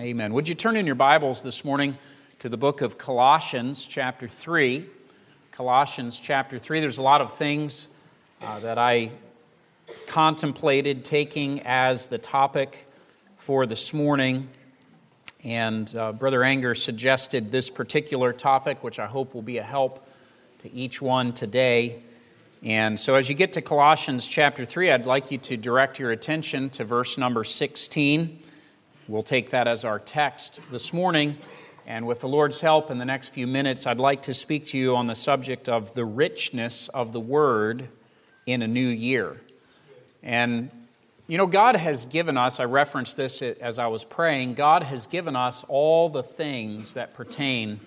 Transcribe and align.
Amen. 0.00 0.32
Would 0.34 0.48
you 0.48 0.54
turn 0.54 0.76
in 0.76 0.86
your 0.86 0.94
Bibles 0.94 1.42
this 1.42 1.64
morning 1.64 1.98
to 2.38 2.48
the 2.48 2.56
book 2.56 2.82
of 2.82 2.98
Colossians, 2.98 3.84
chapter 3.84 4.28
3? 4.28 4.86
Colossians, 5.50 6.20
chapter 6.20 6.56
3. 6.56 6.78
There's 6.78 6.98
a 6.98 7.02
lot 7.02 7.20
of 7.20 7.32
things 7.32 7.88
uh, 8.40 8.60
that 8.60 8.78
I 8.78 9.10
contemplated 10.06 11.04
taking 11.04 11.62
as 11.62 12.06
the 12.06 12.16
topic 12.16 12.86
for 13.38 13.66
this 13.66 13.92
morning. 13.92 14.48
And 15.42 15.92
uh, 15.96 16.12
Brother 16.12 16.44
Anger 16.44 16.76
suggested 16.76 17.50
this 17.50 17.68
particular 17.68 18.32
topic, 18.32 18.84
which 18.84 19.00
I 19.00 19.06
hope 19.06 19.34
will 19.34 19.42
be 19.42 19.58
a 19.58 19.64
help 19.64 20.08
to 20.60 20.72
each 20.72 21.02
one 21.02 21.32
today. 21.32 22.04
And 22.62 23.00
so, 23.00 23.16
as 23.16 23.28
you 23.28 23.34
get 23.34 23.52
to 23.54 23.62
Colossians 23.62 24.28
chapter 24.28 24.64
3, 24.64 24.92
I'd 24.92 25.06
like 25.06 25.32
you 25.32 25.38
to 25.38 25.56
direct 25.56 25.98
your 25.98 26.12
attention 26.12 26.70
to 26.70 26.84
verse 26.84 27.18
number 27.18 27.42
16. 27.42 28.44
We'll 29.08 29.22
take 29.22 29.50
that 29.50 29.66
as 29.66 29.86
our 29.86 29.98
text 29.98 30.60
this 30.70 30.92
morning. 30.92 31.38
And 31.86 32.06
with 32.06 32.20
the 32.20 32.28
Lord's 32.28 32.60
help, 32.60 32.90
in 32.90 32.98
the 32.98 33.06
next 33.06 33.28
few 33.28 33.46
minutes, 33.46 33.86
I'd 33.86 33.98
like 33.98 34.20
to 34.24 34.34
speak 34.34 34.66
to 34.66 34.78
you 34.78 34.96
on 34.96 35.06
the 35.06 35.14
subject 35.14 35.66
of 35.66 35.94
the 35.94 36.04
richness 36.04 36.88
of 36.88 37.14
the 37.14 37.20
Word 37.20 37.88
in 38.44 38.60
a 38.60 38.68
new 38.68 38.86
year. 38.86 39.40
And, 40.22 40.70
you 41.26 41.38
know, 41.38 41.46
God 41.46 41.74
has 41.74 42.04
given 42.04 42.36
us, 42.36 42.60
I 42.60 42.64
referenced 42.64 43.16
this 43.16 43.40
as 43.40 43.78
I 43.78 43.86
was 43.86 44.04
praying, 44.04 44.54
God 44.54 44.82
has 44.82 45.06
given 45.06 45.36
us 45.36 45.64
all 45.68 46.10
the 46.10 46.22
things 46.22 46.92
that 46.92 47.14
pertain 47.14 47.80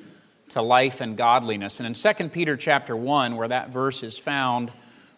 to 0.50 0.64
life 0.64 1.02
and 1.02 1.16
godliness. 1.16 1.80
And 1.80 1.86
in 1.86 1.94
2 1.94 2.30
Peter 2.30 2.58
chapter 2.58 2.95
1, 2.95 3.36
where 3.36 3.48
that 3.48 3.70
verse 3.70 4.02
is 4.02 4.17
found, 4.17 4.72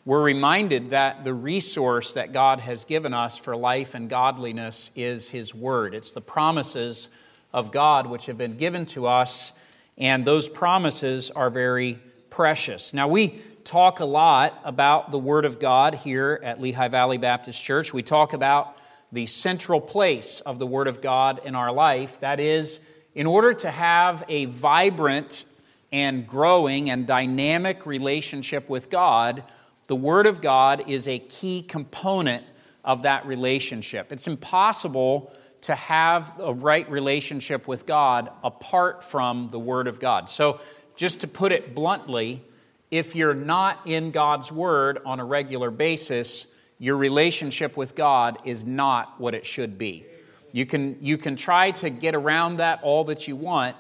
we're 0.05 0.23
reminded 0.23 0.89
that 0.89 1.23
the 1.23 1.33
resource 1.33 2.13
that 2.13 2.33
God 2.33 2.59
has 2.59 2.83
given 2.83 3.13
us 3.13 3.37
for 3.37 3.55
life 3.55 3.95
and 3.95 4.09
godliness 4.09 4.91
is 4.95 5.29
His 5.29 5.55
Word. 5.55 5.95
It's 5.95 6.11
the 6.11 6.19
promises 6.19 7.07
of 7.53 7.71
God 7.71 8.07
which 8.07 8.25
have 8.25 8.37
been 8.37 8.57
given 8.57 8.85
to 8.87 9.07
us, 9.07 9.53
and 9.97 10.25
those 10.25 10.49
promises 10.49 11.31
are 11.31 11.49
very 11.49 11.99
precious. 12.29 12.93
Now, 12.93 13.07
we 13.07 13.39
talk 13.63 14.01
a 14.01 14.05
lot 14.05 14.59
about 14.65 15.11
the 15.11 15.19
Word 15.19 15.45
of 15.45 15.57
God 15.57 15.95
here 15.95 16.37
at 16.43 16.59
Lehigh 16.59 16.89
Valley 16.89 17.17
Baptist 17.17 17.63
Church. 17.63 17.93
We 17.93 18.03
talk 18.03 18.33
about 18.33 18.77
the 19.13 19.25
central 19.27 19.79
place 19.79 20.41
of 20.41 20.59
the 20.59 20.67
Word 20.67 20.87
of 20.87 20.99
God 20.99 21.39
in 21.45 21.55
our 21.55 21.71
life. 21.71 22.19
That 22.19 22.41
is, 22.41 22.81
in 23.15 23.25
order 23.25 23.53
to 23.53 23.71
have 23.71 24.25
a 24.27 24.45
vibrant 24.45 25.45
and 25.93 26.27
growing 26.27 26.89
and 26.89 27.07
dynamic 27.07 27.85
relationship 27.85 28.67
with 28.67 28.89
God, 28.89 29.43
the 29.87 29.95
Word 29.95 30.27
of 30.27 30.41
God 30.41 30.89
is 30.89 31.07
a 31.07 31.19
key 31.19 31.61
component 31.61 32.45
of 32.83 33.03
that 33.03 33.25
relationship. 33.25 34.11
It's 34.11 34.27
impossible 34.27 35.33
to 35.61 35.75
have 35.75 36.33
a 36.39 36.53
right 36.53 36.89
relationship 36.89 37.67
with 37.67 37.85
God 37.85 38.29
apart 38.43 39.03
from 39.03 39.49
the 39.49 39.59
Word 39.59 39.87
of 39.87 39.99
God. 39.99 40.29
So, 40.29 40.59
just 40.95 41.21
to 41.21 41.27
put 41.27 41.51
it 41.51 41.73
bluntly, 41.73 42.43
if 42.91 43.15
you're 43.15 43.33
not 43.33 43.87
in 43.87 44.11
God's 44.11 44.51
Word 44.51 44.99
on 45.05 45.19
a 45.19 45.25
regular 45.25 45.71
basis, 45.71 46.53
your 46.77 46.97
relationship 46.97 47.75
with 47.77 47.95
God 47.95 48.39
is 48.45 48.65
not 48.65 49.19
what 49.19 49.33
it 49.33 49.45
should 49.45 49.77
be. 49.77 50.05
You 50.51 50.65
can, 50.65 50.97
you 51.01 51.17
can 51.17 51.35
try 51.35 51.71
to 51.71 51.89
get 51.89 52.13
around 52.13 52.57
that 52.57 52.83
all 52.83 53.05
that 53.05 53.27
you 53.27 53.35
want, 53.35 53.75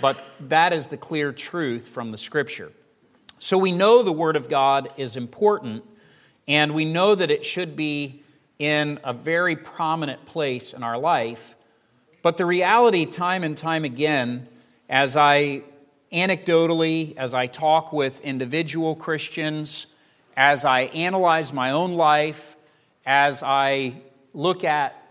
but 0.00 0.18
that 0.40 0.72
is 0.72 0.88
the 0.88 0.96
clear 0.96 1.32
truth 1.32 1.88
from 1.88 2.10
the 2.10 2.18
scripture. 2.18 2.72
So 3.38 3.58
we 3.58 3.72
know 3.72 4.02
the 4.02 4.12
Word 4.12 4.36
of 4.36 4.48
God 4.48 4.88
is 4.96 5.16
important, 5.16 5.84
and 6.48 6.74
we 6.74 6.84
know 6.84 7.14
that 7.14 7.30
it 7.30 7.44
should 7.44 7.76
be 7.76 8.22
in 8.58 8.98
a 9.04 9.12
very 9.12 9.56
prominent 9.56 10.24
place 10.24 10.72
in 10.72 10.82
our 10.82 10.98
life. 10.98 11.54
But 12.22 12.36
the 12.36 12.46
reality, 12.46 13.06
time 13.06 13.44
and 13.44 13.56
time 13.56 13.84
again, 13.84 14.48
as 14.88 15.16
I 15.16 15.62
anecdotally, 16.12 17.16
as 17.16 17.34
I 17.34 17.46
talk 17.46 17.92
with 17.92 18.20
individual 18.22 18.94
Christians, 18.94 19.88
as 20.36 20.64
I 20.64 20.82
analyze 20.82 21.52
my 21.52 21.72
own 21.72 21.94
life, 21.94 22.56
as 23.04 23.42
I 23.42 23.94
look 24.32 24.64
at 24.64 25.02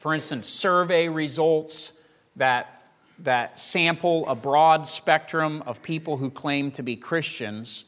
for 0.00 0.14
instance, 0.14 0.48
survey 0.48 1.10
results 1.10 1.92
that, 2.36 2.79
that 3.24 3.58
sample 3.58 4.26
a 4.28 4.34
broad 4.34 4.86
spectrum 4.86 5.62
of 5.66 5.82
people 5.82 6.16
who 6.16 6.30
claim 6.30 6.70
to 6.72 6.82
be 6.82 6.96
Christians, 6.96 7.84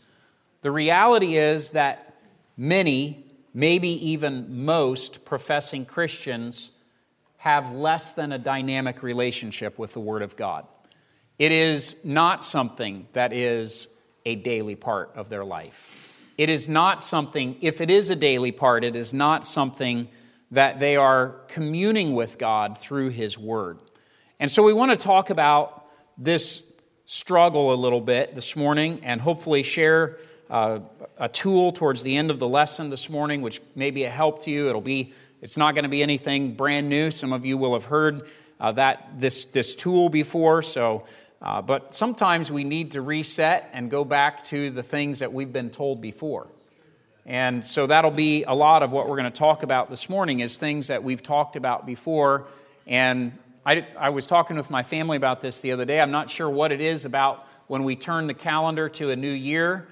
the 0.62 0.70
reality 0.70 1.36
is 1.36 1.70
that 1.70 2.14
many, 2.56 3.24
maybe 3.54 3.88
even 4.10 4.64
most, 4.64 5.24
professing 5.24 5.84
Christians 5.84 6.70
have 7.38 7.72
less 7.72 8.12
than 8.12 8.32
a 8.32 8.38
dynamic 8.38 9.02
relationship 9.02 9.78
with 9.78 9.92
the 9.92 10.00
Word 10.00 10.22
of 10.22 10.36
God. 10.36 10.66
It 11.38 11.50
is 11.50 12.04
not 12.04 12.44
something 12.44 13.08
that 13.14 13.32
is 13.32 13.88
a 14.24 14.36
daily 14.36 14.76
part 14.76 15.10
of 15.16 15.28
their 15.28 15.44
life. 15.44 15.98
It 16.38 16.48
is 16.48 16.68
not 16.68 17.02
something, 17.02 17.56
if 17.60 17.80
it 17.80 17.90
is 17.90 18.10
a 18.10 18.16
daily 18.16 18.52
part, 18.52 18.84
it 18.84 18.94
is 18.94 19.12
not 19.12 19.44
something 19.44 20.08
that 20.52 20.78
they 20.78 20.96
are 20.96 21.40
communing 21.48 22.14
with 22.14 22.38
God 22.38 22.78
through 22.78 23.08
His 23.08 23.36
Word. 23.36 23.78
And 24.42 24.50
so 24.50 24.64
we 24.64 24.72
want 24.72 24.90
to 24.90 24.96
talk 24.96 25.30
about 25.30 25.86
this 26.18 26.68
struggle 27.04 27.72
a 27.72 27.76
little 27.76 28.00
bit 28.00 28.34
this 28.34 28.56
morning 28.56 28.98
and 29.04 29.20
hopefully 29.20 29.62
share 29.62 30.18
uh, 30.50 30.80
a 31.16 31.28
tool 31.28 31.70
towards 31.70 32.02
the 32.02 32.16
end 32.16 32.28
of 32.28 32.40
the 32.40 32.48
lesson 32.48 32.90
this 32.90 33.08
morning, 33.08 33.40
which 33.40 33.60
may 33.76 33.92
be 33.92 34.02
a 34.02 34.10
help 34.10 34.42
to 34.42 34.50
you. 34.50 34.68
It'll 34.68 34.80
be, 34.80 35.12
it's 35.42 35.56
not 35.56 35.76
going 35.76 35.84
to 35.84 35.88
be 35.88 36.02
anything 36.02 36.56
brand 36.56 36.88
new. 36.88 37.12
Some 37.12 37.32
of 37.32 37.46
you 37.46 37.56
will 37.56 37.74
have 37.74 37.84
heard 37.84 38.28
uh, 38.58 38.72
that 38.72 39.20
this, 39.20 39.44
this 39.44 39.76
tool 39.76 40.08
before, 40.08 40.60
so 40.62 41.04
uh, 41.40 41.62
but 41.62 41.94
sometimes 41.94 42.50
we 42.50 42.64
need 42.64 42.90
to 42.90 43.00
reset 43.00 43.70
and 43.72 43.92
go 43.92 44.04
back 44.04 44.42
to 44.46 44.70
the 44.70 44.82
things 44.82 45.20
that 45.20 45.32
we've 45.32 45.52
been 45.52 45.70
told 45.70 46.00
before. 46.00 46.48
And 47.24 47.64
so 47.64 47.86
that'll 47.86 48.10
be 48.10 48.42
a 48.42 48.54
lot 48.56 48.82
of 48.82 48.90
what 48.90 49.08
we're 49.08 49.18
going 49.18 49.30
to 49.32 49.38
talk 49.38 49.62
about 49.62 49.88
this 49.88 50.08
morning 50.08 50.40
is 50.40 50.56
things 50.56 50.88
that 50.88 51.04
we've 51.04 51.22
talked 51.22 51.54
about 51.54 51.86
before. 51.86 52.48
And 52.88 53.38
I, 53.64 53.86
I 53.96 54.10
was 54.10 54.26
talking 54.26 54.56
with 54.56 54.70
my 54.70 54.82
family 54.82 55.16
about 55.16 55.40
this 55.40 55.60
the 55.60 55.70
other 55.70 55.84
day. 55.84 56.00
I'm 56.00 56.10
not 56.10 56.30
sure 56.30 56.50
what 56.50 56.72
it 56.72 56.80
is 56.80 57.04
about 57.04 57.46
when 57.68 57.84
we 57.84 57.94
turn 57.94 58.26
the 58.26 58.34
calendar 58.34 58.88
to 58.88 59.10
a 59.10 59.16
new 59.16 59.30
year. 59.30 59.86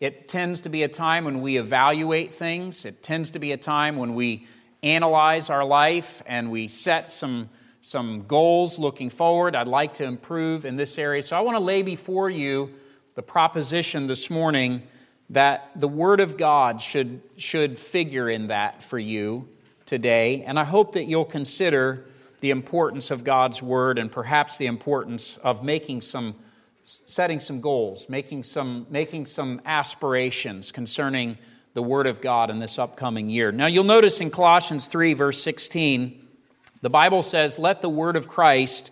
It 0.00 0.28
tends 0.28 0.62
to 0.62 0.70
be 0.70 0.82
a 0.82 0.88
time 0.88 1.26
when 1.26 1.42
we 1.42 1.58
evaluate 1.58 2.32
things. 2.32 2.86
It 2.86 3.02
tends 3.02 3.30
to 3.32 3.38
be 3.38 3.52
a 3.52 3.58
time 3.58 3.96
when 3.96 4.14
we 4.14 4.46
analyze 4.82 5.50
our 5.50 5.64
life 5.64 6.22
and 6.26 6.50
we 6.50 6.68
set 6.68 7.10
some, 7.10 7.50
some 7.82 8.24
goals 8.26 8.78
looking 8.78 9.10
forward. 9.10 9.54
I'd 9.54 9.68
like 9.68 9.94
to 9.94 10.04
improve 10.04 10.64
in 10.64 10.76
this 10.76 10.98
area. 10.98 11.22
So 11.22 11.36
I 11.36 11.40
want 11.40 11.56
to 11.56 11.62
lay 11.62 11.82
before 11.82 12.30
you 12.30 12.72
the 13.14 13.22
proposition 13.22 14.06
this 14.06 14.30
morning 14.30 14.82
that 15.28 15.70
the 15.76 15.86
Word 15.86 16.20
of 16.20 16.38
God 16.38 16.80
should, 16.80 17.20
should 17.36 17.78
figure 17.78 18.30
in 18.30 18.46
that 18.46 18.82
for 18.82 18.98
you 18.98 19.48
today. 19.84 20.44
And 20.44 20.58
I 20.58 20.64
hope 20.64 20.94
that 20.94 21.04
you'll 21.04 21.26
consider 21.26 22.06
the 22.42 22.50
importance 22.50 23.10
of 23.10 23.24
God's 23.24 23.62
Word 23.62 23.98
and 23.98 24.10
perhaps 24.12 24.56
the 24.56 24.66
importance 24.66 25.38
of 25.38 25.62
making 25.62 26.02
some, 26.02 26.34
setting 26.84 27.40
some 27.40 27.60
goals, 27.60 28.08
making 28.08 28.42
some, 28.42 28.86
making 28.90 29.26
some 29.26 29.62
aspirations 29.64 30.72
concerning 30.72 31.38
the 31.74 31.82
Word 31.82 32.06
of 32.06 32.20
God 32.20 32.50
in 32.50 32.58
this 32.58 32.78
upcoming 32.78 33.30
year. 33.30 33.52
Now, 33.52 33.66
you'll 33.66 33.84
notice 33.84 34.20
in 34.20 34.30
Colossians 34.30 34.88
3, 34.88 35.14
verse 35.14 35.42
16, 35.42 36.28
the 36.82 36.90
Bible 36.90 37.22
says, 37.22 37.60
Let 37.60 37.80
the 37.80 37.88
Word 37.88 38.16
of 38.16 38.26
Christ 38.26 38.90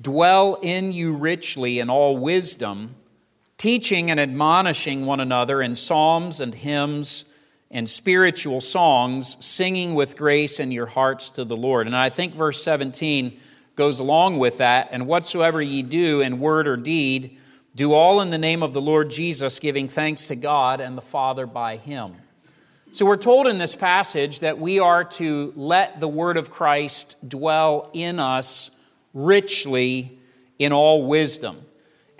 dwell 0.00 0.54
in 0.62 0.92
you 0.92 1.14
richly 1.14 1.80
in 1.80 1.90
all 1.90 2.16
wisdom 2.16 2.94
teaching 3.58 4.10
and 4.10 4.20
admonishing 4.20 5.06
one 5.06 5.20
another 5.20 5.60
in 5.60 5.74
psalms 5.74 6.38
and 6.38 6.54
hymns 6.54 7.24
and 7.74 7.90
spiritual 7.90 8.60
songs, 8.60 9.36
singing 9.44 9.96
with 9.96 10.16
grace 10.16 10.60
in 10.60 10.70
your 10.70 10.86
hearts 10.86 11.28
to 11.30 11.44
the 11.44 11.56
Lord. 11.56 11.88
And 11.88 11.96
I 11.96 12.08
think 12.08 12.32
verse 12.32 12.62
17 12.62 13.38
goes 13.74 13.98
along 13.98 14.38
with 14.38 14.58
that. 14.58 14.90
And 14.92 15.08
whatsoever 15.08 15.60
ye 15.60 15.82
do 15.82 16.20
in 16.20 16.38
word 16.38 16.68
or 16.68 16.76
deed, 16.76 17.36
do 17.74 17.92
all 17.92 18.20
in 18.20 18.30
the 18.30 18.38
name 18.38 18.62
of 18.62 18.72
the 18.72 18.80
Lord 18.80 19.10
Jesus, 19.10 19.58
giving 19.58 19.88
thanks 19.88 20.26
to 20.26 20.36
God 20.36 20.80
and 20.80 20.96
the 20.96 21.02
Father 21.02 21.46
by 21.46 21.76
him. 21.76 22.14
So 22.92 23.04
we're 23.04 23.16
told 23.16 23.48
in 23.48 23.58
this 23.58 23.74
passage 23.74 24.38
that 24.40 24.60
we 24.60 24.78
are 24.78 25.02
to 25.02 25.52
let 25.56 25.98
the 25.98 26.06
word 26.06 26.36
of 26.36 26.52
Christ 26.52 27.16
dwell 27.28 27.90
in 27.92 28.20
us 28.20 28.70
richly 29.12 30.16
in 30.60 30.72
all 30.72 31.04
wisdom. 31.08 31.60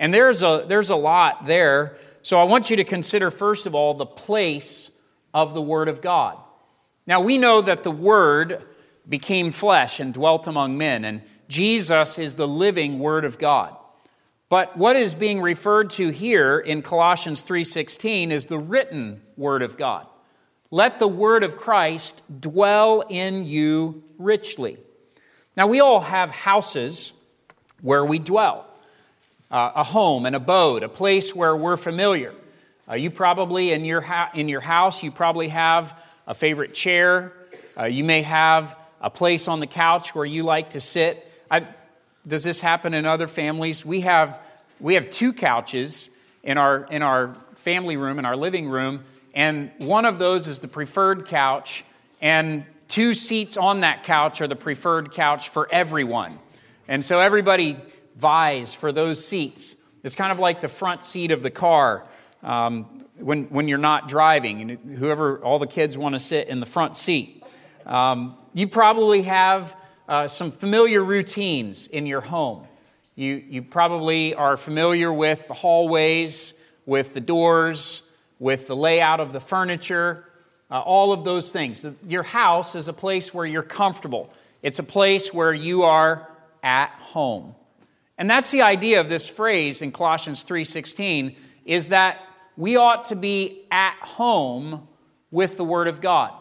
And 0.01 0.13
there's 0.13 0.43
a, 0.43 0.65
there's 0.67 0.91
a 0.91 0.97
lot 0.97 1.47
there. 1.47 1.97
So 2.23 2.41
I 2.41 2.43
want 2.43 2.71
you 2.71 2.77
to 2.77 2.85
consider, 2.85 3.31
first 3.31 3.67
of 3.67 3.77
all, 3.77 3.95
the 3.95 4.05
place 4.05 4.91
of 5.35 5.53
the 5.53 5.61
Word 5.61 5.89
of 5.89 6.01
God. 6.01 6.39
Now, 7.07 7.21
we 7.21 7.37
know 7.37 7.61
that 7.61 7.83
the 7.83 7.91
Word 7.91 8.63
became 9.07 9.51
flesh 9.51 10.01
and 10.01 10.15
dwelt 10.15 10.47
among 10.47 10.79
men, 10.79 11.05
and 11.05 11.21
Jesus 11.49 12.19
is 12.19 12.35
the 12.35 12.49
living 12.49 12.99
Word 12.99 13.27
of 13.27 13.37
God. 13.37 13.77
But 14.49 14.77
what 14.77 14.95
is 14.95 15.15
being 15.15 15.41
referred 15.41 15.91
to 15.91 16.11
here 16.11 16.59
in 16.59 16.83
Colossians 16.83 17.43
3:16 17.43 18.31
is 18.31 18.47
the 18.47 18.59
written 18.59 19.21
word 19.37 19.63
of 19.63 19.77
God. 19.77 20.07
Let 20.71 20.99
the 20.99 21.09
word 21.09 21.43
of 21.43 21.57
Christ 21.57 22.23
dwell 22.41 23.03
in 23.09 23.47
you 23.47 24.05
richly. 24.19 24.79
Now, 25.57 25.67
we 25.67 25.81
all 25.81 26.01
have 26.01 26.31
houses 26.31 27.13
where 27.81 28.05
we 28.05 28.19
dwell 28.19 28.67
uh, 29.51 29.73
a 29.77 29.85
home, 29.85 30.27
an 30.27 30.35
abode, 30.35 30.83
a 30.83 30.89
place 30.89 31.35
where 31.35 31.57
we're 31.57 31.77
familiar. 31.77 32.35
Uh, 32.89 32.95
you 32.95 33.11
probably, 33.11 33.73
in 33.73 33.85
your, 33.85 34.01
ha- 34.01 34.31
in 34.35 34.49
your 34.49 34.61
house, 34.61 35.03
you 35.03 35.11
probably 35.11 35.49
have 35.49 35.99
a 36.27 36.35
favorite 36.35 36.75
chair. 36.75 37.33
Uh, 37.79 37.85
you 37.85 38.05
may 38.05 38.23
have 38.23 38.77
a 39.01 39.11
place 39.11 39.49
on 39.49 39.61
the 39.61 39.67
couch 39.67 40.15
where 40.15 40.25
you 40.25 40.43
like 40.43 40.71
to 40.71 40.81
sit. 40.81 41.31
I, 41.51 41.67
does 42.27 42.45
this 42.45 42.61
happen 42.61 42.95
in 42.95 43.07
other 43.07 43.27
families? 43.27 43.85
We 43.85 44.03
have, 44.03 44.41
we 44.81 44.95
have 44.95 45.09
two 45.09 45.33
couches 45.33 46.11
in 46.43 46.59
our, 46.59 46.85
in 46.91 47.03
our 47.03 47.35
family 47.55 47.97
room, 47.97 48.19
in 48.19 48.27
our 48.27 48.37
living 48.37 48.69
room, 48.69 49.05
and 49.35 49.71
one 49.79 50.05
of 50.05 50.19
those 50.19 50.47
is 50.47 50.59
the 50.59 50.69
preferred 50.69 51.27
couch, 51.27 51.85
and 52.21 52.65
two 52.89 53.15
seats 53.15 53.57
on 53.57 53.81
that 53.81 54.05
couch 54.05 54.41
are 54.41 54.47
the 54.47 54.57
preferred 54.57 55.11
couch 55.13 55.49
for 55.49 55.69
everyone. 55.73 56.39
And 56.87 57.05
so 57.05 57.19
everybody 57.19 57.79
vies 58.17 58.75
for 58.75 58.93
those 58.93 59.27
seats. 59.27 59.75
It's 60.03 60.17
kind 60.17 60.31
of 60.31 60.39
like 60.39 60.61
the 60.61 60.69
front 60.69 61.03
seat 61.03 61.31
of 61.31 61.43
the 61.43 61.51
car 61.51 62.05
um, 62.45 62.85
when, 63.17 63.45
when 63.45 63.67
you're 63.69 63.79
not 63.79 64.07
driving, 64.07 64.61
and 64.71 64.97
whoever, 64.97 65.39
all 65.39 65.59
the 65.59 65.67
kids 65.67 65.97
want 65.99 66.15
to 66.15 66.19
sit 66.19 66.49
in 66.49 66.61
the 66.61 66.67
front 66.67 66.97
seat. 66.97 67.45
Um, 67.87 68.37
you 68.53 68.69
probably 68.69 69.23
have 69.23 69.77
uh, 70.09 70.29
some 70.29 70.51
familiar 70.51 71.03
routines 71.03 71.87
in 71.87 72.07
your 72.07 72.21
home. 72.21 72.67
You, 73.17 73.43
you 73.49 73.63
probably 73.63 74.35
are 74.35 74.57
familiar 74.57 75.13
with 75.13 75.49
the 75.49 75.55
hallways, 75.55 76.55
with 76.87 77.15
the 77.15 77.21
doors, 77.21 78.03
with 78.39 78.67
the 78.67 78.77
layout 78.77 79.21
of 79.21 79.33
the 79.33 79.41
furniture, 79.41 80.25
uh, 80.71 80.81
all 80.81 81.13
of 81.13 81.25
those 81.25 81.51
things. 81.51 81.87
Your 82.07 82.23
house 82.23 82.75
is 82.75 82.89
a 82.89 82.93
place 82.93 83.33
where 83.33 83.47
you're 83.47 83.63
comfortable, 83.63 84.33
it's 84.63 84.79
a 84.79 84.85
place 84.85 85.33
where 85.33 85.53
you 85.53 85.85
are 85.85 86.29
at 86.63 86.91
home. 86.91 87.55
And 88.17 88.31
that's 88.31 88.51
the 88.51 88.63
idea 88.63 89.01
of 89.01 89.09
this 89.09 89.29
phrase 89.29 89.83
in 89.83 89.93
Colossians 89.93 90.45
3:16 90.45 91.37
is 91.65 91.89
that 91.89 92.21
we 92.57 92.77
ought 92.77 93.07
to 93.07 93.17
be 93.17 93.67
at 93.71 93.97
home 94.01 94.89
with 95.31 95.57
the 95.57 95.65
word 95.65 95.89
of 95.89 96.01
God. 96.01 96.33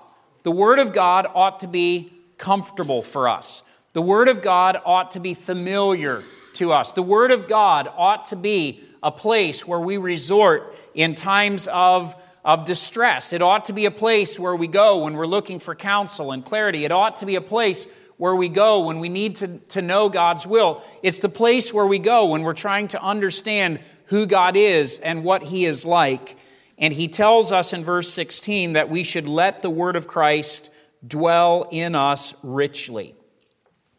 The 0.44 0.51
word 0.51 0.80
of 0.80 0.94
God 0.94 1.27
ought 1.33 1.62
to 1.62 1.68
be 1.68 2.13
comfortable 2.38 3.01
for 3.01 3.27
us. 3.27 3.63
The 3.94 4.01
word 4.01 4.27
of 4.27 4.42
God 4.42 4.80
ought 4.86 5.12
to 5.12 5.19
be 5.19 5.33
familiar 5.33 6.24
to 6.54 6.71
us. 6.71 6.92
The 6.92 7.01
word 7.01 7.31
of 7.31 7.48
God 7.48 7.89
ought 7.95 8.27
to 8.27 8.36
be 8.36 8.83
a 9.01 9.12
place 9.12 9.68
where 9.68 9.80
we 9.80 9.98
resort 9.98 10.75
in 10.94 11.15
times 11.15 11.68
of 11.68 12.16
of 12.44 12.66
distress. 12.66 13.31
It 13.31 13.42
ought 13.42 13.66
to 13.66 13.74
be 13.74 13.86
a 13.86 13.92
place 13.92 14.38
where 14.38 14.56
we 14.56 14.68
go 14.68 15.06
when 15.06 15.13
we're 15.13 15.25
looking 15.25 15.59
for 15.59 15.75
counsel 15.75 16.31
and 16.31 16.44
clarity. 16.44 16.83
It 16.86 16.92
ought 16.92 17.18
to 17.18 17.25
be 17.25 17.36
a 17.36 17.42
place 17.42 17.88
where 18.18 18.36
we 18.36 18.50
go 18.50 18.86
when 18.86 19.00
we 19.00 19.09
need 19.09 19.38
to, 19.38 19.57
to 19.59 19.81
know 19.81 20.09
God's 20.09 20.45
will. 20.45 20.83
It's 21.01 21.19
the 21.19 21.30
place 21.30 21.74
where 21.74 21.88
we 21.88 22.00
go 22.00 22.27
when 22.27 22.44
we're 22.44 22.54
trying 22.54 22.89
to 22.89 23.01
understand 23.01 23.80
who 24.06 24.26
God 24.26 24.56
is 24.56 25.00
and 25.00 25.24
what 25.24 25.44
He 25.44 25.66
is 25.66 25.86
like. 25.86 26.38
And 26.78 26.94
He 26.94 27.08
tells 27.08 27.52
us 27.52 27.74
in 27.74 27.84
verse 27.84 28.12
16 28.12 28.74
that 28.74 28.90
we 28.90 29.04
should 29.04 29.28
let 29.28 29.62
the 29.62 29.70
Word 29.70 29.96
of 29.96 30.08
Christ 30.08 30.70
dwell 31.06 31.68
in 31.72 31.96
us 31.96 32.34
richly. 32.44 33.16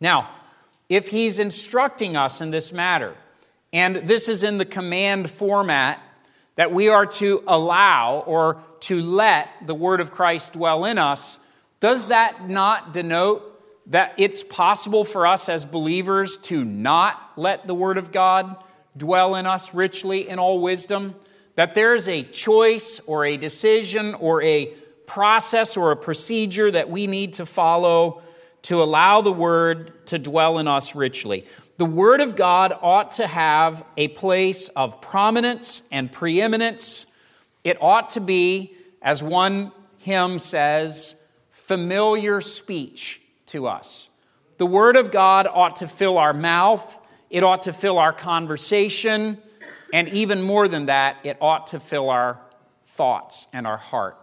Now, 0.01 0.31
if 0.89 1.09
He's 1.09 1.39
instructing 1.39 2.17
us 2.17 2.41
in 2.41 2.51
this 2.51 2.73
matter, 2.73 3.15
and 3.73 3.97
this 3.97 4.29
is 4.29 4.43
in 4.43 4.59
the 4.59 4.65
command 4.65 5.31
format, 5.31 6.01
that 6.57 6.73
we 6.73 6.89
are 6.89 7.07
to 7.07 7.43
allow 7.47 8.23
or 8.27 8.59
to 8.81 9.01
let 9.01 9.49
the 9.67 9.75
Word 9.75 10.01
of 10.01 10.13
Christ 10.13 10.53
dwell 10.53 10.85
in 10.85 10.99
us, 10.99 11.39
does 11.81 12.07
that 12.07 12.49
not 12.49 12.93
denote 12.93 13.51
that 13.87 14.15
it's 14.17 14.43
possible 14.43 15.05
for 15.05 15.27
us 15.27 15.49
as 15.49 15.65
believers 15.65 16.37
to 16.39 16.65
not 16.65 17.33
let 17.37 17.67
the 17.67 17.75
Word 17.75 17.99
of 17.99 18.13
God 18.13 18.57
dwell 18.97 19.35
in 19.35 19.47
us 19.47 19.75
richly 19.75 20.29
in 20.29 20.39
all 20.39 20.61
wisdom, 20.61 21.15
that 21.57 21.75
there 21.75 21.95
is 21.95 22.09
a 22.09 22.23
choice 22.23 23.01
or 23.07 23.25
a 23.25 23.37
decision 23.37 24.15
or 24.15 24.43
a 24.43 24.67
process 25.07 25.77
or 25.77 25.93
a 25.93 25.97
procedure 25.97 26.71
that 26.71 26.91
we 26.91 27.07
need 27.07 27.35
to 27.35 27.47
follow 27.47 28.23
to 28.63 28.83
allow 28.83 29.21
the 29.21 29.33
Word 29.33 30.07
to 30.07 30.19
dwell 30.19 30.59
in 30.59 30.67
us 30.67 30.95
richly. 30.95 31.45
The 31.77 31.85
Word 31.85 32.21
of 32.21 32.35
God 32.37 32.73
ought 32.81 33.13
to 33.13 33.27
have 33.27 33.85
a 33.97 34.09
place 34.09 34.69
of 34.69 35.01
prominence 35.01 35.83
and 35.93 36.11
preeminence. 36.11 37.07
It 37.63 37.77
ought 37.83 38.11
to 38.11 38.21
be, 38.21 38.73
as 39.03 39.23
one 39.23 39.73
hymn 39.99 40.39
says, 40.39 41.15
familiar 41.51 42.41
speech 42.41 43.21
to 43.47 43.67
us. 43.67 44.09
The 44.59 44.67
Word 44.67 44.97
of 44.97 45.11
God 45.11 45.47
ought 45.47 45.77
to 45.77 45.89
fill 45.89 46.17
our 46.17 46.33
mouth, 46.33 47.01
it 47.35 47.43
ought 47.43 47.63
to 47.63 47.73
fill 47.73 47.99
our 47.99 48.13
conversation, 48.13 49.39
and 49.93 50.09
even 50.11 50.41
more 50.41 50.69
than 50.69 50.87
that, 50.87 51.17
it 51.25 51.37
ought 51.41 51.67
to 51.69 51.81
fill 51.81 52.09
our 52.09 52.41
thoughts 52.85 53.49
and 53.53 53.67
our 53.67 53.77
heart. 53.77 54.17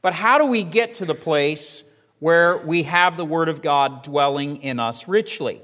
But 0.00 0.14
how 0.14 0.38
do 0.38 0.46
we 0.46 0.64
get 0.64 0.94
to 0.94 1.04
the 1.04 1.14
place 1.14 1.84
where 2.20 2.56
we 2.56 2.84
have 2.84 3.18
the 3.18 3.24
Word 3.26 3.50
of 3.50 3.60
God 3.60 4.02
dwelling 4.02 4.62
in 4.62 4.80
us 4.80 5.06
richly? 5.06 5.60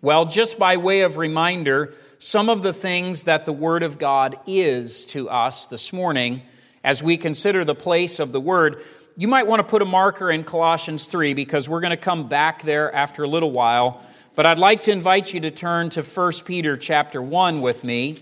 Well, 0.00 0.24
just 0.24 0.56
by 0.56 0.76
way 0.76 1.00
of 1.00 1.16
reminder, 1.16 1.92
some 2.20 2.48
of 2.48 2.62
the 2.62 2.72
things 2.72 3.24
that 3.24 3.44
the 3.44 3.52
Word 3.52 3.82
of 3.82 3.98
God 3.98 4.38
is 4.46 5.04
to 5.06 5.28
us 5.28 5.66
this 5.66 5.92
morning 5.92 6.42
as 6.84 7.02
we 7.02 7.16
consider 7.16 7.64
the 7.64 7.74
place 7.74 8.20
of 8.20 8.30
the 8.30 8.40
Word 8.40 8.84
you 9.18 9.26
might 9.26 9.48
want 9.48 9.58
to 9.58 9.64
put 9.64 9.82
a 9.82 9.84
marker 9.84 10.30
in 10.30 10.44
Colossians 10.44 11.06
3 11.06 11.34
because 11.34 11.68
we're 11.68 11.80
going 11.80 11.90
to 11.90 11.96
come 11.96 12.28
back 12.28 12.62
there 12.62 12.94
after 12.94 13.24
a 13.24 13.26
little 13.26 13.50
while. 13.50 14.00
But 14.38 14.46
I'd 14.46 14.60
like 14.60 14.82
to 14.82 14.92
invite 14.92 15.34
you 15.34 15.40
to 15.40 15.50
turn 15.50 15.90
to 15.90 16.02
1 16.04 16.32
Peter 16.44 16.76
chapter 16.76 17.20
1 17.20 17.60
with 17.60 17.82
me. 17.82 18.18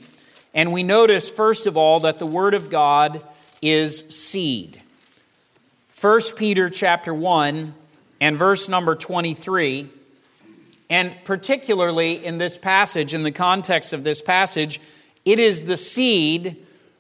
And 0.55 0.73
we 0.73 0.83
notice, 0.83 1.29
first 1.29 1.67
of 1.67 1.77
all, 1.77 2.01
that 2.01 2.19
the 2.19 2.25
Word 2.25 2.55
of 2.55 2.71
God 2.71 3.23
is 3.61 3.99
seed. 4.09 4.81
1 6.01 6.21
Peter 6.39 6.71
chapter 6.71 7.13
1 7.13 7.75
and 8.23 8.39
verse 8.39 8.67
number 8.67 8.95
23. 8.95 9.91
And 10.89 11.15
particularly 11.25 12.25
in 12.25 12.39
this 12.39 12.57
passage, 12.57 13.12
in 13.12 13.23
the 13.23 13.31
context 13.31 13.93
of 13.93 14.03
this 14.03 14.23
passage, 14.23 14.81
it 15.27 15.39
is 15.39 15.65
the 15.65 15.77
seed 15.77 16.57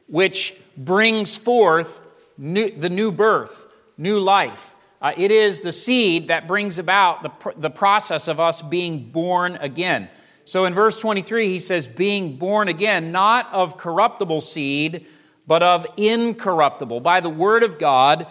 which 0.08 0.54
brings 0.76 1.38
forth 1.38 2.02
new, 2.36 2.70
the 2.70 2.90
new 2.90 3.10
birth 3.10 3.66
new 3.96 4.20
life. 4.20 4.75
Uh, 5.00 5.12
it 5.16 5.30
is 5.30 5.60
the 5.60 5.72
seed 5.72 6.28
that 6.28 6.46
brings 6.46 6.78
about 6.78 7.22
the, 7.22 7.28
pr- 7.28 7.50
the 7.56 7.70
process 7.70 8.28
of 8.28 8.40
us 8.40 8.62
being 8.62 9.10
born 9.10 9.56
again. 9.56 10.08
So 10.44 10.64
in 10.64 10.74
verse 10.74 10.98
23, 11.00 11.48
he 11.48 11.58
says, 11.58 11.86
being 11.86 12.36
born 12.36 12.68
again, 12.68 13.12
not 13.12 13.52
of 13.52 13.76
corruptible 13.76 14.40
seed, 14.40 15.06
but 15.46 15.62
of 15.62 15.86
incorruptible, 15.96 17.00
by 17.00 17.20
the 17.20 17.28
word 17.28 17.62
of 17.62 17.78
God, 17.78 18.26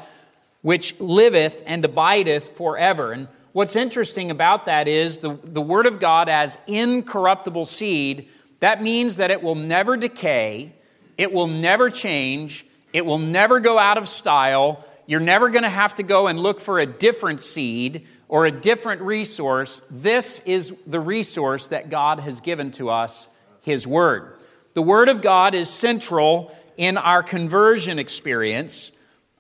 which 0.62 1.00
liveth 1.00 1.62
and 1.66 1.84
abideth 1.86 2.58
forever. 2.58 3.12
And 3.12 3.28
what's 3.52 3.76
interesting 3.76 4.32
about 4.32 4.66
that 4.66 4.88
is 4.88 5.18
the, 5.18 5.38
the 5.44 5.62
word 5.62 5.86
of 5.86 6.00
God 6.00 6.30
as 6.30 6.58
incorruptible 6.68 7.66
seed, 7.66 8.28
that 8.60 8.82
means 8.82 9.18
that 9.18 9.30
it 9.30 9.44
will 9.44 9.56
never 9.56 9.96
decay, 9.96 10.74
it 11.18 11.32
will 11.32 11.48
never 11.48 11.90
change, 11.90 12.66
it 12.94 13.06
will 13.06 13.20
never 13.20 13.60
go 13.60 13.78
out 13.78 13.98
of 13.98 14.10
style 14.10 14.84
you're 15.08 15.20
never 15.20 15.50
going 15.50 15.64
to 15.64 15.70
have 15.70 15.96
to 15.96 16.04
go 16.04 16.28
and 16.28 16.40
look 16.40 16.60
for 16.60 16.80
a 16.80 16.86
different 16.86 17.42
seed 17.42 18.08
or 18.28 18.46
a 18.46 18.52
different 18.52 19.02
resource. 19.02 19.82
This 19.92 20.40
is 20.46 20.82
the 20.88 21.00
resource 21.00 21.68
that 21.68 21.90
God 21.90 22.20
has 22.20 22.42
given 22.42 22.72
to 22.72 22.90
us, 22.90 23.28
His 23.62 23.86
Word. 23.86 24.38
The 24.74 24.82
Word 24.82 25.10
of 25.10 25.22
God 25.22 25.54
is 25.54 25.70
central 25.70 26.56
in 26.78 26.98
our 26.98 27.24
conversion 27.24 28.00
experience. 28.00 28.92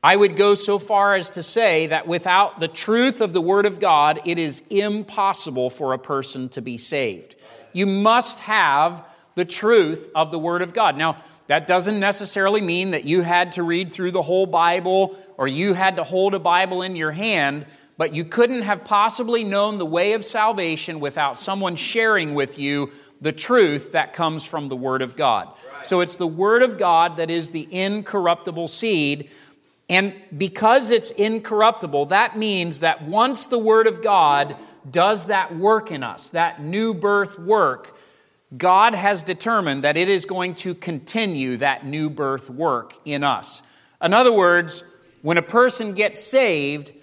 I 0.03 0.15
would 0.15 0.36
go 0.36 0.53
so 0.53 0.77
far 0.77 1.15
as 1.15 1.31
to 1.31 1.41
say 1.41 1.88
that 1.88 2.07
without 2.07 2.60
the 2.60 2.67
truth 2.67 3.22
of 3.22 3.34
the 3.34 3.41
Word 3.41 3.65
of 3.65 3.79
God, 3.79 4.22
it 4.24 4.38
is 4.38 4.63
impossible 4.69 5.72
for 5.72 5.93
a 5.93 6.00
person 6.00 6.48
to 6.50 6.62
be 6.62 6.77
saved. 6.77 7.36
You 7.74 7.88
must 7.88 8.39
have 8.39 9.03
the 9.34 9.45
truth 9.45 10.10
of 10.15 10.31
the 10.31 10.39
Word 10.39 10.62
of 10.62 10.74
God. 10.74 10.95
Now, 10.95 11.17
that 11.47 11.67
doesn't 11.67 11.99
necessarily 11.99 12.61
mean 12.61 12.91
that 12.91 13.05
you 13.05 13.21
had 13.21 13.53
to 13.53 13.63
read 13.63 13.91
through 13.91 14.11
the 14.11 14.21
whole 14.21 14.45
Bible 14.45 15.15
or 15.37 15.47
you 15.47 15.73
had 15.73 15.97
to 15.97 16.03
hold 16.03 16.33
a 16.33 16.39
Bible 16.39 16.81
in 16.81 16.95
your 16.95 17.11
hand, 17.11 17.65
but 17.97 18.13
you 18.13 18.25
couldn't 18.25 18.63
have 18.63 18.83
possibly 18.83 19.43
known 19.43 19.77
the 19.77 19.85
way 19.85 20.13
of 20.13 20.25
salvation 20.25 20.99
without 20.99 21.37
someone 21.37 21.75
sharing 21.75 22.33
with 22.33 22.57
you 22.57 22.91
the 23.21 23.31
truth 23.31 23.93
that 23.93 24.13
comes 24.13 24.45
from 24.45 24.69
the 24.69 24.75
Word 24.75 25.01
of 25.01 25.15
God. 25.15 25.47
Right. 25.73 25.85
So 25.85 26.01
it's 26.01 26.15
the 26.15 26.27
Word 26.27 26.63
of 26.63 26.77
God 26.77 27.17
that 27.17 27.29
is 27.29 27.51
the 27.51 27.67
incorruptible 27.71 28.67
seed. 28.67 29.29
And 29.87 30.13
because 30.35 30.91
it's 30.91 31.11
incorruptible, 31.11 32.07
that 32.07 32.37
means 32.37 32.79
that 32.79 33.03
once 33.03 33.45
the 33.45 33.59
Word 33.59 33.87
of 33.87 34.01
God 34.01 34.55
does 34.89 35.25
that 35.25 35.55
work 35.55 35.91
in 35.91 36.03
us, 36.03 36.29
that 36.31 36.61
new 36.61 36.93
birth 36.93 37.39
work, 37.39 37.94
God 38.57 38.93
has 38.93 39.24
determined 39.24 39.83
that 39.83 39.97
it 39.97 40.09
is 40.09 40.25
going 40.25 40.55
to 40.55 40.75
continue 40.75 41.57
that 41.57 41.85
new 41.85 42.09
birth 42.09 42.50
work 42.50 42.93
in 43.05 43.24
us. 43.24 43.62
In 44.01 44.13
other 44.13 44.31
words, 44.31 44.83
when 45.21 45.38
a 45.38 45.41
person 45.41 45.93
gets 45.93 46.24
saved, 46.24 46.93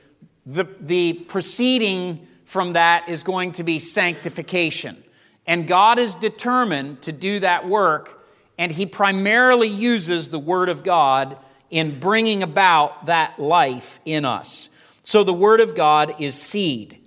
the, 0.46 0.66
the 0.80 1.14
preceding 1.14 2.26
from 2.44 2.74
that 2.74 3.08
is 3.08 3.22
going 3.22 3.52
to 3.52 3.64
be 3.64 3.78
sanctification. 3.78 5.02
And 5.46 5.66
God 5.66 5.98
is 5.98 6.14
determined 6.14 7.02
to 7.02 7.12
do 7.12 7.40
that 7.40 7.68
work, 7.68 8.24
and 8.58 8.70
He 8.70 8.86
primarily 8.86 9.68
uses 9.68 10.28
the 10.28 10.38
Word 10.38 10.68
of 10.68 10.84
God 10.84 11.36
in 11.70 11.98
bringing 11.98 12.42
about 12.42 13.06
that 13.06 13.38
life 13.40 13.98
in 14.04 14.24
us. 14.24 14.68
So 15.02 15.24
the 15.24 15.34
Word 15.34 15.60
of 15.60 15.74
God 15.74 16.14
is 16.20 16.40
seed. 16.40 16.98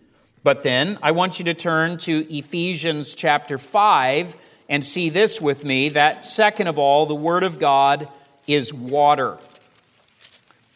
But 0.46 0.62
then 0.62 1.00
I 1.02 1.10
want 1.10 1.40
you 1.40 1.46
to 1.46 1.56
turn 1.56 1.98
to 1.98 2.32
Ephesians 2.32 3.16
chapter 3.16 3.58
5 3.58 4.38
and 4.70 4.86
see 4.86 5.10
this 5.10 5.42
with 5.42 5.66
me 5.66 5.90
that 5.90 6.24
second 6.24 6.68
of 6.68 6.78
all, 6.78 7.08
the 7.08 7.16
Word 7.16 7.42
of 7.42 7.58
God 7.58 8.08
is 8.46 8.72
water. 8.72 9.40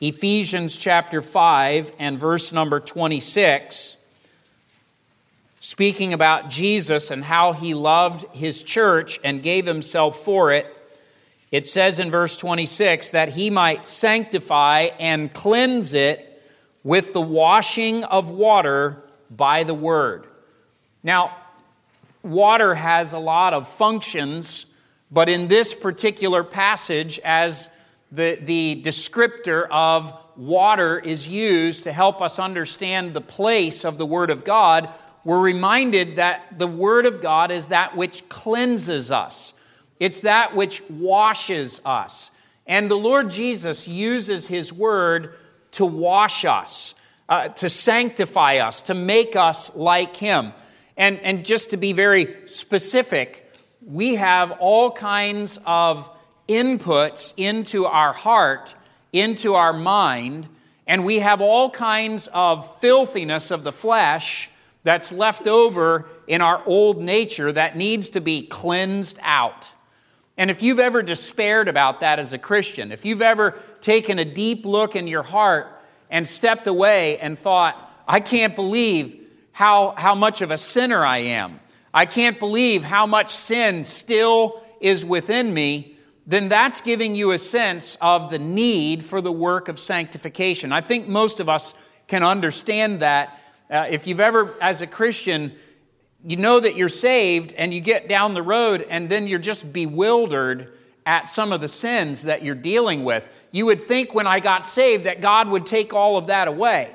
Ephesians 0.01 0.75
chapter 0.75 1.21
5 1.21 1.91
and 1.99 2.17
verse 2.17 2.51
number 2.51 2.79
26, 2.79 3.97
speaking 5.59 6.13
about 6.13 6.49
Jesus 6.49 7.11
and 7.11 7.23
how 7.23 7.53
he 7.53 7.75
loved 7.75 8.25
his 8.33 8.63
church 8.63 9.19
and 9.23 9.43
gave 9.43 9.67
himself 9.67 10.17
for 10.17 10.51
it, 10.51 10.65
it 11.51 11.67
says 11.67 11.99
in 11.99 12.09
verse 12.09 12.37
26 12.37 13.11
that 13.11 13.29
he 13.29 13.51
might 13.51 13.85
sanctify 13.85 14.89
and 14.99 15.31
cleanse 15.31 15.93
it 15.93 16.41
with 16.83 17.13
the 17.13 17.21
washing 17.21 18.03
of 18.05 18.31
water 18.31 19.03
by 19.29 19.63
the 19.63 19.73
word. 19.73 20.27
Now, 21.03 21.35
water 22.23 22.75
has 22.75 23.13
a 23.13 23.19
lot 23.19 23.53
of 23.53 23.67
functions, 23.67 24.65
but 25.11 25.29
in 25.29 25.47
this 25.47 25.73
particular 25.73 26.43
passage, 26.43 27.19
as 27.19 27.69
the, 28.11 28.39
the 28.41 28.81
descriptor 28.83 29.67
of 29.69 30.13
water 30.35 30.97
is 30.97 31.27
used 31.27 31.83
to 31.83 31.91
help 31.91 32.21
us 32.21 32.39
understand 32.39 33.13
the 33.13 33.21
place 33.21 33.83
of 33.85 33.97
the 33.97 34.05
Word 34.05 34.29
of 34.29 34.43
God, 34.43 34.89
we're 35.23 35.41
reminded 35.41 36.15
that 36.15 36.57
the 36.57 36.67
Word 36.67 37.05
of 37.05 37.21
God 37.21 37.51
is 37.51 37.67
that 37.67 37.95
which 37.95 38.27
cleanses 38.29 39.11
us, 39.11 39.53
it's 39.99 40.21
that 40.21 40.55
which 40.55 40.81
washes 40.89 41.81
us. 41.85 42.31
And 42.65 42.89
the 42.89 42.97
Lord 42.97 43.29
Jesus 43.29 43.87
uses 43.87 44.47
His 44.47 44.71
Word 44.71 45.35
to 45.71 45.85
wash 45.85 46.45
us, 46.45 46.95
uh, 47.29 47.47
to 47.49 47.69
sanctify 47.69 48.57
us, 48.57 48.81
to 48.81 48.93
make 48.93 49.35
us 49.35 49.75
like 49.75 50.15
Him. 50.15 50.51
And, 50.97 51.19
and 51.19 51.45
just 51.45 51.69
to 51.69 51.77
be 51.77 51.93
very 51.93 52.35
specific, 52.47 53.53
we 53.85 54.15
have 54.15 54.51
all 54.51 54.91
kinds 54.91 55.59
of 55.65 56.09
inputs 56.49 57.33
into 57.37 57.85
our 57.85 58.11
heart, 58.11 58.75
into 59.13 59.53
our 59.53 59.71
mind, 59.71 60.49
and 60.87 61.05
we 61.05 61.19
have 61.19 61.39
all 61.39 61.69
kinds 61.69 62.27
of 62.33 62.79
filthiness 62.81 63.51
of 63.51 63.63
the 63.63 63.71
flesh 63.71 64.49
that's 64.83 65.11
left 65.11 65.45
over 65.45 66.07
in 66.25 66.41
our 66.41 66.63
old 66.65 67.01
nature 67.01 67.51
that 67.51 67.77
needs 67.77 68.09
to 68.09 68.21
be 68.21 68.41
cleansed 68.41 69.19
out. 69.21 69.71
And 70.35 70.49
if 70.49 70.63
you've 70.63 70.79
ever 70.79 71.03
despaired 71.03 71.67
about 71.67 71.99
that 71.99 72.17
as 72.17 72.33
a 72.33 72.37
Christian, 72.39 72.91
if 72.91 73.05
you've 73.05 73.21
ever 73.21 73.57
taken 73.81 74.17
a 74.17 74.25
deep 74.25 74.65
look 74.65 74.95
in 74.95 75.05
your 75.07 75.21
heart 75.21 75.78
and 76.09 76.27
stepped 76.27 76.67
away 76.67 77.17
and 77.19 77.37
thought, 77.37 77.91
I 78.07 78.19
can't 78.19 78.55
believe 78.55 79.15
how, 79.51 79.93
how 79.97 80.15
much 80.15 80.41
of 80.41 80.51
a 80.51 80.57
sinner 80.57 81.05
I 81.05 81.17
am, 81.17 81.59
I 81.93 82.05
can't 82.05 82.39
believe 82.39 82.83
how 82.83 83.05
much 83.05 83.31
sin 83.31 83.83
still 83.83 84.61
is 84.79 85.05
within 85.05 85.53
me, 85.53 85.95
then 86.25 86.47
that's 86.47 86.81
giving 86.81 87.15
you 87.15 87.31
a 87.31 87.37
sense 87.37 87.97
of 88.01 88.29
the 88.29 88.39
need 88.39 89.03
for 89.03 89.19
the 89.21 89.31
work 89.31 89.67
of 89.67 89.79
sanctification. 89.79 90.71
I 90.71 90.81
think 90.81 91.07
most 91.07 91.39
of 91.39 91.49
us 91.49 91.73
can 92.07 92.23
understand 92.23 92.99
that. 92.99 93.39
Uh, 93.69 93.87
if 93.89 94.05
you've 94.05 94.19
ever, 94.19 94.55
as 94.61 94.81
a 94.81 94.87
Christian, 94.87 95.53
you 96.23 96.37
know 96.37 96.59
that 96.59 96.75
you're 96.75 96.89
saved 96.89 97.53
and 97.53 97.73
you 97.73 97.81
get 97.81 98.07
down 98.07 98.33
the 98.33 98.41
road 98.41 98.85
and 98.89 99.09
then 99.09 99.27
you're 99.27 99.39
just 99.39 99.73
bewildered 99.73 100.71
at 101.09 101.27
some 101.27 101.51
of 101.51 101.59
the 101.59 101.67
sins 101.67 102.21
that 102.21 102.43
you're 102.43 102.53
dealing 102.53 103.03
with. 103.03 103.27
You 103.51 103.65
would 103.65 103.81
think 103.81 104.13
when 104.13 104.27
I 104.27 104.39
got 104.39 104.63
saved 104.63 105.05
that 105.05 105.21
God 105.21 105.49
would 105.49 105.65
take 105.65 105.91
all 105.91 106.17
of 106.17 106.27
that 106.27 106.47
away. 106.47 106.91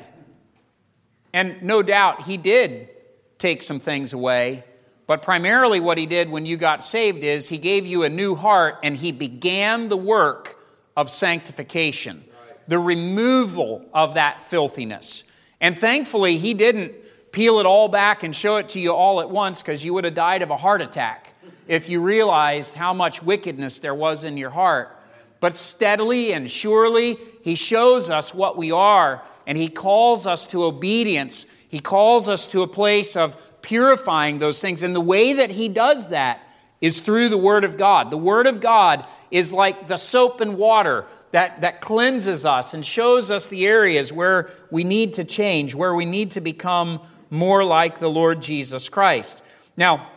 And 1.33 1.61
no 1.65 1.83
doubt 1.83 2.23
He 2.23 2.37
did 2.37 2.91
take 3.39 3.61
some 3.61 3.81
things 3.81 4.13
away. 4.13 4.63
But 5.09 5.23
primarily, 5.23 5.81
what 5.81 5.99
he 5.99 6.07
did 6.07 6.31
when 6.31 6.47
you 6.47 6.57
got 6.57 6.85
saved 6.85 7.25
is 7.25 7.49
he 7.49 7.59
gave 7.59 7.85
you 7.85 8.05
a 8.05 8.09
new 8.09 8.37
heart 8.37 8.79
and 8.85 8.97
he 8.97 9.11
began 9.11 9.89
the 9.89 9.99
work 9.99 10.59
of 10.97 11.11
sanctification, 11.11 12.25
the 12.69 12.79
removal 12.79 13.85
of 13.93 14.15
that 14.15 14.43
filthiness. 14.43 15.25
And 15.61 15.77
thankfully, 15.77 16.39
he 16.39 16.55
didn't 16.55 16.95
peel 17.33 17.59
it 17.59 17.67
all 17.67 17.89
back 17.89 18.23
and 18.23 18.35
show 18.35 18.57
it 18.57 18.71
to 18.71 18.81
you 18.81 18.93
all 18.95 19.21
at 19.21 19.29
once 19.29 19.61
because 19.61 19.85
you 19.85 19.93
would 19.93 20.05
have 20.05 20.15
died 20.15 20.41
of 20.41 20.51
a 20.51 20.57
heart 20.57 20.81
attack 20.81 21.34
if 21.67 21.89
you 21.89 22.01
realized 22.01 22.75
how 22.75 22.93
much 22.93 23.23
wickedness 23.23 23.79
there 23.79 23.95
was 23.95 24.25
in 24.25 24.37
your 24.37 24.51
heart. 24.51 24.97
But 25.41 25.57
steadily 25.57 26.33
and 26.33 26.51
surely, 26.51 27.19
he 27.43 27.55
shows 27.55 28.09
us 28.09 28.33
what 28.33 28.57
we 28.57 28.73
are 28.73 29.23
and 29.47 29.59
he 29.59 29.69
calls 29.69 30.27
us 30.27 30.47
to 30.49 30.65
obedience. 30.65 31.45
He 31.69 31.81
calls 31.81 32.29
us 32.29 32.47
to 32.49 32.63
a 32.63 32.67
place 32.67 33.17
of 33.17 33.37
purifying 33.61 34.39
those 34.39 34.61
things. 34.61 34.83
And 34.83 34.95
the 34.95 35.01
way 35.01 35.35
that 35.35 35.51
he 35.51 35.69
does 35.69 36.09
that 36.09 36.41
is 36.81 37.01
through 37.01 37.29
the 37.29 37.39
Word 37.39 37.65
of 37.65 37.77
God. 37.77 38.11
The 38.11 38.19
Word 38.19 38.47
of 38.47 38.61
God 38.61 39.07
is 39.31 39.53
like 39.53 39.89
the 39.89 39.97
soap 39.97 40.41
and 40.41 40.57
water 40.57 41.07
that, 41.31 41.63
that 41.63 41.81
cleanses 41.81 42.45
us 42.45 42.75
and 42.75 42.85
shows 42.85 43.31
us 43.31 43.49
the 43.49 43.67
areas 43.67 44.13
where 44.13 44.51
we 44.71 44.85
need 44.85 45.15
to 45.15 45.25
change, 45.25 45.75
where 45.75 45.95
we 45.95 46.05
need 46.05 46.31
to 46.33 46.41
become 46.41 47.01
more 47.31 47.65
like 47.65 47.99
the 47.99 48.11
Lord 48.11 48.41
Jesus 48.41 48.89
Christ. 48.89 49.43
Now, 49.77 50.11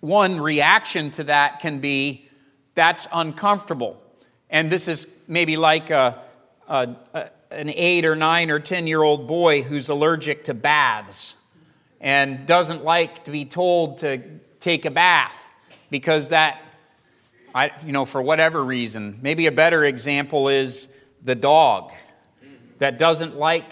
one 0.00 0.40
reaction 0.40 1.10
to 1.12 1.24
that 1.24 1.60
can 1.60 1.80
be 1.80 2.28
that's 2.74 3.08
uncomfortable. 3.12 4.00
And 4.50 4.70
this 4.70 4.86
is 4.86 5.08
maybe 5.26 5.56
like 5.56 5.90
a, 5.90 6.22
a, 6.68 6.94
a, 7.12 7.30
an 7.50 7.70
eight 7.70 8.04
or 8.04 8.14
nine 8.14 8.50
or 8.50 8.60
10 8.60 8.86
year 8.86 9.02
old 9.02 9.26
boy 9.26 9.62
who's 9.62 9.88
allergic 9.88 10.44
to 10.44 10.54
baths 10.54 11.34
and 12.00 12.46
doesn't 12.46 12.84
like 12.84 13.24
to 13.24 13.30
be 13.30 13.44
told 13.44 13.98
to 13.98 14.22
take 14.60 14.84
a 14.84 14.90
bath 14.90 15.50
because 15.90 16.28
that, 16.28 16.62
I, 17.54 17.72
you 17.84 17.92
know, 17.92 18.04
for 18.04 18.22
whatever 18.22 18.64
reason. 18.64 19.18
Maybe 19.22 19.46
a 19.46 19.52
better 19.52 19.84
example 19.84 20.48
is 20.48 20.88
the 21.24 21.34
dog 21.34 21.92
that 22.78 22.98
doesn't 22.98 23.36
like 23.36 23.64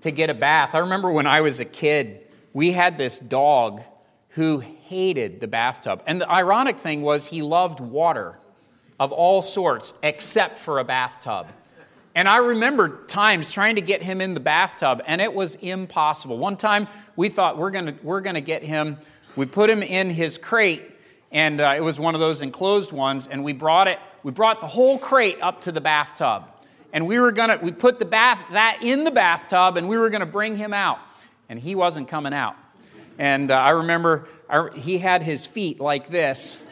to 0.00 0.10
get 0.10 0.30
a 0.30 0.34
bath. 0.34 0.74
I 0.74 0.78
remember 0.78 1.12
when 1.12 1.26
I 1.26 1.42
was 1.42 1.60
a 1.60 1.64
kid, 1.64 2.26
we 2.52 2.72
had 2.72 2.98
this 2.98 3.18
dog 3.18 3.82
who 4.30 4.58
hated 4.58 5.40
the 5.40 5.48
bathtub. 5.48 6.02
And 6.06 6.20
the 6.20 6.30
ironic 6.30 6.78
thing 6.78 7.02
was, 7.02 7.26
he 7.26 7.42
loved 7.42 7.80
water 7.80 8.38
of 9.00 9.12
all 9.12 9.42
sorts 9.42 9.94
except 10.02 10.58
for 10.58 10.78
a 10.78 10.84
bathtub. 10.84 11.46
And 12.14 12.28
I 12.28 12.38
remember 12.38 13.04
times 13.06 13.52
trying 13.52 13.76
to 13.76 13.80
get 13.80 14.02
him 14.02 14.20
in 14.20 14.34
the 14.34 14.40
bathtub, 14.40 15.02
and 15.06 15.20
it 15.20 15.32
was 15.32 15.54
impossible. 15.56 16.36
One 16.36 16.56
time 16.56 16.88
we 17.14 17.28
thought 17.28 17.56
we're 17.56 17.70
to 17.70 17.94
we're 18.02 18.20
gonna 18.20 18.40
get 18.40 18.62
him, 18.64 18.98
we 19.36 19.46
put 19.46 19.70
him 19.70 19.84
in 19.84 20.10
his 20.10 20.36
crate, 20.36 20.82
and 21.30 21.60
uh, 21.60 21.74
it 21.76 21.80
was 21.80 22.00
one 22.00 22.14
of 22.14 22.20
those 22.20 22.42
enclosed 22.42 22.90
ones, 22.90 23.28
and 23.28 23.44
we 23.44 23.52
brought 23.52 23.86
it, 23.86 24.00
we 24.24 24.32
brought 24.32 24.60
the 24.60 24.66
whole 24.66 24.98
crate 24.98 25.38
up 25.40 25.60
to 25.62 25.72
the 25.72 25.80
bathtub. 25.80 26.50
And 26.92 27.06
we 27.06 27.20
were 27.20 27.30
gonna, 27.30 27.60
we 27.62 27.70
put 27.70 27.98
the 27.98 28.04
bath, 28.04 28.42
that 28.50 28.80
in 28.82 29.04
the 29.04 29.10
bathtub, 29.10 29.76
and 29.76 29.88
we 29.88 29.96
were 29.96 30.10
gonna 30.10 30.26
bring 30.26 30.56
him 30.56 30.74
out. 30.74 30.98
And 31.48 31.60
he 31.60 31.74
wasn't 31.74 32.08
coming 32.08 32.34
out. 32.34 32.56
And 33.18 33.50
uh, 33.50 33.54
I 33.56 33.70
remember 33.70 34.28
I, 34.48 34.68
he 34.74 34.98
had 34.98 35.22
his 35.22 35.46
feet 35.46 35.80
like 35.80 36.08
this, 36.08 36.62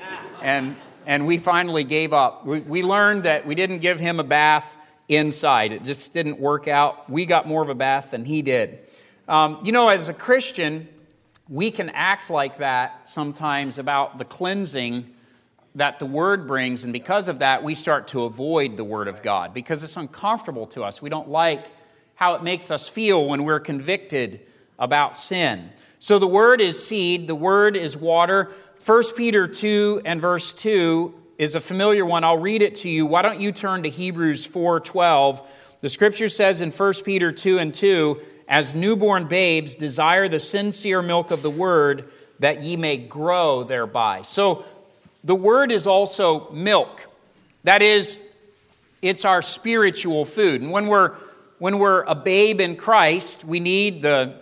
and, 0.41 0.77
and 1.05 1.27
we 1.27 1.39
finally 1.39 1.85
gave 1.85 2.13
up. 2.13 2.47
We, 2.47 2.61
we 2.61 2.83
learned 2.83 3.25
that 3.25 3.47
we 3.47 3.55
didn't 3.55 3.81
give 3.81 3.99
him 3.99 4.21
a 4.21 4.25
bath 4.25 4.79
inside. 5.09 5.73
It 5.73 5.85
just 5.85 6.13
didn't 6.13 6.39
work 6.39 6.69
out. 6.69 7.11
We 7.11 7.27
got 7.27 7.47
more 7.47 7.63
of 7.63 7.71
a 7.71 7.75
bath 7.75 8.13
than 8.13 8.25
he 8.25 8.43
did. 8.43 8.79
Um, 9.29 9.61
you 9.65 9.73
know, 9.73 9.89
as 9.89 10.09
a 10.09 10.15
Christian, 10.15 10.89
we 11.49 11.71
can 11.71 11.91
act 11.91 12.31
like 12.31 12.59
that 12.59 13.09
sometimes 13.09 13.79
about 13.79 14.19
the 14.19 14.25
cleansing 14.25 15.13
that 15.75 15.99
the 15.99 16.07
Word 16.07 16.47
brings, 16.47 16.85
and 16.85 16.93
because 16.93 17.29
of 17.29 17.41
that, 17.41 17.63
we 17.63 17.75
start 17.75 18.09
to 18.09 18.23
avoid 18.23 18.77
the 18.77 18.85
Word 18.85 19.09
of 19.09 19.23
God 19.23 19.53
because 19.53 19.83
it's 19.83 19.97
uncomfortable 19.97 20.67
to 20.69 20.83
us. 20.83 21.03
We 21.03 21.11
don't 21.11 21.29
like 21.29 21.67
how 22.15 22.35
it 22.35 22.43
makes 22.43 22.71
us 22.71 22.89
feel 22.89 23.29
when 23.29 23.45
we're 23.45 23.61
convicted 23.61 24.41
about 24.79 25.17
sin. 25.17 25.71
So 25.99 26.19
the 26.19 26.27
Word 26.27 26.61
is 26.61 26.85
seed, 26.85 27.27
the 27.27 27.35
Word 27.35 27.77
is 27.77 27.97
water. 27.97 28.51
1 28.85 29.03
Peter 29.17 29.49
2 29.49 30.03
and 30.05 30.21
verse 30.21 30.53
2 30.53 31.15
is 31.39 31.55
a 31.55 31.61
familiar 31.61 32.05
one. 32.07 32.25
I'll 32.25 32.39
read 32.39 32.63
it 32.63 32.77
to 32.77 32.91
you. 32.91 33.07
Why 33.07 33.23
don't 33.23 33.41
you 33.41 33.53
turn 33.53 33.83
to 33.83 33.89
Hebrews 33.89 34.47
4:12? 34.47 35.43
The 35.81 35.89
scripture 35.89 36.29
says 36.29 36.61
in 36.61 36.71
1 36.71 37.05
Peter 37.05 37.31
2 37.33 37.59
and 37.59 37.75
2, 37.75 38.21
as 38.49 38.75
newborn 38.75 39.25
babes 39.27 39.75
desire 39.75 40.29
the 40.29 40.39
sincere 40.39 41.03
milk 41.03 41.31
of 41.31 41.43
the 41.43 41.51
word 41.51 42.09
that 42.39 42.63
ye 42.63 42.77
may 42.77 42.97
grow 42.97 43.65
thereby. 43.65 44.23
So 44.23 44.65
the 45.25 45.35
word 45.35 45.73
is 45.73 45.87
also 45.87 46.51
milk. 46.51 47.09
That 47.65 47.83
is 47.83 48.21
it's 49.03 49.25
our 49.25 49.43
spiritual 49.43 50.25
food. 50.25 50.63
And 50.63 50.71
when 50.71 50.87
we're 50.87 51.15
when 51.59 51.79
we're 51.79 52.03
a 52.03 52.15
babe 52.15 52.61
in 52.61 52.77
Christ, 52.77 53.45
we 53.45 53.61
need 53.61 54.03
the 54.03 54.41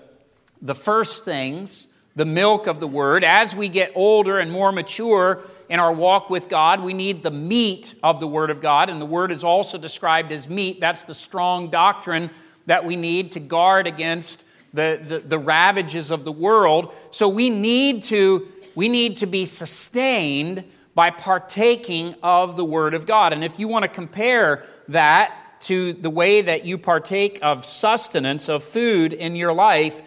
the 0.64 0.74
first 0.74 1.24
things, 1.24 1.88
the 2.16 2.24
milk 2.24 2.66
of 2.66 2.80
the 2.80 2.88
Word. 2.88 3.22
As 3.22 3.54
we 3.54 3.68
get 3.68 3.92
older 3.94 4.38
and 4.38 4.50
more 4.50 4.72
mature 4.72 5.40
in 5.68 5.78
our 5.78 5.92
walk 5.92 6.30
with 6.30 6.48
God, 6.48 6.82
we 6.82 6.94
need 6.94 7.22
the 7.22 7.30
meat 7.30 7.94
of 8.02 8.18
the 8.18 8.26
Word 8.26 8.50
of 8.50 8.60
God. 8.60 8.88
And 8.88 9.00
the 9.00 9.06
Word 9.06 9.30
is 9.30 9.44
also 9.44 9.76
described 9.76 10.32
as 10.32 10.48
meat. 10.48 10.80
That's 10.80 11.04
the 11.04 11.14
strong 11.14 11.68
doctrine 11.68 12.30
that 12.66 12.84
we 12.84 12.96
need 12.96 13.32
to 13.32 13.40
guard 13.40 13.86
against 13.86 14.42
the, 14.72 15.00
the, 15.06 15.18
the 15.20 15.38
ravages 15.38 16.10
of 16.10 16.24
the 16.24 16.32
world. 16.32 16.94
So 17.10 17.28
we 17.28 17.50
need 17.50 18.04
to, 18.04 18.48
we 18.74 18.88
need 18.88 19.18
to 19.18 19.26
be 19.26 19.44
sustained 19.44 20.64
by 20.94 21.10
partaking 21.10 22.14
of 22.22 22.56
the 22.56 22.64
Word 22.64 22.94
of 22.94 23.04
God. 23.04 23.34
And 23.34 23.44
if 23.44 23.58
you 23.58 23.68
want 23.68 23.82
to 23.82 23.88
compare 23.88 24.64
that 24.88 25.60
to 25.62 25.94
the 25.94 26.10
way 26.10 26.42
that 26.42 26.64
you 26.64 26.78
partake 26.78 27.38
of 27.42 27.64
sustenance, 27.64 28.48
of 28.48 28.62
food 28.62 29.12
in 29.12 29.34
your 29.34 29.52
life, 29.52 30.02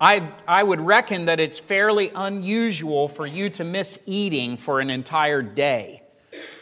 I, 0.00 0.32
I 0.48 0.62
would 0.62 0.80
reckon 0.80 1.26
that 1.26 1.40
it's 1.40 1.58
fairly 1.58 2.10
unusual 2.14 3.06
for 3.06 3.26
you 3.26 3.50
to 3.50 3.64
miss 3.64 3.98
eating 4.06 4.56
for 4.56 4.80
an 4.80 4.88
entire 4.88 5.42
day. 5.42 6.02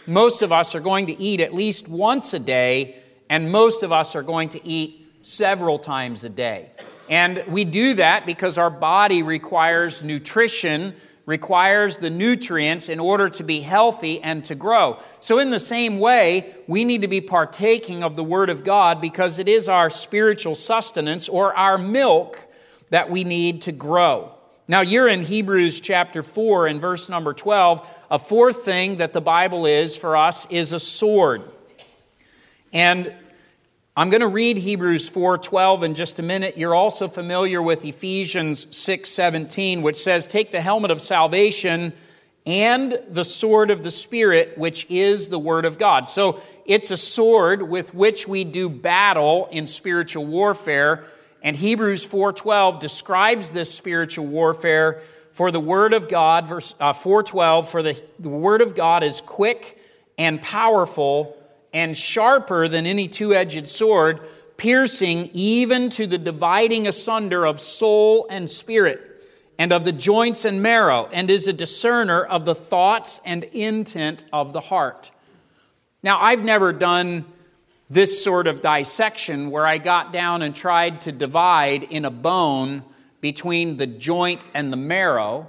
Most 0.09 0.43
of 0.43 0.51
us 0.51 0.75
are 0.75 0.81
going 0.81 1.07
to 1.07 1.21
eat 1.21 1.41
at 1.41 1.55
least 1.55 1.89
once 1.89 2.35
a 2.35 2.41
day, 2.41 2.97
and 3.31 3.53
most 3.53 3.85
of 3.85 3.93
us 3.93 4.17
are 4.17 4.25
going 4.25 4.49
to 4.51 4.67
eat 4.67 5.07
several 5.23 5.79
times 5.79 6.25
a 6.25 6.29
day. 6.29 6.71
And 7.09 7.45
we 7.47 7.65
do 7.65 7.95
that 7.95 8.27
because 8.27 8.59
our 8.59 8.71
body 8.71 9.23
requires 9.23 10.03
nutrition, 10.03 10.95
requires 11.25 11.99
the 11.99 12.11
nutrients 12.11 12.89
in 12.89 12.99
order 12.99 13.29
to 13.29 13.45
be 13.45 13.61
healthy 13.61 14.21
and 14.21 14.45
to 14.47 14.57
grow. 14.57 14.99
So, 15.21 15.39
in 15.39 15.51
the 15.51 15.61
same 15.61 16.01
way, 16.01 16.55
we 16.67 16.85
need 16.85 17.03
to 17.03 17.09
be 17.09 17.21
partaking 17.21 18.03
of 18.03 18.17
the 18.17 18.25
Word 18.25 18.51
of 18.51 18.65
God 18.65 19.01
because 19.01 19.39
it 19.39 19.49
is 19.49 19.69
our 19.69 19.91
spiritual 19.91 20.57
sustenance 20.57 21.29
or 21.29 21.55
our 21.55 21.79
milk 21.79 22.48
that 22.91 23.11
we 23.11 23.25
need 23.25 23.63
to 23.63 23.73
grow. 23.73 24.33
Now, 24.71 24.83
you're 24.83 25.09
in 25.09 25.25
Hebrews 25.25 25.81
chapter 25.81 26.23
4 26.23 26.67
and 26.67 26.81
verse 26.81 27.09
number 27.09 27.33
12. 27.33 28.03
A 28.11 28.19
fourth 28.19 28.65
thing 28.65 28.97
that 28.97 29.15
the 29.15 29.21
Bible 29.21 29.65
is 29.65 29.97
for 29.97 30.17
us 30.17 30.47
is 30.51 30.73
a 30.73 30.81
sword. 30.81 31.43
And 32.73 33.15
I'm 33.99 34.11
going 34.11 34.21
to 34.21 34.29
read 34.29 34.59
Hebrews 34.59 35.11
4:12 35.11 35.83
in 35.83 35.95
just 35.95 36.21
a 36.21 36.23
minute. 36.23 36.57
You're 36.57 36.73
also 36.73 37.09
familiar 37.09 37.61
with 37.61 37.85
Ephesians 37.85 38.67
6:17 38.67 39.83
which 39.83 39.97
says 39.97 40.29
take 40.29 40.53
the 40.53 40.61
helmet 40.61 40.93
of 40.93 41.01
salvation 41.01 41.93
and 42.47 42.97
the 43.11 43.25
sword 43.25 43.73
of 43.73 43.83
the 43.83 43.91
spirit 43.91 44.57
which 44.57 44.87
is 44.89 45.31
the 45.31 45.39
word 45.41 45.65
of 45.65 45.79
God. 45.79 46.09
So 46.09 46.41
it's 46.65 46.93
a 46.93 46.97
sword 46.97 47.63
with 47.63 47.93
which 47.93 48.29
we 48.29 48.45
do 48.45 48.69
battle 48.69 49.49
in 49.51 49.67
spiritual 49.67 50.27
warfare 50.27 51.03
and 51.43 51.57
Hebrews 51.57 52.07
4:12 52.07 52.81
describes 52.81 53.49
this 53.49 53.73
spiritual 53.73 54.27
warfare 54.27 55.03
for 55.33 55.51
the 55.51 55.61
word 55.61 55.93
of 55.93 56.09
God 56.09 56.49
verse 56.49 56.75
uh, 56.81 56.93
4:12 56.93 57.67
for 57.67 57.83
the, 57.83 58.03
the 58.19 58.29
word 58.29 58.61
of 58.61 58.75
God 58.75 59.03
is 59.03 59.21
quick 59.21 59.79
and 60.17 60.43
powerful 60.43 61.37
and 61.73 61.97
sharper 61.97 62.69
than 62.69 62.87
any 62.87 63.09
two-edged 63.09 63.69
sword 63.69 64.21
piercing 64.57 65.31
even 65.33 65.89
to 65.91 66.07
the 66.07 66.19
dividing 66.19 66.87
asunder 66.87 67.47
of 67.47 67.61
soul 67.61 68.27
and 68.29 68.51
spirit 68.51 69.01
and 69.59 69.73
of 69.73 69.85
the 69.85 69.93
joints 69.93 70.45
and 70.45 70.63
marrow 70.63 71.09
and 71.13 71.31
is 71.31 71.49
a 71.49 71.53
discerner 71.53 72.25
of 72.25 72.45
the 72.45 72.55
thoughts 72.55 73.21
and 73.25 73.45
intent 73.45 74.25
of 74.33 74.53
the 74.53 74.61
heart. 74.61 75.11
Now 76.03 76.21
I've 76.21 76.45
never 76.45 76.73
done 76.73 77.25
this 77.91 78.23
sort 78.23 78.47
of 78.47 78.61
dissection 78.61 79.51
where 79.51 79.67
I 79.67 79.79
got 79.79 80.13
down 80.13 80.43
and 80.43 80.55
tried 80.55 81.01
to 81.03 81.13
divide 81.13 81.85
in 81.85 82.05
a 82.05 82.11
bone 82.11 82.85
between 83.21 83.77
the 83.77 83.87
joint 83.87 84.41
and 84.55 84.73
the 84.73 84.77
marrow. 84.77 85.49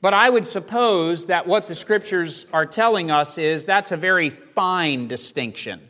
But 0.00 0.14
I 0.14 0.30
would 0.30 0.46
suppose 0.46 1.26
that 1.26 1.46
what 1.46 1.68
the 1.68 1.74
scriptures 1.74 2.46
are 2.52 2.66
telling 2.66 3.10
us 3.10 3.38
is 3.38 3.64
that's 3.64 3.92
a 3.92 3.96
very 3.96 4.30
fine 4.30 5.06
distinction. 5.08 5.88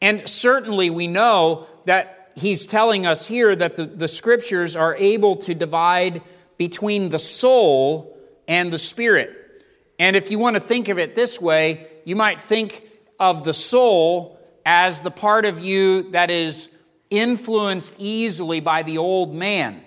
And 0.00 0.28
certainly 0.28 0.90
we 0.90 1.06
know 1.06 1.66
that 1.84 2.32
he's 2.34 2.66
telling 2.66 3.06
us 3.06 3.26
here 3.26 3.54
that 3.54 3.76
the, 3.76 3.86
the 3.86 4.08
scriptures 4.08 4.74
are 4.74 4.96
able 4.96 5.36
to 5.36 5.54
divide 5.54 6.22
between 6.56 7.10
the 7.10 7.18
soul 7.18 8.18
and 8.48 8.72
the 8.72 8.78
spirit. 8.78 9.64
And 9.98 10.16
if 10.16 10.30
you 10.30 10.38
want 10.38 10.54
to 10.54 10.60
think 10.60 10.88
of 10.88 10.98
it 10.98 11.14
this 11.14 11.40
way, 11.40 11.86
you 12.04 12.16
might 12.16 12.40
think 12.40 12.84
of 13.20 13.44
the 13.44 13.54
soul 13.54 14.38
as 14.64 15.00
the 15.00 15.10
part 15.10 15.44
of 15.44 15.62
you 15.62 16.10
that 16.12 16.30
is 16.30 16.70
influenced 17.10 17.96
easily 17.98 18.60
by 18.60 18.82
the 18.82 18.98
old 18.98 19.34
man. 19.34 19.82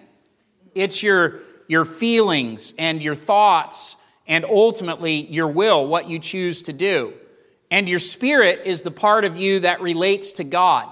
It's 0.75 1.01
your, 1.01 1.39
your 1.67 1.85
feelings 1.85 2.73
and 2.77 3.01
your 3.01 3.15
thoughts 3.15 3.95
and 4.27 4.45
ultimately 4.45 5.25
your 5.27 5.47
will, 5.47 5.87
what 5.87 6.07
you 6.09 6.19
choose 6.19 6.61
to 6.63 6.73
do. 6.73 7.13
And 7.71 7.89
your 7.89 7.99
spirit 7.99 8.61
is 8.65 8.81
the 8.81 8.91
part 8.91 9.25
of 9.25 9.37
you 9.37 9.61
that 9.61 9.81
relates 9.81 10.33
to 10.33 10.43
God. 10.43 10.87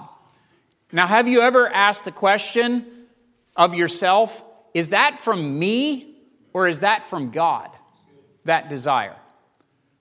Now, 0.92 1.06
have 1.06 1.28
you 1.28 1.40
ever 1.40 1.68
asked 1.68 2.06
a 2.06 2.12
question 2.12 2.86
of 3.54 3.74
yourself? 3.74 4.44
Is 4.74 4.90
that 4.90 5.20
from 5.20 5.58
me 5.58 6.16
or 6.52 6.68
is 6.68 6.80
that 6.80 7.02
from 7.08 7.30
God? 7.30 7.70
That 8.44 8.68
desire. 8.68 9.16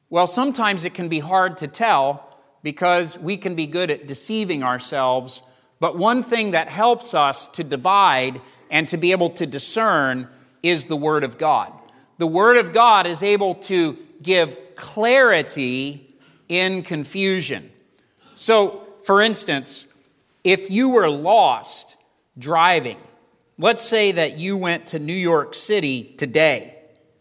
Well, 0.10 0.28
sometimes 0.28 0.86
it 0.86 0.94
can 0.94 1.10
be 1.10 1.20
hard 1.20 1.58
to 1.58 1.68
tell 1.68 2.35
because 2.66 3.20
we 3.20 3.38
can 3.38 3.54
be 3.54 3.68
good 3.68 3.92
at 3.92 4.08
deceiving 4.08 4.64
ourselves. 4.64 5.44
But 5.80 6.00
one 6.00 6.24
thing 6.24 6.52
that 6.52 6.68
helps 6.68 7.14
us 7.14 7.48
to 7.50 7.64
divide 7.64 8.42
and 8.72 8.88
to 8.88 8.98
be 8.98 9.12
able 9.12 9.30
to 9.30 9.46
discern 9.46 10.28
is 10.64 10.86
the 10.86 10.96
Word 10.96 11.24
of 11.24 11.38
God. 11.38 11.72
The 12.18 12.26
Word 12.26 12.58
of 12.58 12.74
God 12.74 13.06
is 13.06 13.22
able 13.22 13.54
to 13.70 13.96
give 14.20 14.58
clarity 14.74 16.12
in 16.50 16.82
confusion. 16.82 17.70
So, 18.34 18.88
for 19.04 19.22
instance, 19.22 19.86
if 20.44 20.72
you 20.72 20.90
were 20.90 21.10
lost 21.10 21.98
driving, 22.36 22.98
let's 23.60 23.84
say 23.84 24.12
that 24.14 24.40
you 24.40 24.58
went 24.58 24.88
to 24.88 24.98
New 24.98 25.14
York 25.14 25.54
City 25.54 26.16
today. 26.18 26.80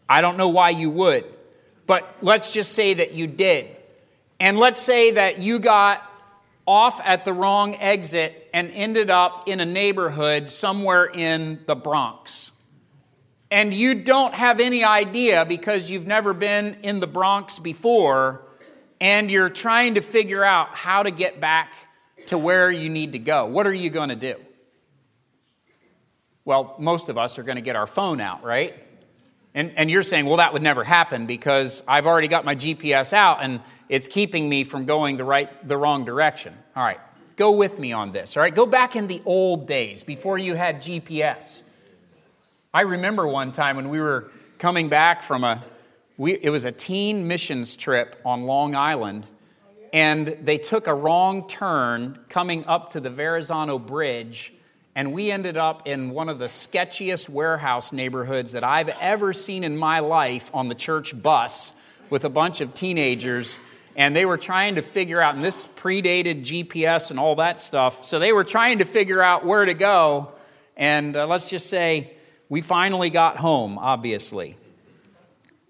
I 0.09 0.21
don't 0.21 0.37
know 0.37 0.49
why 0.49 0.71
you 0.71 0.89
would, 0.89 1.23
but 1.85 2.17
let's 2.21 2.51
just 2.51 2.71
say 2.71 2.95
that 2.95 3.13
you 3.13 3.27
did. 3.27 3.74
And 4.39 4.57
let's 4.57 4.79
say 4.79 5.11
that 5.11 5.39
you 5.39 5.59
got 5.59 6.01
off 6.67 6.99
at 7.03 7.25
the 7.25 7.33
wrong 7.33 7.75
exit 7.75 8.49
and 8.53 8.71
ended 8.71 9.09
up 9.09 9.47
in 9.47 9.59
a 9.59 9.65
neighborhood 9.65 10.49
somewhere 10.49 11.05
in 11.05 11.59
the 11.67 11.75
Bronx. 11.75 12.51
And 13.51 13.73
you 13.73 13.93
don't 13.93 14.33
have 14.33 14.59
any 14.59 14.83
idea 14.83 15.45
because 15.45 15.89
you've 15.89 16.07
never 16.07 16.33
been 16.33 16.77
in 16.81 16.99
the 16.99 17.07
Bronx 17.07 17.59
before, 17.59 18.41
and 18.99 19.29
you're 19.29 19.49
trying 19.49 19.95
to 19.95 20.01
figure 20.01 20.43
out 20.43 20.69
how 20.75 21.03
to 21.03 21.11
get 21.11 21.39
back 21.39 21.73
to 22.27 22.37
where 22.37 22.71
you 22.71 22.89
need 22.89 23.11
to 23.11 23.19
go. 23.19 23.45
What 23.45 23.67
are 23.67 23.73
you 23.73 23.89
going 23.89 24.09
to 24.09 24.15
do? 24.15 24.35
Well, 26.43 26.75
most 26.79 27.09
of 27.09 27.17
us 27.17 27.37
are 27.39 27.43
going 27.43 27.57
to 27.57 27.61
get 27.61 27.75
our 27.75 27.87
phone 27.87 28.19
out, 28.19 28.43
right? 28.43 28.75
And, 29.55 29.71
and 29.77 29.89
you're 29.89 30.03
saying, 30.03 30.25
well, 30.25 30.37
that 30.37 30.51
would 30.51 30.61
never 30.61 30.83
happen 30.83 31.27
because 31.27 31.81
I've 31.87 32.05
already 32.05 32.27
got 32.27 32.43
my 32.43 32.55
GPS 32.55 33.13
out 33.13 33.37
and 33.41 33.61
it's 33.87 34.09
keeping 34.09 34.49
me 34.49 34.65
from 34.65 34.83
going 34.83 35.15
the, 35.15 35.23
right, 35.23 35.65
the 35.65 35.77
wrong 35.77 36.03
direction. 36.03 36.53
All 36.75 36.83
right, 36.83 36.99
go 37.37 37.51
with 37.51 37.79
me 37.79 37.93
on 37.93 38.11
this. 38.11 38.35
All 38.35 38.43
right, 38.43 38.53
go 38.53 38.65
back 38.65 38.97
in 38.97 39.07
the 39.07 39.21
old 39.25 39.65
days 39.65 40.03
before 40.03 40.37
you 40.37 40.55
had 40.55 40.81
GPS. 40.81 41.61
I 42.73 42.81
remember 42.81 43.25
one 43.25 43.53
time 43.53 43.77
when 43.77 43.87
we 43.87 44.01
were 44.01 44.29
coming 44.59 44.89
back 44.89 45.21
from 45.21 45.45
a, 45.45 45.63
we, 46.17 46.33
it 46.33 46.49
was 46.49 46.65
a 46.65 46.71
teen 46.73 47.25
missions 47.25 47.77
trip 47.77 48.21
on 48.25 48.43
Long 48.43 48.75
Island, 48.75 49.29
and 49.93 50.27
they 50.27 50.57
took 50.57 50.87
a 50.87 50.93
wrong 50.93 51.47
turn 51.47 52.19
coming 52.27 52.65
up 52.65 52.91
to 52.91 52.99
the 52.99 53.09
Verrazano 53.09 53.79
Bridge 53.79 54.53
and 54.95 55.11
we 55.11 55.29
ended 55.29 55.57
up 55.57 55.87
in 55.87 56.11
one 56.11 56.29
of 56.29 56.39
the 56.39 56.45
sketchiest 56.45 57.27
warehouse 57.27 57.91
neighborhoods 57.91 58.53
that 58.53 58.63
I've 58.63 58.87
ever 59.01 59.33
seen 59.33 59.65
in 59.65 59.75
my 59.75 59.99
life 59.99 60.49
on 60.53 60.69
the 60.69 60.75
church 60.75 61.21
bus 61.21 61.73
with 62.09 62.23
a 62.23 62.29
bunch 62.29 62.61
of 62.61 62.73
teenagers. 62.73 63.59
And 63.97 64.15
they 64.15 64.25
were 64.25 64.37
trying 64.37 64.75
to 64.75 64.81
figure 64.81 65.21
out, 65.21 65.35
and 65.35 65.43
this 65.43 65.67
predated 65.67 66.41
GPS 66.41 67.11
and 67.11 67.19
all 67.19 67.35
that 67.35 67.59
stuff. 67.59 68.05
So 68.05 68.19
they 68.19 68.31
were 68.31 68.45
trying 68.45 68.79
to 68.79 68.85
figure 68.85 69.21
out 69.21 69.45
where 69.45 69.65
to 69.65 69.73
go. 69.73 70.31
And 70.77 71.15
uh, 71.15 71.27
let's 71.27 71.49
just 71.49 71.69
say 71.69 72.13
we 72.47 72.61
finally 72.61 73.09
got 73.09 73.35
home, 73.35 73.77
obviously. 73.77 74.55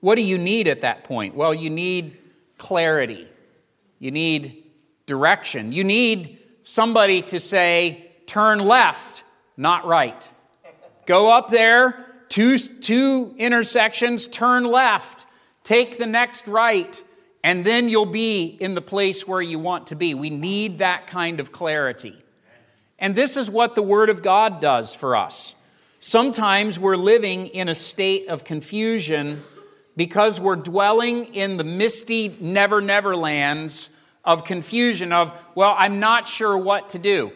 What 0.02 0.16
do 0.16 0.22
you 0.22 0.38
need 0.38 0.68
at 0.68 0.82
that 0.82 1.04
point? 1.04 1.34
Well, 1.34 1.54
you 1.54 1.72
need 1.72 2.18
clarity, 2.60 3.28
you 3.98 4.12
need 4.12 4.64
direction, 5.08 5.72
you 5.72 5.84
need 5.84 6.40
somebody 6.62 7.24
to 7.24 7.40
say, 7.40 8.05
turn 8.28 8.60
left, 8.60 9.24
not 9.58 9.86
right. 9.86 10.30
Go 11.06 11.32
up 11.32 11.50
there, 11.50 12.04
two, 12.30 12.58
two 12.58 13.34
intersections, 13.38 14.28
turn 14.28 14.64
left, 14.66 15.26
take 15.64 15.98
the 15.98 16.06
next 16.06 16.48
right, 16.48 17.02
and 17.44 17.64
then 17.64 17.90
you'll 17.90 18.06
be 18.06 18.46
in 18.46 18.74
the 18.74 18.82
place 18.82 19.28
where 19.28 19.42
you 19.42 19.60
want 19.60 19.88
to 19.88 19.96
be. 19.96 20.14
We 20.14 20.32
need 20.32 20.80
that 20.80 21.08
kind 21.08 21.40
of 21.40 21.52
clarity. 21.52 22.16
And 22.98 23.16
this 23.16 23.38
is 23.38 23.50
what 23.50 23.76
the 23.76 23.84
Word 23.84 24.10
of 24.10 24.24
God 24.24 24.60
does 24.60 24.96
for 24.96 25.16
us. 25.16 25.54
Sometimes 26.00 26.80
we're 26.80 26.98
living 26.98 27.48
in 27.48 27.70
a 27.70 27.76
state 27.76 28.28
of 28.28 28.44
confusion 28.44 29.44
because 29.96 30.42
we're 30.42 30.56
dwelling 30.56 31.34
in 31.34 31.58
the 31.58 31.64
misty 31.64 32.36
never 32.40 32.82
never 32.82 33.16
lands 33.16 33.90
of 34.24 34.44
confusion 34.44 35.14
of, 35.14 35.40
well, 35.56 35.76
I'm 35.78 36.00
not 36.00 36.28
sure 36.28 36.58
what 36.58 36.90
to 36.90 37.00
do. 37.00 37.32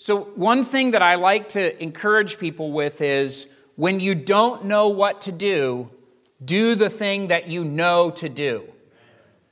So, 0.00 0.22
one 0.34 0.64
thing 0.64 0.92
that 0.92 1.02
I 1.02 1.16
like 1.16 1.50
to 1.50 1.78
encourage 1.82 2.38
people 2.38 2.72
with 2.72 3.02
is 3.02 3.48
when 3.76 4.00
you 4.00 4.14
don't 4.14 4.64
know 4.64 4.88
what 4.88 5.20
to 5.22 5.30
do, 5.30 5.90
do 6.42 6.74
the 6.74 6.88
thing 6.88 7.26
that 7.26 7.48
you 7.48 7.64
know 7.64 8.10
to 8.12 8.30
do. 8.30 8.64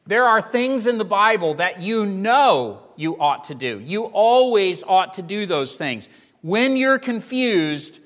There 0.06 0.24
are 0.24 0.40
things 0.40 0.86
in 0.86 0.96
the 0.96 1.04
Bible 1.04 1.52
that 1.56 1.82
you 1.82 2.06
know 2.06 2.80
you 2.96 3.20
ought 3.20 3.44
to 3.44 3.54
do. 3.54 3.78
You 3.80 4.04
always 4.04 4.82
ought 4.84 5.12
to 5.14 5.22
do 5.22 5.44
those 5.44 5.76
things. 5.76 6.08
When 6.40 6.78
you're 6.78 6.98
confused, 6.98 8.00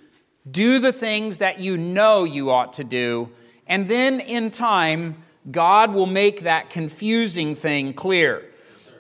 do 0.50 0.80
the 0.80 0.92
things 0.92 1.38
that 1.38 1.60
you 1.60 1.76
know 1.76 2.24
you 2.24 2.50
ought 2.50 2.72
to 2.72 2.82
do. 2.82 3.30
And 3.68 3.86
then 3.86 4.18
in 4.18 4.50
time, 4.50 5.22
God 5.48 5.94
will 5.94 6.06
make 6.06 6.40
that 6.40 6.70
confusing 6.70 7.54
thing 7.54 7.94
clear. 7.94 8.42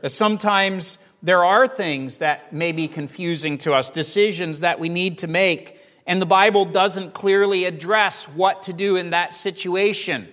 Sometimes 0.06 0.98
there 1.22 1.44
are 1.44 1.68
things 1.68 2.18
that 2.18 2.52
may 2.52 2.72
be 2.72 2.88
confusing 2.88 3.58
to 3.58 3.72
us, 3.74 3.90
decisions 3.90 4.60
that 4.60 4.80
we 4.80 4.88
need 4.88 5.18
to 5.18 5.26
make, 5.28 5.78
and 6.06 6.20
the 6.20 6.26
Bible 6.26 6.64
doesn't 6.64 7.14
clearly 7.14 7.64
address 7.64 8.28
what 8.28 8.64
to 8.64 8.72
do 8.72 8.96
in 8.96 9.10
that 9.10 9.32
situation. 9.32 10.28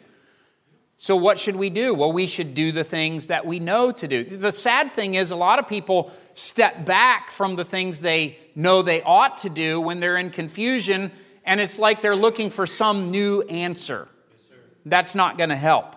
So, 0.97 1.15
what 1.15 1.39
should 1.39 1.55
we 1.55 1.69
do? 1.69 1.93
Well, 1.93 2.11
we 2.11 2.25
should 2.25 2.53
do 2.53 2.71
the 2.71 2.83
things 2.83 3.27
that 3.27 3.45
we 3.45 3.59
know 3.59 3.91
to 3.91 4.07
do. 4.07 4.23
The 4.23 4.51
sad 4.51 4.91
thing 4.91 5.13
is, 5.13 5.31
a 5.31 5.35
lot 5.35 5.59
of 5.59 5.67
people 5.67 6.11
step 6.33 6.85
back 6.85 7.29
from 7.29 7.55
the 7.55 7.63
things 7.63 7.99
they 8.01 8.37
know 8.55 8.81
they 8.81 9.01
ought 9.03 9.37
to 9.39 9.49
do 9.49 9.79
when 9.79 9.99
they're 9.99 10.17
in 10.17 10.31
confusion, 10.31 11.11
and 11.45 11.61
it's 11.61 11.79
like 11.79 12.01
they're 12.01 12.15
looking 12.15 12.49
for 12.49 12.65
some 12.65 13.11
new 13.11 13.43
answer. 13.43 14.09
Yes, 14.31 14.59
That's 14.85 15.15
not 15.15 15.37
going 15.37 15.51
to 15.51 15.55
help. 15.55 15.95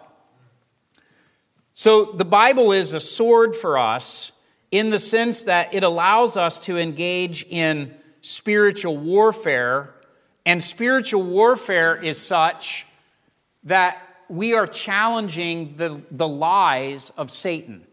So, 1.72 2.12
the 2.12 2.26
Bible 2.26 2.72
is 2.72 2.92
a 2.92 3.00
sword 3.00 3.56
for 3.56 3.78
us 3.78 4.31
in 4.72 4.88
the 4.88 4.98
sense 4.98 5.42
that 5.42 5.72
it 5.74 5.84
allows 5.84 6.36
us 6.36 6.58
to 6.60 6.78
engage 6.78 7.44
in 7.44 7.94
spiritual 8.22 8.96
warfare, 8.96 9.94
and 10.46 10.64
spiritual 10.64 11.22
warfare 11.22 12.02
is 12.02 12.18
such 12.18 12.86
that 13.64 13.98
we 14.28 14.54
are 14.54 14.66
challenging 14.66 15.76
the, 15.76 16.00
the 16.10 16.26
lies 16.26 17.10
of 17.10 17.30
Satan. 17.30 17.86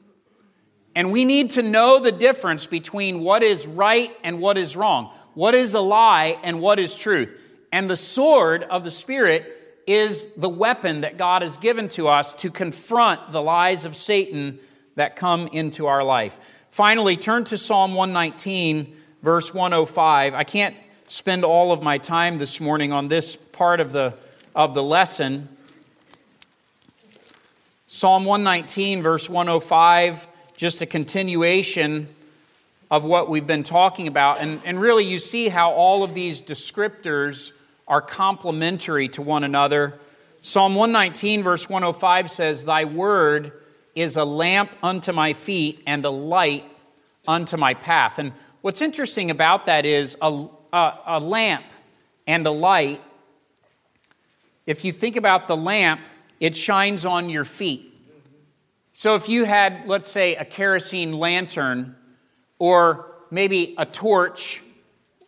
And 0.95 1.11
we 1.11 1.25
need 1.25 1.51
to 1.51 1.61
know 1.61 1.99
the 1.99 2.11
difference 2.11 2.65
between 2.65 3.19
what 3.19 3.43
is 3.43 3.67
right 3.67 4.15
and 4.23 4.39
what 4.39 4.57
is 4.57 4.75
wrong, 4.75 5.13
what 5.33 5.53
is 5.53 5.73
a 5.73 5.81
lie 5.81 6.37
and 6.43 6.61
what 6.61 6.79
is 6.79 6.95
truth. 6.95 7.39
And 7.71 7.89
the 7.89 7.95
sword 7.95 8.63
of 8.63 8.83
the 8.83 8.91
Spirit 8.91 9.83
is 9.85 10.27
the 10.33 10.49
weapon 10.49 11.01
that 11.01 11.17
God 11.17 11.41
has 11.41 11.57
given 11.57 11.89
to 11.89 12.07
us 12.07 12.33
to 12.35 12.49
confront 12.49 13.31
the 13.31 13.41
lies 13.41 13.85
of 13.85 13.95
Satan 13.95 14.59
that 14.99 15.15
come 15.15 15.47
into 15.47 15.87
our 15.87 16.03
life. 16.03 16.37
Finally, 16.71 17.15
turn 17.15 17.45
to 17.45 17.57
Psalm 17.57 17.95
119, 17.95 18.93
verse 19.23 19.53
105. 19.53 20.35
I 20.35 20.43
can't 20.43 20.75
spend 21.07 21.45
all 21.45 21.71
of 21.71 21.81
my 21.81 21.97
time 21.97 22.37
this 22.37 22.59
morning 22.59 22.91
on 22.91 23.07
this 23.07 23.37
part 23.37 23.79
of 23.79 23.93
the, 23.93 24.13
of 24.53 24.73
the 24.73 24.83
lesson. 24.83 25.47
Psalm 27.87 28.25
119, 28.25 29.01
verse 29.01 29.29
105, 29.29 30.27
just 30.57 30.81
a 30.81 30.85
continuation 30.85 32.09
of 32.91 33.05
what 33.05 33.29
we've 33.29 33.47
been 33.47 33.63
talking 33.63 34.09
about. 34.09 34.41
And, 34.41 34.59
and 34.65 34.81
really, 34.81 35.05
you 35.05 35.17
see 35.17 35.47
how 35.47 35.71
all 35.71 36.03
of 36.03 36.13
these 36.13 36.41
descriptors 36.41 37.53
are 37.87 38.01
complementary 38.01 39.07
to 39.09 39.21
one 39.21 39.45
another. 39.45 39.97
Psalm 40.41 40.75
119, 40.75 41.41
verse 41.41 41.69
105 41.69 42.29
says, 42.29 42.65
Thy 42.65 42.83
word 42.83 43.53
is 43.95 44.17
a 44.17 44.23
lamp 44.23 44.75
unto 44.81 45.11
my 45.11 45.33
feet 45.33 45.83
and 45.85 46.05
a 46.05 46.09
light 46.09 46.65
unto 47.27 47.57
my 47.57 47.73
path. 47.73 48.19
And 48.19 48.33
what's 48.61 48.81
interesting 48.81 49.31
about 49.31 49.65
that 49.65 49.85
is 49.85 50.17
a, 50.21 50.47
a, 50.73 50.93
a 51.05 51.19
lamp 51.19 51.65
and 52.27 52.45
a 52.45 52.51
light. 52.51 53.01
If 54.65 54.85
you 54.85 54.91
think 54.91 55.15
about 55.15 55.47
the 55.47 55.57
lamp, 55.57 56.01
it 56.39 56.55
shines 56.55 57.05
on 57.05 57.29
your 57.29 57.45
feet. 57.45 57.85
So 58.91 59.15
if 59.15 59.29
you 59.29 59.45
had, 59.45 59.87
let's 59.87 60.11
say, 60.11 60.35
a 60.35 60.45
kerosene 60.45 61.13
lantern 61.13 61.95
or 62.57 63.15
maybe 63.31 63.75
a 63.77 63.85
torch 63.85 64.61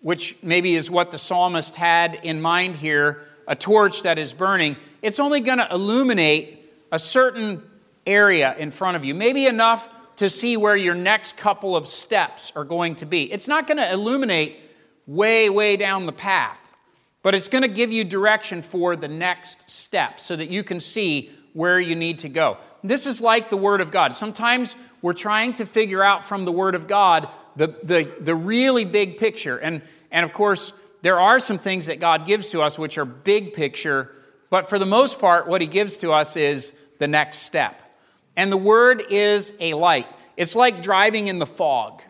which 0.02 0.36
maybe 0.42 0.76
is 0.76 0.90
what 0.90 1.12
the 1.12 1.18
psalmist 1.18 1.76
had 1.76 2.16
in 2.24 2.42
mind 2.42 2.76
here, 2.76 3.22
a 3.48 3.56
torch 3.56 4.04
that 4.04 4.18
is 4.18 4.34
burning, 4.34 4.76
it's 5.02 5.20
only 5.20 5.40
going 5.40 5.60
to 5.60 5.68
illuminate 5.72 6.72
a 6.92 7.00
certain 7.00 7.62
area 8.06 8.56
in 8.58 8.72
front 8.72 8.98
of 8.98 9.06
you, 9.06 9.14
maybe 9.14 9.46
enough 9.46 9.90
to 10.18 10.30
see 10.30 10.58
where 10.58 10.76
your 10.76 10.96
next 10.96 11.38
couple 11.38 11.76
of 11.76 11.88
steps 11.88 12.52
are 12.56 12.64
going 12.64 12.96
to 12.96 13.06
be. 13.06 13.32
It's 13.32 13.48
not 13.48 13.68
going 13.68 13.78
to 13.78 13.92
illuminate 13.92 14.58
way, 15.08 15.50
way 15.50 15.78
down 15.78 16.06
the 16.06 16.12
path, 16.12 16.76
but 17.24 17.34
it's 17.34 17.50
going 17.50 17.64
to 17.64 17.68
give 17.68 17.92
you 17.92 18.04
direction 18.04 18.62
for 18.62 18.96
the 18.96 19.08
next 19.08 19.70
step 19.70 20.20
so 20.20 20.36
that 20.36 20.50
you 20.50 20.64
can 20.64 20.80
see 20.80 21.32
where 21.54 21.80
you 21.80 21.96
need 21.96 22.20
to 22.20 22.30
go. 22.30 22.58
This 22.84 23.06
is 23.06 23.20
like 23.20 23.50
the 23.50 23.58
Word 23.58 23.82
of 23.82 23.92
God. 23.92 24.16
Sometimes 24.16 24.76
we're 25.02 25.14
trying 25.14 25.54
to 25.54 25.66
figure 25.66 26.04
out 26.04 26.24
from 26.24 26.46
the 26.46 26.52
Word 26.52 26.76
of 26.76 26.88
God 26.88 27.28
the, 27.56 27.76
the, 27.84 28.12
the 28.20 28.36
really 28.36 28.86
big 28.86 29.18
picture. 29.18 29.58
And, 29.58 29.82
and 30.12 30.26
of 30.26 30.34
course, 30.34 30.74
there 31.02 31.20
are 31.20 31.40
some 31.40 31.58
things 31.58 31.88
that 31.88 32.00
God 32.00 32.26
gives 32.26 32.50
to 32.52 32.62
us 32.62 32.80
which 32.80 32.98
are 32.98 33.06
big 33.06 33.54
picture, 33.54 34.14
but 34.50 34.70
for 34.70 34.80
the 34.80 34.86
most 34.86 35.20
part, 35.20 35.48
what 35.48 35.62
He 35.62 35.68
gives 35.68 35.98
to 35.98 36.12
us 36.12 36.36
is 36.36 36.74
the 37.00 37.08
next 37.08 37.40
step. 37.40 37.82
And 38.36 38.52
the 38.52 38.58
Word 38.58 39.04
is 39.10 39.54
a 39.60 39.74
light. 39.74 40.08
It's 40.38 40.56
like 40.56 40.82
driving 40.82 41.28
in 41.28 41.40
the 41.40 41.46
fog. 41.46 42.02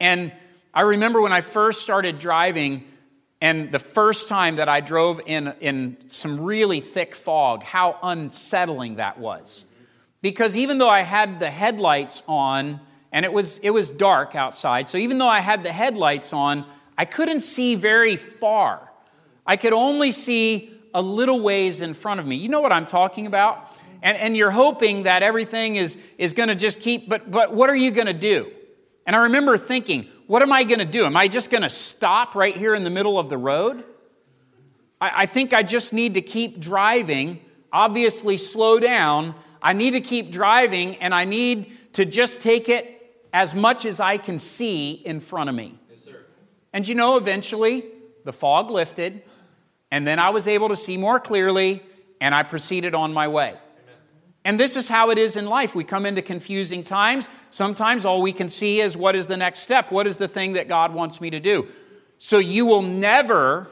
And 0.00 0.32
I 0.72 0.82
remember 0.82 1.20
when 1.20 1.32
I 1.32 1.40
first 1.40 1.82
started 1.82 2.18
driving, 2.18 2.84
and 3.40 3.70
the 3.70 3.78
first 3.78 4.28
time 4.28 4.56
that 4.56 4.68
I 4.68 4.80
drove 4.80 5.20
in, 5.26 5.52
in 5.60 5.98
some 6.08 6.40
really 6.40 6.80
thick 6.80 7.14
fog, 7.14 7.62
how 7.62 7.98
unsettling 8.02 8.96
that 8.96 9.18
was. 9.18 9.64
Because 10.22 10.56
even 10.56 10.78
though 10.78 10.88
I 10.88 11.02
had 11.02 11.38
the 11.40 11.50
headlights 11.50 12.22
on, 12.26 12.80
and 13.12 13.24
it 13.24 13.32
was, 13.32 13.58
it 13.58 13.70
was 13.70 13.90
dark 13.90 14.34
outside. 14.34 14.88
So 14.88 14.98
even 14.98 15.18
though 15.18 15.28
I 15.28 15.40
had 15.40 15.62
the 15.62 15.72
headlights 15.72 16.32
on, 16.32 16.64
I 16.96 17.04
couldn't 17.04 17.42
see 17.42 17.74
very 17.74 18.16
far. 18.16 18.90
I 19.46 19.56
could 19.56 19.74
only 19.74 20.10
see 20.10 20.72
a 20.94 21.02
little 21.02 21.40
ways 21.40 21.80
in 21.80 21.92
front 21.92 22.20
of 22.20 22.26
me. 22.26 22.36
You 22.36 22.48
know 22.48 22.60
what 22.60 22.72
I'm 22.72 22.86
talking 22.86 23.26
about? 23.26 23.70
And, 24.04 24.18
and 24.18 24.36
you're 24.36 24.50
hoping 24.50 25.04
that 25.04 25.22
everything 25.22 25.76
is, 25.76 25.96
is 26.18 26.34
going 26.34 26.50
to 26.50 26.54
just 26.54 26.78
keep, 26.78 27.08
but, 27.08 27.30
but 27.30 27.54
what 27.54 27.70
are 27.70 27.74
you 27.74 27.90
going 27.90 28.06
to 28.06 28.12
do? 28.12 28.52
And 29.06 29.16
I 29.16 29.24
remember 29.24 29.56
thinking, 29.56 30.08
what 30.26 30.42
am 30.42 30.52
I 30.52 30.62
going 30.62 30.78
to 30.78 30.84
do? 30.84 31.06
Am 31.06 31.16
I 31.16 31.26
just 31.26 31.50
going 31.50 31.62
to 31.62 31.70
stop 31.70 32.34
right 32.34 32.54
here 32.54 32.74
in 32.74 32.84
the 32.84 32.90
middle 32.90 33.18
of 33.18 33.30
the 33.30 33.38
road? 33.38 33.82
I, 35.00 35.22
I 35.22 35.26
think 35.26 35.54
I 35.54 35.62
just 35.62 35.94
need 35.94 36.14
to 36.14 36.20
keep 36.20 36.60
driving, 36.60 37.40
obviously 37.72 38.36
slow 38.36 38.78
down. 38.78 39.34
I 39.62 39.72
need 39.72 39.92
to 39.92 40.02
keep 40.02 40.30
driving, 40.30 40.96
and 40.96 41.14
I 41.14 41.24
need 41.24 41.72
to 41.94 42.04
just 42.04 42.42
take 42.42 42.68
it 42.68 43.26
as 43.32 43.54
much 43.54 43.86
as 43.86 44.00
I 44.00 44.18
can 44.18 44.38
see 44.38 44.92
in 44.92 45.18
front 45.18 45.48
of 45.48 45.56
me. 45.56 45.78
Yes, 45.90 46.04
sir. 46.04 46.26
and 46.74 46.86
you 46.86 46.94
know, 46.94 47.16
eventually 47.16 47.86
the 48.24 48.34
fog 48.34 48.70
lifted, 48.70 49.22
and 49.90 50.06
then 50.06 50.18
I 50.18 50.28
was 50.28 50.46
able 50.46 50.68
to 50.68 50.76
see 50.76 50.98
more 50.98 51.18
clearly, 51.18 51.82
and 52.20 52.34
I 52.34 52.42
proceeded 52.42 52.94
on 52.94 53.14
my 53.14 53.28
way. 53.28 53.54
And 54.44 54.60
this 54.60 54.76
is 54.76 54.88
how 54.88 55.10
it 55.10 55.18
is 55.18 55.36
in 55.36 55.46
life. 55.46 55.74
We 55.74 55.84
come 55.84 56.04
into 56.04 56.20
confusing 56.20 56.84
times. 56.84 57.28
Sometimes 57.50 58.04
all 58.04 58.20
we 58.20 58.32
can 58.32 58.48
see 58.48 58.80
is 58.80 58.96
what 58.96 59.16
is 59.16 59.26
the 59.26 59.36
next 59.36 59.60
step? 59.60 59.90
What 59.90 60.06
is 60.06 60.16
the 60.16 60.28
thing 60.28 60.52
that 60.54 60.68
God 60.68 60.92
wants 60.92 61.20
me 61.20 61.30
to 61.30 61.40
do? 61.40 61.66
So 62.18 62.38
you 62.38 62.66
will 62.66 62.82
never, 62.82 63.70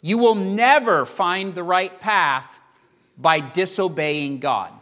you 0.00 0.18
will 0.18 0.36
never 0.36 1.04
find 1.04 1.54
the 1.54 1.62
right 1.62 1.98
path 1.98 2.60
by 3.18 3.40
disobeying 3.40 4.38
God 4.38 4.72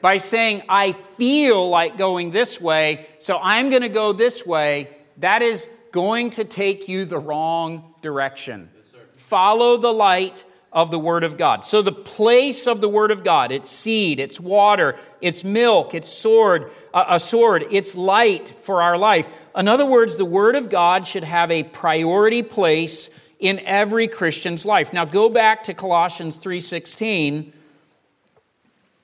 by 0.00 0.18
saying, 0.18 0.62
I 0.68 0.92
feel 0.92 1.68
like 1.68 1.98
going 1.98 2.30
this 2.30 2.60
way, 2.60 3.06
so 3.18 3.38
I'm 3.42 3.70
going 3.70 3.82
to 3.82 3.88
go 3.88 4.12
this 4.12 4.46
way, 4.46 4.90
that 5.18 5.42
is 5.42 5.68
going 5.90 6.30
to 6.30 6.44
take 6.44 6.88
you 6.88 7.04
the 7.04 7.18
wrong 7.18 7.94
direction. 8.00 8.70
Follow 9.16 9.76
the 9.76 9.92
light 9.92 10.44
of 10.72 10.90
the 10.90 10.98
Word 10.98 11.24
of 11.24 11.36
God. 11.36 11.64
So, 11.64 11.82
the 11.82 11.92
place 11.92 12.66
of 12.66 12.80
the 12.80 12.88
Word 12.88 13.10
of 13.10 13.24
God, 13.24 13.50
its 13.52 13.70
seed, 13.70 14.20
its 14.20 14.38
water, 14.38 14.96
its 15.20 15.42
milk, 15.42 15.94
its 15.94 16.08
sword, 16.08 16.70
a 16.92 17.18
sword, 17.18 17.66
its 17.70 17.94
light 17.94 18.48
for 18.48 18.82
our 18.82 18.98
life. 18.98 19.28
In 19.56 19.68
other 19.68 19.86
words, 19.86 20.16
the 20.16 20.24
Word 20.24 20.56
of 20.56 20.68
God 20.68 21.06
should 21.06 21.24
have 21.24 21.50
a 21.50 21.62
priority 21.62 22.42
place 22.42 23.08
in 23.38 23.60
every 23.60 24.08
Christian's 24.08 24.66
life. 24.66 24.92
Now, 24.92 25.04
go 25.04 25.28
back 25.28 25.64
to 25.64 25.74
Colossians 25.74 26.36
3:16 26.36 27.52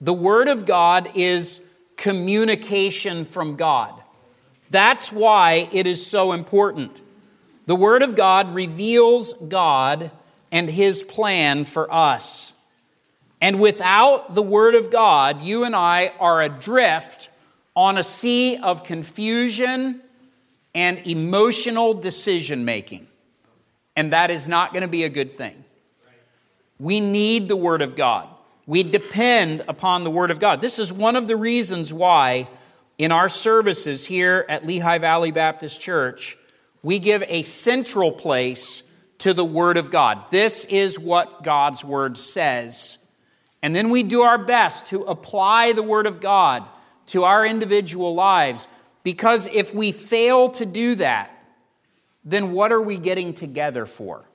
the 0.00 0.12
Word 0.12 0.48
of 0.48 0.66
God 0.66 1.12
is 1.14 1.62
communication 1.96 3.24
from 3.24 3.56
God. 3.56 3.94
That's 4.68 5.10
why 5.10 5.68
it 5.72 5.86
is 5.86 6.04
so 6.04 6.32
important. 6.32 7.00
The 7.64 7.76
Word 7.76 8.02
of 8.02 8.14
God 8.14 8.54
reveals 8.54 9.32
God 9.32 10.10
and 10.54 10.70
His 10.70 11.02
plan 11.02 11.64
for 11.64 11.92
us. 11.92 12.52
And 13.40 13.60
without 13.60 14.34
the 14.34 14.42
Word 14.42 14.76
of 14.76 14.90
God, 14.90 15.42
you 15.42 15.64
and 15.64 15.74
I 15.74 16.12
are 16.20 16.40
adrift 16.40 17.28
on 17.74 17.98
a 17.98 18.04
sea 18.04 18.56
of 18.56 18.84
confusion 18.84 20.00
and 20.72 21.04
emotional 21.06 21.92
decision 21.92 22.64
making. 22.64 23.08
And 23.96 24.12
that 24.12 24.30
is 24.30 24.46
not 24.46 24.72
going 24.72 24.82
to 24.82 24.88
be 24.88 25.02
a 25.02 25.08
good 25.08 25.32
thing. 25.32 25.64
We 26.78 27.00
need 27.00 27.48
the 27.48 27.56
Word 27.56 27.82
of 27.82 27.96
God. 27.96 28.28
We 28.64 28.84
depend 28.84 29.64
upon 29.66 30.04
the 30.04 30.10
Word 30.10 30.30
of 30.30 30.38
God. 30.38 30.60
This 30.60 30.78
is 30.78 30.92
one 30.92 31.16
of 31.16 31.26
the 31.26 31.36
reasons 31.36 31.92
why, 31.92 32.48
in 32.96 33.10
our 33.10 33.28
services 33.28 34.06
here 34.06 34.46
at 34.48 34.64
Lehigh 34.64 34.98
Valley 34.98 35.32
Baptist 35.32 35.80
Church, 35.80 36.38
we 36.80 37.00
give 37.00 37.24
a 37.26 37.42
central 37.42 38.12
place 38.12 38.83
to 39.24 39.32
the 39.32 39.42
Word 39.42 39.78
of 39.78 39.90
God. 39.90 40.30
This 40.30 40.66
is 40.66 40.98
what 40.98 41.42
God's 41.42 41.82
Word 41.82 42.18
says. 42.18 42.98
And 43.62 43.74
then 43.74 43.88
we 43.88 44.02
do 44.02 44.20
our 44.20 44.36
best 44.36 44.88
to 44.88 45.00
apply 45.04 45.72
the 45.72 45.82
Word 45.82 46.06
of 46.06 46.20
God 46.20 46.62
to 47.06 47.24
our 47.24 47.46
individual 47.46 48.14
lives. 48.14 48.68
Because 49.02 49.46
if 49.46 49.74
we 49.74 49.92
fail 49.92 50.50
to 50.50 50.66
do 50.66 50.96
that, 50.96 51.30
then 52.22 52.52
what 52.52 52.70
are 52.70 52.82
we 52.82 52.98
getting 52.98 53.32
together 53.32 53.86
for? 53.86 54.28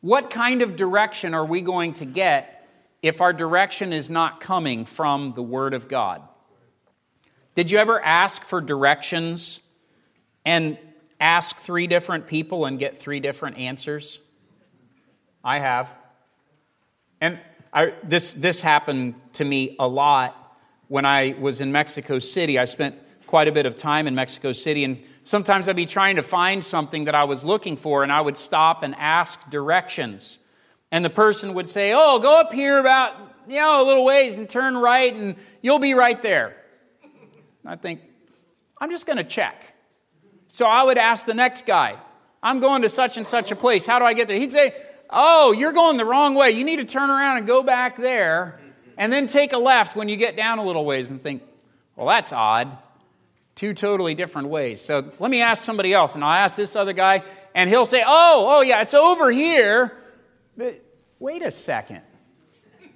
What 0.00 0.30
kind 0.30 0.62
of 0.62 0.76
direction 0.76 1.34
are 1.34 1.44
we 1.44 1.60
going 1.60 1.94
to 1.94 2.04
get 2.04 2.68
if 3.02 3.20
our 3.20 3.32
direction 3.32 3.92
is 3.92 4.10
not 4.10 4.38
coming 4.38 4.84
from 4.84 5.32
the 5.32 5.42
Word 5.42 5.74
of 5.74 5.88
God? 5.88 6.22
Did 7.56 7.72
you 7.72 7.78
ever 7.78 8.00
ask 8.00 8.44
for 8.44 8.60
directions 8.60 9.58
and 10.44 10.78
ask 11.20 11.56
three 11.56 11.86
different 11.86 12.26
people 12.26 12.64
and 12.64 12.78
get 12.78 12.96
three 12.96 13.20
different 13.20 13.58
answers? 13.58 14.18
I 15.44 15.58
have. 15.58 15.94
And 17.20 17.38
I, 17.72 17.92
this, 18.02 18.32
this 18.32 18.60
happened 18.60 19.14
to 19.34 19.44
me 19.44 19.76
a 19.78 19.86
lot 19.86 20.36
when 20.88 21.04
I 21.04 21.36
was 21.38 21.60
in 21.60 21.70
Mexico 21.70 22.18
City. 22.18 22.58
I 22.58 22.64
spent 22.64 22.96
quite 23.26 23.46
a 23.46 23.52
bit 23.52 23.64
of 23.64 23.76
time 23.76 24.08
in 24.08 24.14
Mexico 24.14 24.50
City, 24.50 24.82
and 24.82 25.00
sometimes 25.22 25.68
I'd 25.68 25.76
be 25.76 25.86
trying 25.86 26.16
to 26.16 26.22
find 26.22 26.64
something 26.64 27.04
that 27.04 27.14
I 27.14 27.24
was 27.24 27.44
looking 27.44 27.76
for, 27.76 28.02
and 28.02 28.10
I 28.10 28.20
would 28.20 28.36
stop 28.36 28.82
and 28.82 28.94
ask 28.96 29.48
directions. 29.50 30.38
And 30.90 31.04
the 31.04 31.10
person 31.10 31.54
would 31.54 31.68
say, 31.68 31.92
Oh, 31.94 32.18
go 32.18 32.40
up 32.40 32.52
here 32.52 32.78
about, 32.78 33.14
you 33.46 33.60
know, 33.60 33.82
a 33.82 33.86
little 33.86 34.04
ways 34.04 34.36
and 34.36 34.50
turn 34.50 34.76
right, 34.76 35.14
and 35.14 35.36
you'll 35.62 35.78
be 35.78 35.94
right 35.94 36.20
there. 36.20 36.56
I 37.64 37.76
think, 37.76 38.00
I'm 38.78 38.90
just 38.90 39.06
going 39.06 39.18
to 39.18 39.24
check. 39.24 39.69
So 40.52 40.66
I 40.66 40.82
would 40.82 40.98
ask 40.98 41.26
the 41.26 41.34
next 41.34 41.64
guy, 41.64 41.96
I'm 42.42 42.58
going 42.58 42.82
to 42.82 42.88
such 42.88 43.16
and 43.16 43.26
such 43.26 43.52
a 43.52 43.56
place. 43.56 43.86
How 43.86 44.00
do 44.00 44.04
I 44.04 44.14
get 44.14 44.26
there? 44.26 44.36
He'd 44.36 44.50
say, 44.50 44.74
Oh, 45.08 45.52
you're 45.52 45.72
going 45.72 45.96
the 45.96 46.04
wrong 46.04 46.34
way. 46.34 46.50
You 46.50 46.64
need 46.64 46.76
to 46.76 46.84
turn 46.84 47.08
around 47.08 47.38
and 47.38 47.46
go 47.46 47.62
back 47.62 47.96
there, 47.96 48.60
and 48.98 49.12
then 49.12 49.26
take 49.26 49.52
a 49.52 49.58
left 49.58 49.96
when 49.96 50.08
you 50.08 50.16
get 50.16 50.36
down 50.36 50.58
a 50.58 50.64
little 50.64 50.84
ways 50.84 51.08
and 51.10 51.20
think, 51.20 51.42
Well, 51.94 52.08
that's 52.08 52.32
odd. 52.32 52.76
Two 53.54 53.74
totally 53.74 54.14
different 54.14 54.48
ways. 54.48 54.80
So 54.80 55.12
let 55.20 55.30
me 55.30 55.40
ask 55.40 55.62
somebody 55.62 55.94
else. 55.94 56.16
And 56.16 56.24
I'll 56.24 56.32
ask 56.32 56.56
this 56.56 56.74
other 56.74 56.94
guy, 56.94 57.22
and 57.54 57.70
he'll 57.70 57.86
say, 57.86 58.02
Oh, 58.04 58.46
oh, 58.48 58.60
yeah, 58.62 58.82
it's 58.82 58.94
over 58.94 59.30
here. 59.30 59.96
But 60.56 60.82
wait 61.20 61.42
a 61.42 61.52
second. 61.52 62.00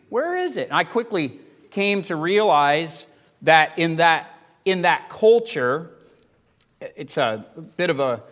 Where 0.09 0.37
is 0.37 0.57
it? 0.57 0.69
And 0.69 0.77
I 0.77 0.83
quickly 0.83 1.38
came 1.71 2.03
to 2.03 2.17
realize 2.17 3.07
that 3.43 3.79
in 3.79 3.97
that, 3.97 4.29
in 4.64 4.83
that 4.83 5.09
culture, 5.09 5.94
it's 6.97 7.16
a 7.16 7.44
bit 7.77 7.90
of 7.90 8.01
a 8.01 8.23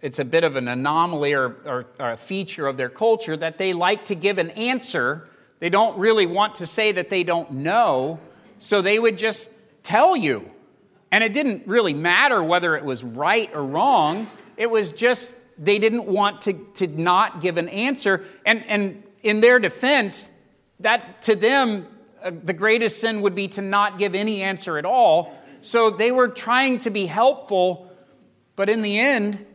it's 0.00 0.18
a 0.18 0.24
bit 0.24 0.44
of 0.44 0.56
an 0.56 0.66
anomaly 0.66 1.34
or, 1.34 1.56
or, 1.66 1.86
or, 1.98 2.12
a 2.12 2.16
feature 2.16 2.66
of 2.66 2.78
their 2.78 2.88
culture 2.88 3.36
that 3.36 3.58
they 3.58 3.74
like 3.74 4.06
to 4.06 4.14
give 4.14 4.38
an 4.38 4.48
answer. 4.50 5.28
They 5.58 5.68
don't 5.68 5.98
really 5.98 6.24
want 6.24 6.54
to 6.56 6.66
say 6.66 6.92
that 6.92 7.10
they 7.10 7.22
don't 7.22 7.50
know, 7.50 8.18
so 8.58 8.80
they 8.80 8.98
would 8.98 9.18
just 9.18 9.50
tell 9.82 10.16
you. 10.16 10.50
And 11.12 11.22
it 11.22 11.34
didn't 11.34 11.66
really 11.66 11.92
matter 11.92 12.42
whether 12.42 12.76
it 12.76 12.84
was 12.84 13.04
right 13.04 13.50
or 13.54 13.62
wrong. 13.62 14.26
It 14.56 14.70
was 14.70 14.90
just 14.90 15.32
they 15.58 15.78
didn't 15.78 16.06
want 16.06 16.42
to, 16.42 16.54
to 16.76 16.86
not 16.86 17.42
give 17.42 17.58
an 17.58 17.68
answer. 17.68 18.24
And, 18.46 18.64
and 18.66 19.02
in 19.22 19.42
their 19.42 19.58
defense, 19.58 20.30
that 20.80 21.22
to 21.22 21.36
them, 21.36 21.86
uh, 22.22 22.30
the 22.42 22.54
greatest 22.54 23.00
sin 23.00 23.20
would 23.20 23.34
be 23.34 23.48
to 23.48 23.62
not 23.62 23.98
give 23.98 24.14
any 24.14 24.42
answer 24.42 24.78
at 24.78 24.86
all. 24.86 25.34
So 25.60 25.90
they 25.90 26.10
were 26.10 26.28
trying 26.28 26.80
to 26.80 26.90
be 26.90 27.04
helpful, 27.04 27.89
but 28.60 28.68
in 28.68 28.82
the 28.82 28.98
end, 28.98 29.46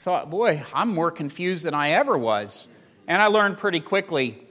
thought, 0.00 0.30
boy, 0.30 0.64
I'm 0.74 0.92
more 0.92 1.12
confused 1.12 1.64
than 1.64 1.74
I 1.74 1.90
ever 1.90 2.18
was. 2.18 2.66
And 3.06 3.22
I 3.22 3.26
learned 3.26 3.56
pretty 3.56 3.78
quickly 3.78 4.42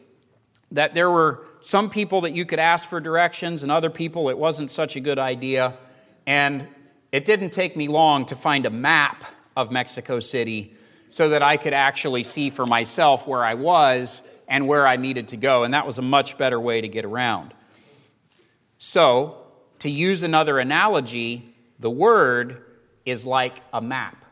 that 0.72 0.94
there 0.94 1.12
were 1.12 1.46
some 1.60 1.90
people 1.90 2.22
that 2.22 2.32
you 2.32 2.46
could 2.46 2.60
ask 2.60 2.88
for 2.88 3.02
directions, 3.02 3.64
and 3.64 3.70
other 3.70 3.90
people 3.90 4.30
it 4.30 4.38
wasn't 4.38 4.72
such 4.72 4.96
a 4.96 5.02
good 5.02 5.20
idea. 5.20 5.78
And 6.26 6.70
it 7.12 7.26
didn't 7.26 7.50
take 7.50 7.76
me 7.76 7.90
long 7.90 8.26
to 8.28 8.36
find 8.38 8.66
a 8.66 8.70
map 8.70 9.26
of 9.58 9.74
Mexico 9.74 10.22
City 10.22 10.74
so 11.10 11.28
that 11.28 11.44
I 11.44 11.58
could 11.58 11.74
actually 11.74 12.24
see 12.24 12.50
for 12.50 12.66
myself 12.66 13.28
where 13.28 13.44
I 13.44 13.56
was 13.56 14.22
and 14.48 14.70
where 14.70 14.88
I 14.88 14.96
needed 14.96 15.28
to 15.28 15.36
go. 15.36 15.66
And 15.66 15.74
that 15.74 15.86
was 15.86 15.98
a 15.98 16.02
much 16.02 16.38
better 16.38 16.62
way 16.62 16.80
to 16.80 16.88
get 16.88 17.04
around. 17.04 17.54
So, 18.78 19.44
to 19.80 19.90
use 19.92 20.24
another 20.24 20.60
analogy, 20.60 21.54
the 21.78 21.92
Word 21.92 22.64
is 23.08 23.26
like 23.26 23.62
a 23.74 23.82
map. 23.82 24.26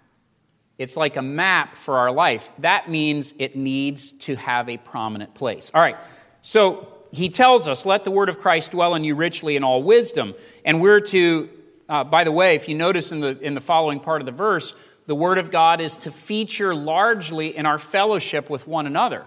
It's 0.77 0.97
like 0.97 1.15
a 1.15 1.21
map 1.21 1.73
for 1.73 1.97
our 1.97 2.11
life. 2.11 2.51
That 2.59 2.89
means 2.89 3.33
it 3.39 3.55
needs 3.55 4.11
to 4.11 4.35
have 4.35 4.69
a 4.69 4.77
prominent 4.77 5.33
place. 5.33 5.71
All 5.73 5.81
right, 5.81 5.97
so 6.41 6.87
he 7.11 7.29
tells 7.29 7.67
us, 7.67 7.85
let 7.85 8.03
the 8.03 8.11
word 8.11 8.29
of 8.29 8.39
Christ 8.39 8.71
dwell 8.71 8.93
in 8.93 9.03
you 9.03 9.15
richly 9.15 9.55
in 9.55 9.63
all 9.63 9.81
wisdom. 9.81 10.35
And 10.65 10.81
we're 10.81 10.99
to 10.99 11.49
uh, 11.87 12.03
by 12.03 12.23
the 12.23 12.31
way, 12.31 12.55
if 12.55 12.67
you 12.67 12.75
notice 12.75 13.11
in 13.11 13.19
the, 13.19 13.39
in 13.39 13.53
the 13.53 13.61
following 13.61 13.99
part 13.99 14.21
of 14.21 14.25
the 14.25 14.31
verse, 14.31 14.73
the 15.05 15.15
Word 15.15 15.37
of 15.37 15.51
God 15.51 15.79
is 15.81 15.97
to 15.97 16.11
feature 16.11 16.73
largely 16.73 17.55
in 17.55 17.65
our 17.65 17.77
fellowship 17.77 18.49
with 18.49 18.67
one 18.67 18.87
another. 18.87 19.25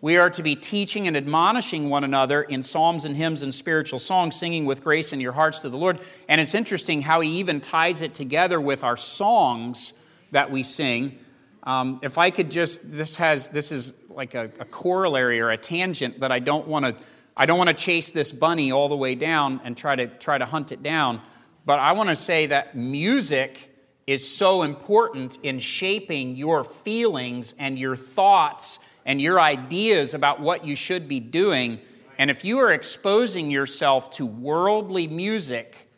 We 0.00 0.16
are 0.16 0.30
to 0.30 0.42
be 0.44 0.54
teaching 0.54 1.08
and 1.08 1.16
admonishing 1.16 1.90
one 1.90 2.04
another 2.04 2.42
in 2.42 2.62
psalms 2.62 3.04
and 3.04 3.16
hymns 3.16 3.42
and 3.42 3.52
spiritual 3.52 3.98
songs, 3.98 4.36
singing 4.36 4.64
with 4.64 4.84
grace 4.84 5.12
in 5.12 5.20
your 5.20 5.32
hearts 5.32 5.58
to 5.60 5.68
the 5.68 5.76
Lord. 5.76 5.98
And 6.28 6.40
it's 6.40 6.54
interesting 6.54 7.02
how 7.02 7.20
he 7.20 7.40
even 7.40 7.60
ties 7.60 8.00
it 8.00 8.14
together 8.14 8.60
with 8.60 8.84
our 8.84 8.96
songs 8.96 9.92
that 10.30 10.52
we 10.52 10.62
sing. 10.62 11.18
Um, 11.64 11.98
if 12.02 12.16
I 12.16 12.30
could 12.30 12.50
just, 12.50 12.92
this 12.92 13.16
has, 13.16 13.48
this 13.48 13.72
is 13.72 13.92
like 14.08 14.34
a, 14.34 14.44
a 14.60 14.64
corollary 14.64 15.40
or 15.40 15.50
a 15.50 15.56
tangent 15.56 16.20
that 16.20 16.30
I 16.30 16.38
don't 16.38 16.68
want 16.68 16.84
to, 16.84 16.94
I 17.36 17.46
don't 17.46 17.58
want 17.58 17.68
to 17.68 17.74
chase 17.74 18.10
this 18.10 18.30
bunny 18.30 18.70
all 18.70 18.88
the 18.88 18.96
way 18.96 19.16
down 19.16 19.60
and 19.64 19.76
try 19.76 19.96
to 19.96 20.06
try 20.06 20.38
to 20.38 20.44
hunt 20.44 20.70
it 20.70 20.82
down. 20.82 21.20
But 21.66 21.80
I 21.80 21.92
want 21.92 22.08
to 22.08 22.16
say 22.16 22.46
that 22.46 22.76
music 22.76 23.67
is 24.08 24.26
so 24.26 24.62
important 24.62 25.38
in 25.42 25.58
shaping 25.58 26.34
your 26.34 26.64
feelings 26.64 27.54
and 27.58 27.78
your 27.78 27.94
thoughts 27.94 28.78
and 29.04 29.20
your 29.20 29.38
ideas 29.38 30.14
about 30.14 30.40
what 30.40 30.64
you 30.64 30.74
should 30.74 31.06
be 31.06 31.20
doing. 31.20 31.78
And 32.16 32.30
if 32.30 32.42
you 32.42 32.58
are 32.60 32.72
exposing 32.72 33.50
yourself 33.50 34.10
to 34.12 34.24
worldly 34.24 35.06
music, 35.08 35.90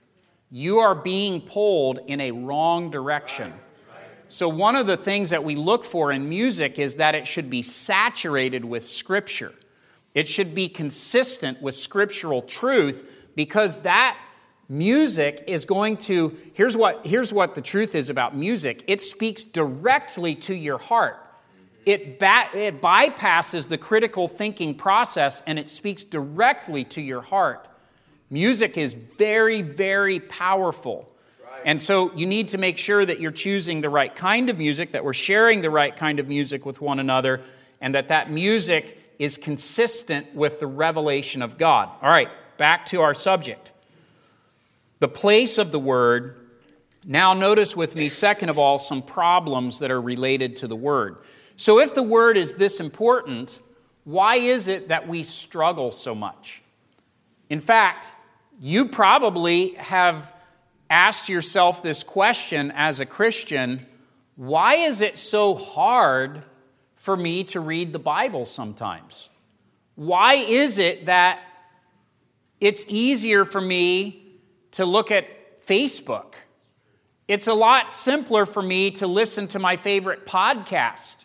you 0.51 0.81
are 0.81 0.97
being 0.97 1.41
pulled 1.41 2.01
in 2.09 2.21
a 2.21 2.33
wrong 2.33 2.91
direction. 2.91 3.53
So, 4.29 4.49
one 4.49 4.75
of 4.75 4.89
the 4.89 4.97
things 4.97 5.31
that 5.31 5.45
we 5.45 5.55
look 5.55 5.85
for 5.85 6.11
in 6.11 6.29
music 6.29 6.81
is 6.81 6.97
that 6.97 7.15
it 7.15 7.29
should 7.29 7.49
be 7.49 7.63
saturated 7.63 8.65
with 8.65 8.85
Scripture. 8.85 9.53
It 10.15 10.27
should 10.27 10.53
be 10.53 10.69
consistent 10.69 11.63
with 11.63 11.77
scriptural 11.77 12.43
truth 12.43 13.29
because 13.37 13.83
that 13.83 14.19
music 14.71 15.43
is 15.49 15.65
going 15.65 15.97
to 15.97 16.35
here's 16.55 16.77
what 16.77 17.05
here's 17.05 17.33
what 17.33 17.57
the 17.57 17.61
truth 17.61 17.95
is 17.95 18.09
about 18.09 18.37
music. 18.37 18.85
It 18.87 19.03
speaks 19.03 19.43
directly 19.43 20.37
to 20.37 20.55
your 20.55 20.79
heart. 20.79 21.19
It, 21.85 22.19
ba- 22.19 22.51
it 22.55 22.81
bypasses 22.81 23.67
the 23.67 23.79
critical 23.79 24.29
thinking 24.29 24.75
process 24.75 25.43
and 25.47 25.59
it 25.59 25.69
speaks 25.69 26.05
directly 26.05 26.85
to 26.85 27.01
your 27.01 27.21
heart. 27.21 27.67
Music 28.31 28.79
is 28.79 28.95
very 28.95 29.61
very 29.61 30.21
powerful. 30.21 31.09
And 31.65 31.83
so 31.83 32.11
you 32.15 32.25
need 32.25 32.51
to 32.51 32.59
make 32.59 32.79
sure 32.79 33.05
that 33.05 33.21
you're 33.21 33.33
choosing 33.33 33.83
the 33.83 33.91
right 33.91 34.15
kind 34.15 34.49
of 34.49 34.57
music 34.57 34.93
that 34.93 35.05
we're 35.05 35.13
sharing 35.13 35.61
the 35.61 35.69
right 35.69 35.95
kind 35.95 36.19
of 36.19 36.29
music 36.29 36.65
with 36.65 36.81
one 36.81 37.01
another 37.01 37.43
and 37.83 37.95
that 37.95 38.09
that 38.09 38.31
music 38.31 38.99
is 39.19 39.37
consistent 39.37 40.35
with 40.35 40.61
the 40.61 40.67
revelation 40.67 41.43
of 41.43 41.59
god. 41.59 41.91
All 42.01 42.09
right 42.09 42.29
back 42.57 42.87
to 42.87 43.01
our 43.01 43.15
subject 43.15 43.70
the 45.01 45.09
place 45.09 45.59
of 45.59 45.73
the 45.73 45.79
word. 45.79 46.37
Now, 47.05 47.35
notice 47.35 47.75
with 47.75 47.97
me, 47.97 48.09
second 48.09 48.51
of 48.51 48.59
all, 48.59 48.79
some 48.79 49.03
problems 49.03 49.81
that 49.81 49.91
are 49.91 50.01
related 50.01 50.57
to 50.57 50.69
the 50.69 50.77
word. 50.77 51.17
So, 51.57 51.81
if 51.81 51.95
the 51.95 52.03
word 52.03 52.37
is 52.37 52.55
this 52.55 52.79
important, 52.79 53.59
why 54.05 54.37
is 54.37 54.69
it 54.69 54.89
that 54.89 55.09
we 55.09 55.23
struggle 55.23 55.93
so 55.93 56.15
much? 56.15 56.63
In 57.49 57.61
fact, 57.61 58.13
you 58.61 58.87
probably 58.87 59.75
have 59.75 60.33
asked 60.91 61.29
yourself 61.29 61.83
this 61.83 62.03
question 62.03 62.73
as 62.75 63.01
a 63.01 63.07
Christian 63.07 63.87
why 64.37 64.77
is 64.77 65.03
it 65.03 65.19
so 65.19 65.55
hard 65.55 66.43
for 66.97 67.15
me 67.15 67.45
to 67.45 67.61
read 67.61 67.93
the 67.93 67.99
Bible 67.99 68.47
sometimes? 68.47 69.29
Why 69.97 70.33
is 70.35 70.79
it 70.79 71.07
that 71.07 71.41
it's 72.59 72.87
easier 72.89 73.45
for 73.45 73.61
me 73.61 74.20
to 74.73 74.85
look 74.85 75.11
at 75.11 75.65
Facebook? 75.67 76.35
It's 77.29 77.47
a 77.47 77.55
lot 77.55 77.93
simpler 77.93 78.45
for 78.45 78.63
me 78.63 78.91
to 78.93 79.07
listen 79.07 79.47
to 79.49 79.59
my 79.59 79.77
favorite 79.77 80.27
podcast 80.27 81.25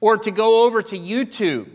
or 0.00 0.16
to 0.18 0.30
go 0.30 0.64
over 0.64 0.82
to 0.82 0.98
YouTube. 0.98 1.68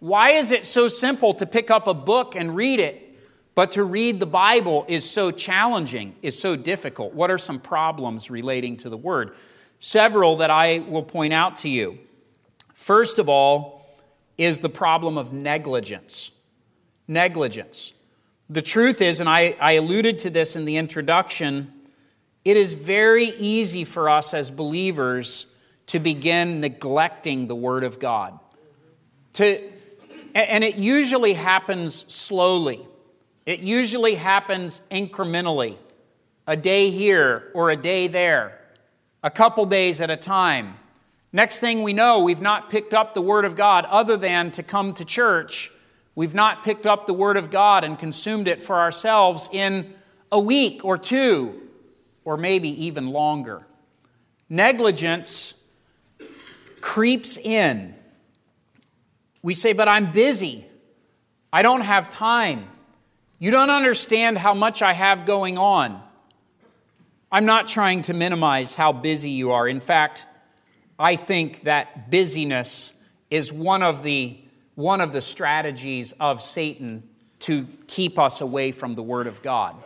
Why 0.00 0.30
is 0.30 0.50
it 0.50 0.64
so 0.64 0.88
simple 0.88 1.34
to 1.34 1.46
pick 1.46 1.70
up 1.70 1.86
a 1.86 1.94
book 1.94 2.34
and 2.34 2.56
read 2.56 2.80
it, 2.80 3.16
but 3.54 3.72
to 3.72 3.84
read 3.84 4.20
the 4.20 4.26
Bible 4.26 4.84
is 4.88 5.08
so 5.08 5.30
challenging, 5.30 6.16
is 6.22 6.38
so 6.38 6.56
difficult? 6.56 7.14
What 7.14 7.30
are 7.30 7.38
some 7.38 7.60
problems 7.60 8.30
relating 8.30 8.76
to 8.78 8.90
the 8.90 8.96
Word? 8.96 9.34
Several 9.80 10.36
that 10.36 10.50
I 10.50 10.80
will 10.80 11.02
point 11.02 11.32
out 11.32 11.58
to 11.58 11.68
you. 11.68 11.98
First 12.74 13.18
of 13.18 13.28
all, 13.28 13.78
is 14.36 14.60
the 14.60 14.68
problem 14.68 15.18
of 15.18 15.32
negligence. 15.32 16.30
Negligence. 17.08 17.92
The 18.50 18.62
truth 18.62 19.02
is, 19.02 19.20
and 19.20 19.28
I, 19.28 19.56
I 19.60 19.72
alluded 19.72 20.20
to 20.20 20.30
this 20.30 20.56
in 20.56 20.64
the 20.64 20.78
introduction, 20.78 21.72
it 22.44 22.56
is 22.56 22.74
very 22.74 23.26
easy 23.26 23.84
for 23.84 24.08
us 24.08 24.32
as 24.32 24.50
believers 24.50 25.52
to 25.86 25.98
begin 25.98 26.60
neglecting 26.60 27.46
the 27.46 27.54
Word 27.54 27.84
of 27.84 27.98
God. 27.98 28.38
To, 29.34 29.62
and 30.34 30.64
it 30.64 30.76
usually 30.76 31.34
happens 31.34 32.10
slowly, 32.12 32.86
it 33.44 33.60
usually 33.60 34.14
happens 34.14 34.80
incrementally, 34.90 35.76
a 36.46 36.56
day 36.56 36.90
here 36.90 37.50
or 37.54 37.68
a 37.70 37.76
day 37.76 38.08
there, 38.08 38.58
a 39.22 39.30
couple 39.30 39.66
days 39.66 40.00
at 40.00 40.10
a 40.10 40.16
time. 40.16 40.76
Next 41.34 41.58
thing 41.58 41.82
we 41.82 41.92
know, 41.92 42.20
we've 42.20 42.40
not 42.40 42.70
picked 42.70 42.94
up 42.94 43.12
the 43.12 43.20
Word 43.20 43.44
of 43.44 43.56
God 43.56 43.84
other 43.86 44.16
than 44.16 44.50
to 44.52 44.62
come 44.62 44.94
to 44.94 45.04
church. 45.04 45.70
We've 46.18 46.34
not 46.34 46.64
picked 46.64 46.84
up 46.84 47.06
the 47.06 47.14
Word 47.14 47.36
of 47.36 47.48
God 47.48 47.84
and 47.84 47.96
consumed 47.96 48.48
it 48.48 48.60
for 48.60 48.74
ourselves 48.74 49.48
in 49.52 49.94
a 50.32 50.40
week 50.40 50.84
or 50.84 50.98
two, 50.98 51.60
or 52.24 52.36
maybe 52.36 52.70
even 52.86 53.10
longer. 53.10 53.64
Negligence 54.48 55.54
creeps 56.80 57.38
in. 57.38 57.94
We 59.42 59.54
say, 59.54 59.72
But 59.74 59.86
I'm 59.86 60.10
busy. 60.10 60.66
I 61.52 61.62
don't 61.62 61.82
have 61.82 62.10
time. 62.10 62.66
You 63.38 63.52
don't 63.52 63.70
understand 63.70 64.38
how 64.38 64.54
much 64.54 64.82
I 64.82 64.94
have 64.94 65.24
going 65.24 65.56
on. 65.56 66.02
I'm 67.30 67.46
not 67.46 67.68
trying 67.68 68.02
to 68.02 68.12
minimize 68.12 68.74
how 68.74 68.90
busy 68.90 69.30
you 69.30 69.52
are. 69.52 69.68
In 69.68 69.78
fact, 69.78 70.26
I 70.98 71.14
think 71.14 71.60
that 71.60 72.10
busyness 72.10 72.92
is 73.30 73.52
one 73.52 73.84
of 73.84 74.02
the, 74.02 74.36
one 74.78 75.00
of 75.00 75.12
the 75.12 75.20
strategies 75.20 76.12
of 76.20 76.40
Satan 76.40 77.02
to 77.40 77.66
keep 77.88 78.16
us 78.16 78.40
away 78.40 78.70
from 78.70 78.94
the 78.94 79.02
Word 79.02 79.26
of 79.26 79.42
God. 79.42 79.76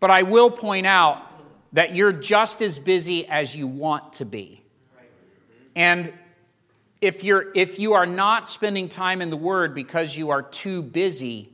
But 0.00 0.10
I 0.10 0.24
will 0.24 0.50
point 0.50 0.84
out 0.84 1.22
that 1.74 1.94
you're 1.94 2.10
just 2.10 2.60
as 2.60 2.80
busy 2.80 3.28
as 3.28 3.54
you 3.54 3.68
want 3.68 4.14
to 4.14 4.24
be. 4.24 4.64
And 5.76 6.12
if, 7.00 7.22
you're, 7.22 7.52
if 7.54 7.78
you 7.78 7.92
are 7.92 8.04
not 8.04 8.48
spending 8.48 8.88
time 8.88 9.22
in 9.22 9.30
the 9.30 9.36
Word 9.36 9.76
because 9.76 10.16
you 10.16 10.30
are 10.30 10.42
too 10.42 10.82
busy, 10.82 11.52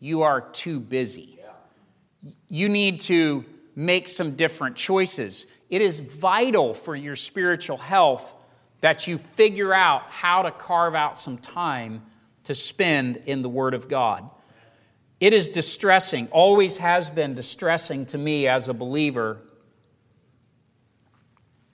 you 0.00 0.22
are 0.22 0.40
too 0.40 0.80
busy. 0.80 1.38
You 2.48 2.70
need 2.70 3.02
to 3.02 3.44
make 3.76 4.08
some 4.08 4.34
different 4.34 4.76
choices. 4.76 5.44
It 5.68 5.82
is 5.82 6.00
vital 6.00 6.72
for 6.72 6.96
your 6.96 7.16
spiritual 7.16 7.76
health 7.76 8.34
that 8.82 9.06
you 9.06 9.16
figure 9.16 9.72
out 9.72 10.02
how 10.10 10.42
to 10.42 10.50
carve 10.50 10.94
out 10.94 11.16
some 11.16 11.38
time 11.38 12.02
to 12.44 12.54
spend 12.54 13.16
in 13.26 13.40
the 13.40 13.48
Word 13.48 13.74
of 13.74 13.88
God. 13.88 14.28
It 15.20 15.32
is 15.32 15.48
distressing, 15.48 16.26
always 16.32 16.78
has 16.78 17.08
been 17.08 17.34
distressing 17.34 18.06
to 18.06 18.18
me 18.18 18.48
as 18.48 18.68
a 18.68 18.74
believer, 18.74 19.38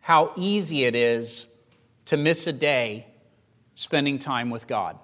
how 0.01 0.33
easy 0.37 0.85
it 0.85 0.95
is 0.95 1.47
to 2.05 2.19
miss 2.19 2.47
a 2.47 2.53
day 2.53 3.07
spending 3.75 4.19
time 4.19 4.51
with 4.51 4.67
God. 4.67 4.99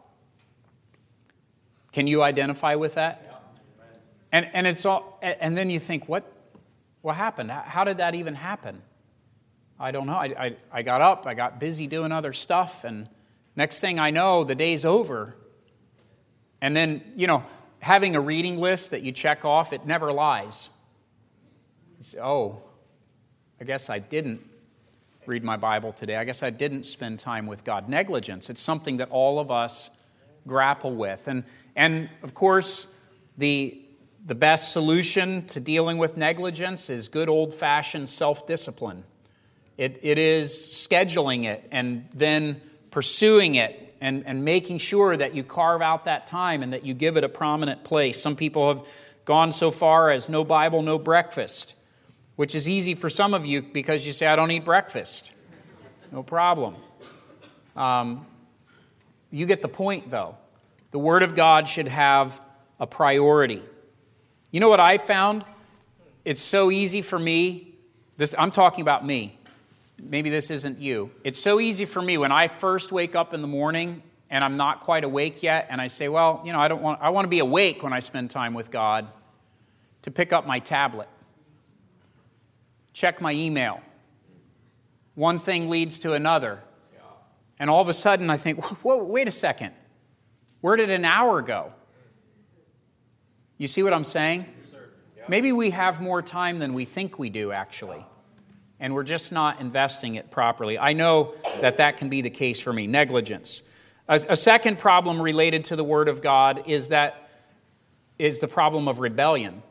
Can 1.92 2.06
you 2.06 2.22
identify 2.22 2.74
with 2.74 2.94
that? 2.94 3.20
And, 4.30 4.50
and, 4.52 4.66
it's 4.66 4.84
all, 4.84 5.18
and 5.22 5.56
then 5.56 5.70
you 5.70 5.78
think, 5.78 6.06
what, 6.06 6.30
what 7.00 7.16
happened? 7.16 7.50
How 7.50 7.84
did 7.84 7.96
that 7.96 8.14
even 8.14 8.34
happen? 8.34 8.82
I 9.78 9.90
don't 9.90 10.06
know. 10.06 10.14
I, 10.14 10.24
I, 10.26 10.56
I 10.72 10.82
got 10.82 11.00
up, 11.00 11.26
I 11.26 11.34
got 11.34 11.58
busy 11.58 11.86
doing 11.86 12.12
other 12.12 12.32
stuff, 12.32 12.84
and 12.84 13.08
next 13.56 13.80
thing 13.80 13.98
I 13.98 14.10
know, 14.10 14.44
the 14.44 14.54
day's 14.54 14.84
over. 14.84 15.34
And 16.60 16.76
then, 16.76 17.02
you 17.16 17.26
know, 17.26 17.44
having 17.80 18.16
a 18.16 18.20
reading 18.20 18.58
list 18.58 18.92
that 18.92 19.02
you 19.02 19.12
check 19.12 19.44
off, 19.44 19.72
it 19.72 19.84
never 19.86 20.12
lies. 20.12 20.70
Say, 22.00 22.18
oh, 22.20 22.62
I 23.60 23.64
guess 23.64 23.90
I 23.90 23.98
didn't 23.98 24.42
read 25.26 25.42
my 25.42 25.56
Bible 25.56 25.92
today. 25.92 26.16
I 26.16 26.24
guess 26.24 26.42
I 26.42 26.50
didn't 26.50 26.84
spend 26.84 27.18
time 27.18 27.46
with 27.46 27.64
God. 27.64 27.88
Negligence, 27.88 28.50
it's 28.50 28.60
something 28.60 28.98
that 28.98 29.10
all 29.10 29.38
of 29.38 29.50
us 29.50 29.90
grapple 30.46 30.94
with. 30.94 31.28
And, 31.28 31.44
and 31.76 32.08
of 32.22 32.34
course, 32.34 32.86
the, 33.38 33.80
the 34.26 34.34
best 34.34 34.72
solution 34.72 35.46
to 35.46 35.60
dealing 35.60 35.98
with 35.98 36.16
negligence 36.16 36.90
is 36.90 37.08
good 37.08 37.28
old 37.28 37.54
fashioned 37.54 38.08
self 38.08 38.46
discipline. 38.46 39.04
It, 39.76 40.00
it 40.02 40.18
is 40.18 40.52
scheduling 40.52 41.44
it 41.44 41.66
and 41.70 42.08
then 42.14 42.60
pursuing 42.90 43.56
it 43.56 43.96
and, 44.00 44.24
and 44.26 44.44
making 44.44 44.78
sure 44.78 45.16
that 45.16 45.34
you 45.34 45.42
carve 45.42 45.82
out 45.82 46.04
that 46.04 46.26
time 46.26 46.62
and 46.62 46.72
that 46.72 46.84
you 46.84 46.94
give 46.94 47.16
it 47.16 47.24
a 47.24 47.28
prominent 47.28 47.84
place. 47.84 48.20
Some 48.20 48.36
people 48.36 48.68
have 48.68 48.86
gone 49.24 49.52
so 49.52 49.70
far 49.70 50.10
as 50.10 50.28
no 50.28 50.44
Bible, 50.44 50.82
no 50.82 50.98
breakfast 50.98 51.74
which 52.36 52.54
is 52.54 52.68
easy 52.68 52.94
for 52.94 53.08
some 53.08 53.34
of 53.34 53.46
you 53.46 53.62
because 53.62 54.04
you 54.06 54.12
say, 54.12 54.26
I 54.26 54.36
don't 54.36 54.50
eat 54.50 54.64
breakfast. 54.64 55.32
No 56.10 56.22
problem. 56.22 56.76
Um, 57.76 58.26
you 59.30 59.46
get 59.46 59.62
the 59.62 59.68
point, 59.68 60.10
though. 60.10 60.36
The 60.90 60.98
Word 60.98 61.22
of 61.22 61.34
God 61.34 61.68
should 61.68 61.88
have 61.88 62.40
a 62.78 62.86
priority. 62.86 63.62
You 64.50 64.60
know 64.60 64.68
what 64.68 64.80
I 64.80 64.98
found? 64.98 65.44
It's 66.24 66.40
so 66.40 66.70
easy 66.70 67.02
for 67.02 67.18
me. 67.18 67.74
This, 68.16 68.34
I'm 68.38 68.50
talking 68.50 68.82
about 68.82 69.04
me. 69.04 69.38
Maybe 69.98 70.30
this 70.30 70.50
isn't 70.50 70.80
you. 70.80 71.10
It's 71.22 71.40
so 71.40 71.60
easy 71.60 71.84
for 71.84 72.02
me 72.02 72.18
when 72.18 72.32
I 72.32 72.48
first 72.48 72.92
wake 72.92 73.14
up 73.14 73.32
in 73.32 73.42
the 73.42 73.48
morning 73.48 74.02
and 74.30 74.42
I'm 74.42 74.56
not 74.56 74.80
quite 74.80 75.04
awake 75.04 75.42
yet, 75.42 75.68
and 75.70 75.80
I 75.80 75.86
say, 75.86 76.08
Well, 76.08 76.42
you 76.44 76.52
know, 76.52 76.58
I 76.58 76.66
don't 76.68 76.82
want 76.82 77.00
I 77.00 77.10
want 77.10 77.24
to 77.24 77.28
be 77.28 77.38
awake 77.38 77.82
when 77.82 77.92
I 77.92 78.00
spend 78.00 78.30
time 78.30 78.54
with 78.54 78.70
God, 78.70 79.06
to 80.02 80.10
pick 80.10 80.32
up 80.32 80.46
my 80.46 80.58
tablet 80.58 81.08
check 82.94 83.20
my 83.20 83.32
email. 83.32 83.82
One 85.14 85.38
thing 85.38 85.68
leads 85.68 85.98
to 86.00 86.14
another. 86.14 86.62
And 87.58 87.68
all 87.68 87.82
of 87.82 87.88
a 87.88 87.92
sudden, 87.92 88.30
I 88.30 88.36
think, 88.36 88.64
whoa, 88.82 89.04
wait 89.04 89.28
a 89.28 89.32
second. 89.32 89.72
Where 90.60 90.76
did 90.76 90.90
an 90.90 91.04
hour 91.04 91.42
go? 91.42 91.72
You 93.58 93.68
see 93.68 93.82
what 93.82 93.92
I'm 93.92 94.04
saying? 94.04 94.46
Maybe 95.28 95.52
we 95.52 95.70
have 95.70 96.00
more 96.00 96.22
time 96.22 96.58
than 96.58 96.74
we 96.74 96.84
think 96.84 97.18
we 97.18 97.30
do, 97.30 97.52
actually. 97.52 98.04
And 98.84 98.92
we're 98.94 99.02
just 99.02 99.32
not 99.32 99.62
investing 99.62 100.16
it 100.16 100.30
properly. 100.30 100.78
I 100.78 100.92
know 100.92 101.32
that 101.62 101.78
that 101.78 101.96
can 101.96 102.10
be 102.10 102.20
the 102.20 102.28
case 102.28 102.60
for 102.60 102.70
me 102.70 102.86
negligence. 102.86 103.62
A, 104.10 104.22
a 104.28 104.36
second 104.36 104.78
problem 104.78 105.22
related 105.22 105.64
to 105.64 105.76
the 105.76 105.82
Word 105.82 106.06
of 106.06 106.20
God 106.20 106.64
is 106.66 106.88
that 106.88 107.30
is 108.18 108.40
the 108.40 108.46
problem 108.46 108.86
of 108.86 109.00
rebellion 109.00 109.62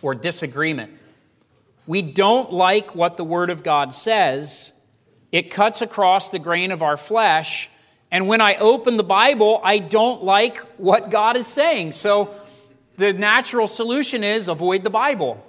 or 0.00 0.14
disagreement. 0.14 0.92
We 1.86 2.00
don't 2.00 2.50
like 2.50 2.94
what 2.94 3.18
the 3.18 3.24
Word 3.24 3.50
of 3.50 3.62
God 3.62 3.92
says. 3.92 4.72
It 5.30 5.50
cuts 5.50 5.82
across 5.82 6.30
the 6.30 6.38
grain 6.38 6.72
of 6.72 6.82
our 6.82 6.96
flesh. 6.96 7.68
And 8.10 8.26
when 8.26 8.40
I 8.40 8.54
open 8.54 8.96
the 8.96 9.04
Bible, 9.04 9.60
I 9.62 9.80
don't 9.80 10.24
like 10.24 10.56
what 10.78 11.10
God 11.10 11.36
is 11.36 11.46
saying. 11.46 11.92
So 11.92 12.34
the 12.96 13.12
natural 13.12 13.66
solution 13.66 14.24
is 14.24 14.48
avoid 14.48 14.82
the 14.82 14.88
Bible. 14.88 15.44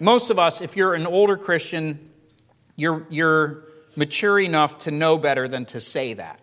Most 0.00 0.30
of 0.30 0.38
us, 0.38 0.60
if 0.60 0.76
you're 0.76 0.94
an 0.94 1.06
older 1.06 1.36
Christian, 1.36 2.10
you're, 2.76 3.06
you're 3.10 3.64
mature 3.96 4.38
enough 4.38 4.78
to 4.78 4.90
know 4.90 5.18
better 5.18 5.48
than 5.48 5.64
to 5.66 5.80
say 5.80 6.14
that. 6.14 6.40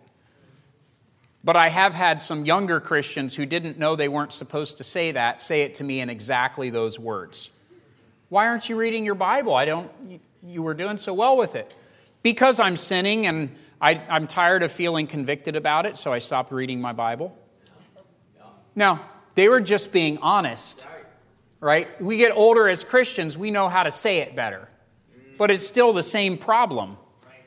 But 1.42 1.56
I 1.56 1.68
have 1.68 1.94
had 1.94 2.20
some 2.20 2.44
younger 2.44 2.80
Christians 2.80 3.34
who 3.34 3.46
didn't 3.46 3.78
know 3.78 3.96
they 3.96 4.08
weren't 4.08 4.32
supposed 4.32 4.78
to 4.78 4.84
say 4.84 5.12
that 5.12 5.40
say 5.40 5.62
it 5.62 5.76
to 5.76 5.84
me 5.84 6.00
in 6.00 6.10
exactly 6.10 6.70
those 6.70 6.98
words. 6.98 7.50
Why 8.28 8.48
aren't 8.48 8.68
you 8.68 8.76
reading 8.76 9.04
your 9.04 9.14
Bible? 9.14 9.54
I 9.54 9.64
don't, 9.64 9.90
you 10.42 10.62
were 10.62 10.74
doing 10.74 10.98
so 10.98 11.14
well 11.14 11.36
with 11.36 11.54
it. 11.54 11.72
Because 12.22 12.58
I'm 12.58 12.76
sinning 12.76 13.26
and 13.26 13.54
I, 13.80 13.92
am 14.08 14.26
tired 14.26 14.62
of 14.64 14.72
feeling 14.72 15.06
convicted 15.06 15.54
about 15.54 15.86
it, 15.86 15.96
so 15.96 16.12
I 16.12 16.18
stopped 16.18 16.50
reading 16.50 16.80
my 16.80 16.92
Bible. 16.92 17.36
Now, 18.74 19.00
they 19.36 19.48
were 19.48 19.60
just 19.60 19.92
being 19.92 20.18
honest, 20.18 20.84
right? 21.60 22.00
We 22.00 22.16
get 22.16 22.32
older 22.32 22.68
as 22.68 22.84
Christians, 22.84 23.36
we 23.36 23.50
know 23.50 23.68
how 23.68 23.82
to 23.82 23.90
say 23.90 24.18
it 24.18 24.34
better. 24.34 24.68
but 25.38 25.50
it's 25.50 25.66
still 25.66 25.92
the 25.92 26.02
same 26.02 26.38
problem. 26.38 26.96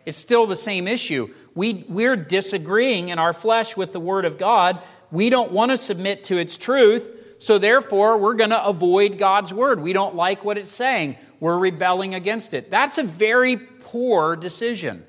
It's 0.06 0.18
still 0.18 0.48
the 0.48 0.56
same 0.56 0.88
issue. 0.88 1.34
We, 1.56 1.86
we're 1.88 2.16
disagreeing 2.16 3.10
in 3.10 3.20
our 3.20 3.34
flesh 3.34 3.76
with 3.76 3.94
the 3.94 4.00
Word 4.00 4.26
of 4.26 4.38
God. 4.38 4.82
We 5.12 5.30
don't 5.30 5.52
want 5.52 5.72
to 5.72 5.78
submit 5.78 6.24
to 6.26 6.38
its 6.38 6.58
truth, 6.58 7.36
so 7.40 7.58
therefore 7.58 8.18
we're 8.18 8.36
going 8.36 8.50
to 8.52 8.64
avoid 8.64 9.18
God's 9.18 9.54
Word. 9.54 9.80
We 9.80 9.94
don't 9.94 10.16
like 10.16 10.44
what 10.44 10.58
it's 10.58 10.72
saying. 10.72 11.18
We're 11.40 11.60
rebelling 11.60 12.16
against 12.16 12.54
it. 12.54 12.70
That's 12.70 12.98
a 12.98 13.04
very 13.04 13.58
poor 13.58 14.36
decision. 14.36 15.06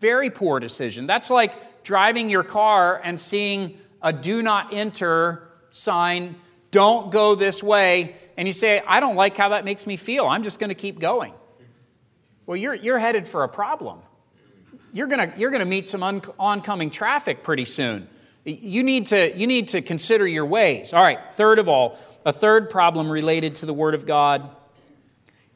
Very 0.00 0.30
poor 0.30 0.60
decision. 0.60 1.06
That's 1.06 1.30
like 1.30 1.82
driving 1.82 2.28
your 2.28 2.44
car 2.44 3.00
and 3.02 3.18
seeing 3.18 3.78
a 4.02 4.12
do 4.12 4.42
not 4.42 4.72
enter 4.72 5.48
sign, 5.70 6.36
don't 6.76 7.10
go 7.10 7.34
this 7.34 7.62
way, 7.62 8.16
and 8.36 8.46
you 8.46 8.52
say, 8.52 8.82
I 8.86 9.00
don't 9.00 9.16
like 9.16 9.34
how 9.34 9.48
that 9.48 9.64
makes 9.64 9.86
me 9.86 9.96
feel. 9.96 10.26
I'm 10.26 10.42
just 10.42 10.60
going 10.60 10.68
to 10.68 10.74
keep 10.74 10.98
going. 10.98 11.32
Well, 12.44 12.58
you're, 12.58 12.74
you're 12.74 12.98
headed 12.98 13.26
for 13.26 13.44
a 13.44 13.48
problem. 13.48 14.00
You're 14.92 15.06
going 15.06 15.32
you're 15.38 15.50
to 15.50 15.64
meet 15.64 15.88
some 15.88 16.02
un- 16.02 16.20
oncoming 16.38 16.90
traffic 16.90 17.42
pretty 17.42 17.64
soon. 17.64 18.08
You 18.44 18.82
need, 18.82 19.06
to, 19.06 19.34
you 19.34 19.46
need 19.46 19.68
to 19.68 19.80
consider 19.80 20.26
your 20.26 20.44
ways. 20.44 20.92
All 20.92 21.02
right, 21.02 21.32
third 21.32 21.58
of 21.58 21.66
all, 21.66 21.98
a 22.26 22.32
third 22.32 22.68
problem 22.68 23.08
related 23.08 23.54
to 23.56 23.66
the 23.66 23.72
Word 23.72 23.94
of 23.94 24.04
God 24.04 24.46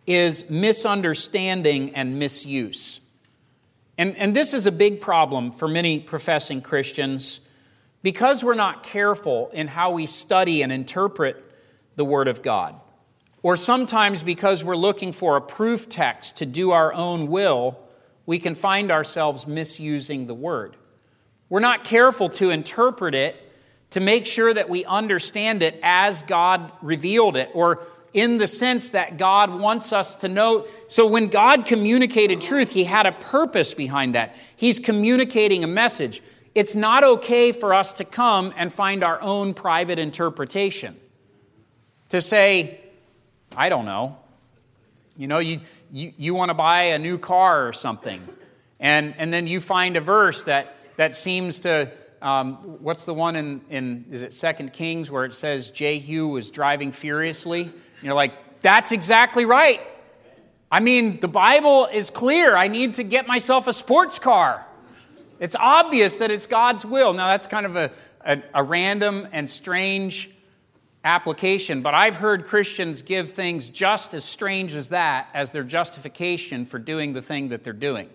is 0.06 0.48
misunderstanding 0.48 1.94
and 1.96 2.18
misuse. 2.18 3.00
And, 3.98 4.16
and 4.16 4.34
this 4.34 4.54
is 4.54 4.64
a 4.64 4.72
big 4.72 5.02
problem 5.02 5.52
for 5.52 5.68
many 5.68 6.00
professing 6.00 6.62
Christians 6.62 7.40
because 8.02 8.44
we're 8.44 8.54
not 8.54 8.82
careful 8.82 9.50
in 9.52 9.68
how 9.68 9.92
we 9.92 10.06
study 10.06 10.62
and 10.62 10.72
interpret 10.72 11.44
the 11.96 12.04
Word 12.04 12.28
of 12.28 12.42
God. 12.42 12.80
Or 13.42 13.56
sometimes 13.56 14.22
because 14.22 14.62
we're 14.62 14.76
looking 14.76 15.12
for 15.12 15.36
a 15.36 15.40
proof 15.40 15.88
text 15.88 16.38
to 16.38 16.46
do 16.46 16.70
our 16.70 16.92
own 16.92 17.28
will, 17.28 17.78
we 18.26 18.38
can 18.38 18.54
find 18.54 18.90
ourselves 18.90 19.46
misusing 19.46 20.26
the 20.26 20.34
Word. 20.34 20.76
We're 21.48 21.60
not 21.60 21.84
careful 21.84 22.28
to 22.30 22.50
interpret 22.50 23.14
it 23.14 23.36
to 23.90 24.00
make 24.00 24.24
sure 24.24 24.54
that 24.54 24.68
we 24.68 24.84
understand 24.84 25.62
it 25.62 25.78
as 25.82 26.22
God 26.22 26.72
revealed 26.80 27.36
it, 27.36 27.50
or 27.54 27.82
in 28.12 28.38
the 28.38 28.46
sense 28.46 28.90
that 28.90 29.16
God 29.16 29.58
wants 29.58 29.92
us 29.92 30.16
to 30.16 30.28
know. 30.28 30.66
So 30.88 31.06
when 31.06 31.28
God 31.28 31.66
communicated 31.66 32.40
truth, 32.40 32.70
He 32.70 32.84
had 32.84 33.06
a 33.06 33.12
purpose 33.12 33.74
behind 33.74 34.14
that. 34.14 34.36
He's 34.56 34.78
communicating 34.78 35.64
a 35.64 35.68
message. 35.68 36.22
It's 36.54 36.74
not 36.74 37.04
okay 37.04 37.52
for 37.52 37.72
us 37.74 37.94
to 37.94 38.04
come 38.04 38.52
and 38.56 38.72
find 38.72 39.04
our 39.04 39.20
own 39.20 39.54
private 39.54 39.98
interpretation. 39.98 40.96
To 42.08 42.20
say, 42.20 42.80
I 43.56 43.68
don't 43.68 43.84
know, 43.84 44.18
you 45.16 45.28
know, 45.28 45.38
you, 45.38 45.60
you, 45.92 46.12
you 46.16 46.34
want 46.34 46.48
to 46.50 46.54
buy 46.54 46.82
a 46.84 46.98
new 46.98 47.18
car 47.18 47.68
or 47.68 47.72
something, 47.72 48.26
and, 48.80 49.14
and 49.16 49.32
then 49.32 49.46
you 49.46 49.60
find 49.60 49.96
a 49.96 50.00
verse 50.00 50.42
that, 50.44 50.76
that 50.96 51.14
seems 51.14 51.60
to 51.60 51.92
um, 52.22 52.56
what's 52.82 53.04
the 53.04 53.14
one 53.14 53.36
in, 53.36 53.62
in 53.70 54.04
is 54.10 54.22
it 54.22 54.34
Second 54.34 54.72
Kings 54.72 55.10
where 55.10 55.24
it 55.24 55.34
says 55.34 55.70
Jehu 55.70 56.28
was 56.28 56.50
driving 56.50 56.92
furiously? 56.92 57.62
And 57.62 57.72
you're 58.02 58.14
like, 58.14 58.60
that's 58.60 58.92
exactly 58.92 59.44
right. 59.44 59.80
I 60.70 60.80
mean, 60.80 61.20
the 61.20 61.28
Bible 61.28 61.86
is 61.86 62.10
clear. 62.10 62.56
I 62.56 62.68
need 62.68 62.96
to 62.96 63.02
get 63.02 63.26
myself 63.26 63.66
a 63.66 63.72
sports 63.72 64.18
car. 64.18 64.66
It's 65.40 65.56
obvious 65.58 66.18
that 66.18 66.30
it's 66.30 66.46
God's 66.46 66.84
will. 66.84 67.12
Now, 67.14 67.28
that's 67.28 67.46
kind 67.48 67.66
of 67.66 67.74
a, 67.74 67.90
a, 68.24 68.42
a 68.54 68.62
random 68.62 69.26
and 69.32 69.50
strange 69.50 70.30
application, 71.02 71.80
but 71.80 71.94
I've 71.94 72.16
heard 72.16 72.44
Christians 72.44 73.00
give 73.00 73.30
things 73.30 73.70
just 73.70 74.12
as 74.12 74.22
strange 74.22 74.74
as 74.74 74.88
that 74.88 75.28
as 75.32 75.48
their 75.48 75.64
justification 75.64 76.66
for 76.66 76.78
doing 76.78 77.14
the 77.14 77.22
thing 77.22 77.48
that 77.48 77.64
they're 77.64 77.72
doing. 77.72 78.10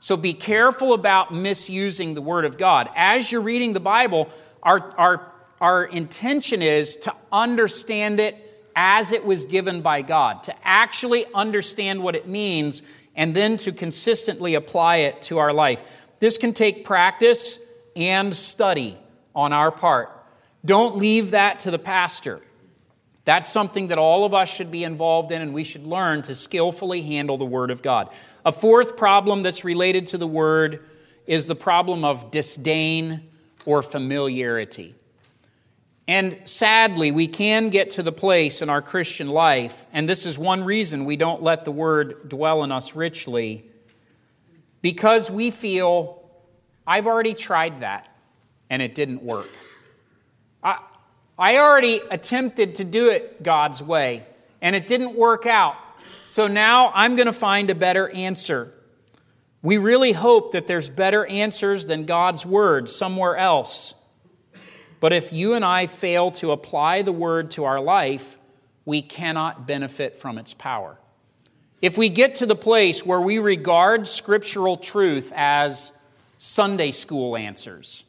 So 0.00 0.16
be 0.16 0.32
careful 0.32 0.94
about 0.94 1.34
misusing 1.34 2.14
the 2.14 2.22
Word 2.22 2.46
of 2.46 2.56
God. 2.56 2.88
As 2.96 3.30
you're 3.30 3.40
reading 3.42 3.74
the 3.74 3.80
Bible, 3.80 4.30
our, 4.62 4.94
our, 4.96 5.32
our 5.60 5.84
intention 5.84 6.62
is 6.62 6.96
to 6.96 7.14
understand 7.30 8.18
it 8.18 8.42
as 8.74 9.12
it 9.12 9.24
was 9.24 9.46
given 9.46 9.82
by 9.82 10.02
God, 10.02 10.42
to 10.44 10.54
actually 10.66 11.26
understand 11.34 12.02
what 12.02 12.14
it 12.14 12.28
means, 12.28 12.82
and 13.14 13.34
then 13.34 13.56
to 13.56 13.72
consistently 13.72 14.54
apply 14.54 14.96
it 14.96 15.22
to 15.22 15.38
our 15.38 15.52
life. 15.52 16.05
This 16.18 16.38
can 16.38 16.54
take 16.54 16.84
practice 16.84 17.58
and 17.94 18.34
study 18.34 18.98
on 19.34 19.52
our 19.52 19.70
part. 19.70 20.10
Don't 20.64 20.96
leave 20.96 21.32
that 21.32 21.60
to 21.60 21.70
the 21.70 21.78
pastor. 21.78 22.40
That's 23.24 23.50
something 23.50 23.88
that 23.88 23.98
all 23.98 24.24
of 24.24 24.34
us 24.34 24.52
should 24.52 24.70
be 24.70 24.84
involved 24.84 25.32
in, 25.32 25.42
and 25.42 25.52
we 25.52 25.64
should 25.64 25.86
learn 25.86 26.22
to 26.22 26.34
skillfully 26.34 27.02
handle 27.02 27.36
the 27.36 27.44
Word 27.44 27.70
of 27.70 27.82
God. 27.82 28.08
A 28.44 28.52
fourth 28.52 28.96
problem 28.96 29.42
that's 29.42 29.64
related 29.64 30.06
to 30.08 30.18
the 30.18 30.26
Word 30.26 30.84
is 31.26 31.46
the 31.46 31.56
problem 31.56 32.04
of 32.04 32.30
disdain 32.30 33.22
or 33.64 33.82
familiarity. 33.82 34.94
And 36.06 36.38
sadly, 36.44 37.10
we 37.10 37.26
can 37.26 37.68
get 37.68 37.90
to 37.92 38.04
the 38.04 38.12
place 38.12 38.62
in 38.62 38.70
our 38.70 38.80
Christian 38.80 39.28
life, 39.28 39.86
and 39.92 40.08
this 40.08 40.24
is 40.24 40.38
one 40.38 40.62
reason 40.62 41.04
we 41.04 41.16
don't 41.16 41.42
let 41.42 41.64
the 41.64 41.72
Word 41.72 42.28
dwell 42.28 42.62
in 42.62 42.70
us 42.70 42.94
richly, 42.94 43.64
because 44.86 45.32
we 45.32 45.50
feel, 45.50 46.22
I've 46.86 47.08
already 47.08 47.34
tried 47.34 47.78
that 47.78 48.08
and 48.70 48.80
it 48.80 48.94
didn't 48.94 49.20
work. 49.20 49.48
I, 50.62 50.78
I 51.36 51.58
already 51.58 52.02
attempted 52.08 52.76
to 52.76 52.84
do 52.84 53.10
it 53.10 53.42
God's 53.42 53.82
way 53.82 54.24
and 54.62 54.76
it 54.76 54.86
didn't 54.86 55.16
work 55.16 55.44
out. 55.44 55.74
So 56.28 56.46
now 56.46 56.92
I'm 56.94 57.16
going 57.16 57.26
to 57.26 57.32
find 57.32 57.68
a 57.68 57.74
better 57.74 58.08
answer. 58.10 58.72
We 59.60 59.76
really 59.76 60.12
hope 60.12 60.52
that 60.52 60.68
there's 60.68 60.88
better 60.88 61.26
answers 61.26 61.86
than 61.86 62.06
God's 62.06 62.46
word 62.46 62.88
somewhere 62.88 63.36
else. 63.36 63.92
But 65.00 65.12
if 65.12 65.32
you 65.32 65.54
and 65.54 65.64
I 65.64 65.86
fail 65.86 66.30
to 66.30 66.52
apply 66.52 67.02
the 67.02 67.10
word 67.10 67.50
to 67.50 67.64
our 67.64 67.80
life, 67.80 68.38
we 68.84 69.02
cannot 69.02 69.66
benefit 69.66 70.16
from 70.16 70.38
its 70.38 70.54
power. 70.54 70.96
If 71.82 71.98
we 71.98 72.08
get 72.08 72.36
to 72.36 72.46
the 72.46 72.56
place 72.56 73.04
where 73.04 73.20
we 73.20 73.38
regard 73.38 74.06
scriptural 74.06 74.76
truth 74.76 75.32
as 75.36 75.92
Sunday 76.38 76.90
school 76.90 77.36
answers, 77.36 78.04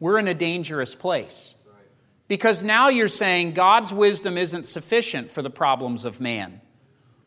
we're 0.00 0.18
in 0.18 0.26
a 0.26 0.34
dangerous 0.34 0.94
place. 0.94 1.54
Because 2.26 2.62
now 2.62 2.88
you're 2.88 3.08
saying 3.08 3.52
God's 3.52 3.92
wisdom 3.92 4.38
isn't 4.38 4.66
sufficient 4.66 5.30
for 5.30 5.42
the 5.42 5.50
problems 5.50 6.04
of 6.04 6.20
man. 6.20 6.60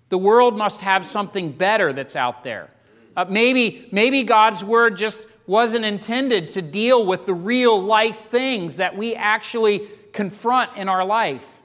The 0.09 0.17
world 0.17 0.57
must 0.57 0.81
have 0.81 1.05
something 1.05 1.51
better 1.51 1.93
that's 1.93 2.15
out 2.15 2.43
there. 2.43 2.69
Uh, 3.15 3.25
maybe, 3.29 3.87
maybe 3.91 4.23
God's 4.23 4.63
word 4.63 4.97
just 4.97 5.27
wasn't 5.47 5.85
intended 5.85 6.49
to 6.49 6.61
deal 6.61 7.05
with 7.05 7.25
the 7.25 7.33
real 7.33 7.81
life 7.81 8.17
things 8.17 8.77
that 8.77 8.97
we 8.97 9.15
actually 9.15 9.87
confront 10.11 10.75
in 10.75 10.89
our 10.89 11.05
life. 11.05 11.61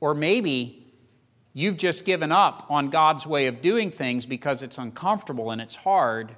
Or 0.00 0.14
maybe 0.14 0.83
You've 1.56 1.76
just 1.76 2.04
given 2.04 2.32
up 2.32 2.66
on 2.68 2.90
God's 2.90 3.28
way 3.28 3.46
of 3.46 3.62
doing 3.62 3.92
things 3.92 4.26
because 4.26 4.62
it's 4.62 4.76
uncomfortable 4.76 5.52
and 5.52 5.60
it's 5.60 5.76
hard, 5.76 6.34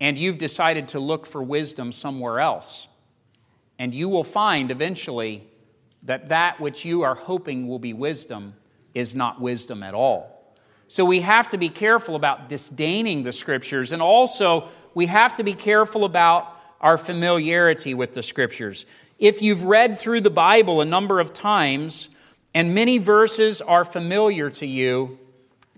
and 0.00 0.18
you've 0.18 0.36
decided 0.36 0.88
to 0.88 1.00
look 1.00 1.24
for 1.24 1.42
wisdom 1.42 1.90
somewhere 1.92 2.38
else. 2.40 2.86
And 3.78 3.94
you 3.94 4.10
will 4.10 4.22
find 4.22 4.70
eventually 4.70 5.48
that 6.02 6.28
that 6.28 6.60
which 6.60 6.84
you 6.84 7.02
are 7.02 7.14
hoping 7.14 7.66
will 7.66 7.78
be 7.78 7.94
wisdom 7.94 8.54
is 8.92 9.14
not 9.14 9.40
wisdom 9.40 9.82
at 9.82 9.94
all. 9.94 10.30
So 10.88 11.06
we 11.06 11.22
have 11.22 11.48
to 11.50 11.58
be 11.58 11.70
careful 11.70 12.14
about 12.14 12.50
disdaining 12.50 13.22
the 13.22 13.32
scriptures, 13.32 13.92
and 13.92 14.02
also 14.02 14.68
we 14.92 15.06
have 15.06 15.36
to 15.36 15.42
be 15.42 15.54
careful 15.54 16.04
about 16.04 16.54
our 16.82 16.98
familiarity 16.98 17.94
with 17.94 18.12
the 18.12 18.22
scriptures. 18.22 18.84
If 19.18 19.40
you've 19.40 19.64
read 19.64 19.96
through 19.96 20.20
the 20.20 20.28
Bible 20.28 20.82
a 20.82 20.84
number 20.84 21.18
of 21.18 21.32
times, 21.32 22.10
and 22.54 22.74
many 22.74 22.98
verses 22.98 23.60
are 23.60 23.84
familiar 23.84 24.48
to 24.50 24.66
you, 24.66 25.18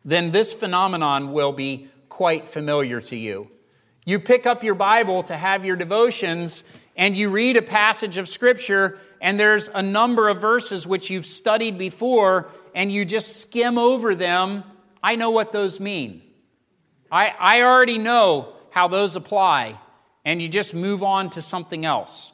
then 0.05 0.31
this 0.31 0.55
phenomenon 0.55 1.33
will 1.33 1.53
be 1.53 1.89
quite 2.09 2.47
familiar 2.47 3.01
to 3.01 3.17
you. 3.17 3.51
You 4.05 4.21
pick 4.21 4.47
up 4.47 4.63
your 4.63 4.77
Bible 4.77 5.23
to 5.25 5.37
have 5.37 5.65
your 5.65 5.75
devotions, 5.75 6.63
and 6.97 7.17
you 7.17 7.31
read 7.31 7.57
a 7.57 7.63
passage 7.63 8.19
of 8.19 8.29
Scripture, 8.29 8.99
and 9.21 9.41
there's 9.41 9.69
a 9.69 9.83
number 9.83 10.29
of 10.29 10.41
verses 10.41 10.87
which 10.87 11.11
you've 11.11 11.27
studied 11.27 11.77
before, 11.77 12.49
and 12.75 12.93
you 12.93 13.05
just 13.05 13.41
skim 13.43 13.79
over 13.79 14.15
them. 14.15 14.63
I 15.03 15.17
know 15.17 15.31
what 15.31 15.53
those 15.53 15.81
mean. 15.81 16.23
I, 17.11 17.35
I 17.39 17.63
already 17.63 17.99
know 17.99 18.53
how 18.71 18.89
those 18.89 19.17
apply, 19.17 19.79
and 20.25 20.41
you 20.41 20.49
just 20.49 20.75
move 20.75 21.03
on 21.03 21.31
to 21.31 21.43
something 21.43 21.85
else. 21.85 22.33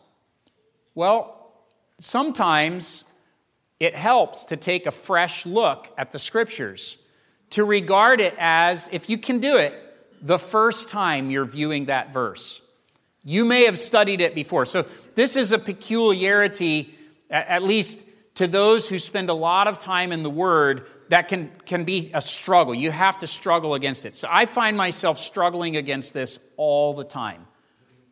Well, 0.95 1.55
sometimes 1.99 3.05
it 3.83 3.97
helps 3.97 4.45
to 4.45 4.57
take 4.57 4.87
a 4.87 4.93
fresh 4.93 5.45
look 5.45 5.93
at 5.99 6.13
the 6.13 6.19
scriptures, 6.21 6.99
to 7.51 7.65
regard 7.65 8.21
it 8.21 8.33
as, 8.39 8.89
if 8.93 9.11
you 9.11 9.19
can 9.19 9.41
do 9.41 9.57
it, 9.57 9.75
the 10.25 10.39
first 10.39 10.89
time 10.89 11.33
you're 11.33 11.45
viewing 11.45 11.87
that 11.87 12.13
verse. 12.13 12.63
You 13.25 13.45
may 13.45 13.65
have 13.65 13.77
studied 13.77 14.21
it 14.21 14.37
before. 14.37 14.67
So, 14.67 14.87
this 15.17 15.35
is 15.35 15.51
a 15.51 15.59
peculiarity, 15.59 16.95
at 17.29 17.65
least 17.65 18.05
to 18.35 18.47
those 18.47 18.89
who 18.89 19.01
spend 19.01 19.31
a 19.31 19.35
lot 19.35 19.67
of 19.67 19.81
time 19.81 20.13
in 20.13 20.23
the 20.23 20.31
Word, 20.31 20.87
that 21.09 21.27
can, 21.27 21.51
can 21.67 21.83
be 21.83 22.13
a 22.15 22.21
struggle. 22.21 22.77
You 22.77 22.93
have 22.93 23.19
to 23.19 23.27
struggle 23.27 23.75
against 23.75 24.07
it. 24.07 24.17
So 24.17 24.29
I 24.31 24.47
find 24.47 24.77
myself 24.77 25.19
struggling 25.19 25.77
against 25.77 26.15
this 26.15 26.39
all 26.57 26.95
the 26.95 27.05
time. 27.05 27.49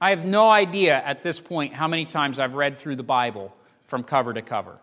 I 0.01 0.11
have 0.11 0.25
no 0.25 0.51
idea 0.51 1.01
at 1.01 1.23
this 1.23 1.39
point 1.39 1.75
how 1.75 1.87
many 1.87 2.07
times 2.07 2.41
I've 2.41 2.55
read 2.55 2.77
through 2.77 2.97
the 2.97 3.05
Bible 3.05 3.55
from 3.85 4.03
cover 4.03 4.35
to 4.35 4.43
cover. 4.43 4.81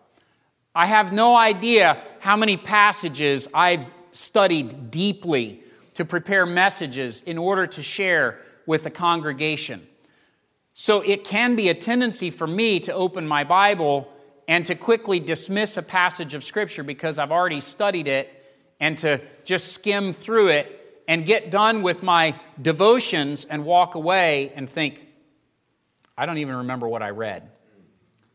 I 0.78 0.86
have 0.86 1.12
no 1.12 1.34
idea 1.34 2.00
how 2.20 2.36
many 2.36 2.56
passages 2.56 3.48
I've 3.52 3.84
studied 4.12 4.92
deeply 4.92 5.60
to 5.94 6.04
prepare 6.04 6.46
messages 6.46 7.20
in 7.22 7.36
order 7.36 7.66
to 7.66 7.82
share 7.82 8.38
with 8.64 8.84
the 8.84 8.90
congregation. 8.90 9.84
So 10.74 11.00
it 11.00 11.24
can 11.24 11.56
be 11.56 11.68
a 11.68 11.74
tendency 11.74 12.30
for 12.30 12.46
me 12.46 12.78
to 12.78 12.94
open 12.94 13.26
my 13.26 13.42
Bible 13.42 14.08
and 14.46 14.64
to 14.66 14.76
quickly 14.76 15.18
dismiss 15.18 15.76
a 15.76 15.82
passage 15.82 16.34
of 16.34 16.44
Scripture 16.44 16.84
because 16.84 17.18
I've 17.18 17.32
already 17.32 17.60
studied 17.60 18.06
it 18.06 18.32
and 18.78 18.96
to 18.98 19.20
just 19.44 19.72
skim 19.72 20.12
through 20.12 20.50
it 20.50 21.02
and 21.08 21.26
get 21.26 21.50
done 21.50 21.82
with 21.82 22.04
my 22.04 22.36
devotions 22.62 23.44
and 23.44 23.64
walk 23.64 23.96
away 23.96 24.52
and 24.54 24.70
think, 24.70 25.04
I 26.16 26.24
don't 26.24 26.38
even 26.38 26.54
remember 26.54 26.86
what 26.86 27.02
I 27.02 27.10
read. 27.10 27.50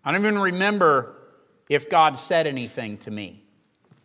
I 0.03 0.11
don't 0.11 0.19
even 0.19 0.39
remember 0.39 1.22
if 1.69 1.89
God 1.89 2.17
said 2.17 2.47
anything 2.47 2.97
to 2.99 3.11
me. 3.11 3.43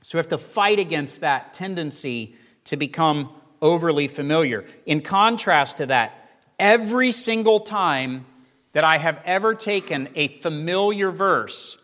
So 0.03 0.17
we 0.17 0.21
have 0.21 0.29
to 0.29 0.39
fight 0.39 0.79
against 0.79 1.21
that 1.21 1.53
tendency 1.53 2.35
to 2.65 2.77
become 2.77 3.31
overly 3.61 4.09
familiar. 4.09 4.65
In 4.87 5.01
contrast 5.01 5.79
to 5.79 5.87
that, 5.87 6.31
every 6.59 7.13
single 7.13 7.61
time 7.61 8.27
that 8.73 8.85
I 8.85 8.99
have 8.99 9.21
ever 9.25 9.55
taken 9.55 10.09
a 10.15 10.29
familiar 10.29 11.11
verse 11.11 11.79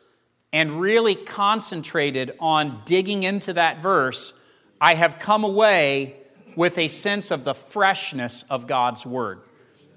and 0.52 0.80
really 0.80 1.16
concentrated 1.16 2.36
on 2.38 2.82
digging 2.84 3.24
into 3.24 3.52
that 3.54 3.82
verse, 3.82 4.32
I 4.80 4.94
have 4.94 5.18
come 5.18 5.42
away 5.42 6.16
with 6.56 6.78
a 6.78 6.88
sense 6.88 7.30
of 7.30 7.44
the 7.44 7.54
freshness 7.54 8.44
of 8.44 8.66
God's 8.66 9.04
Word. 9.04 9.40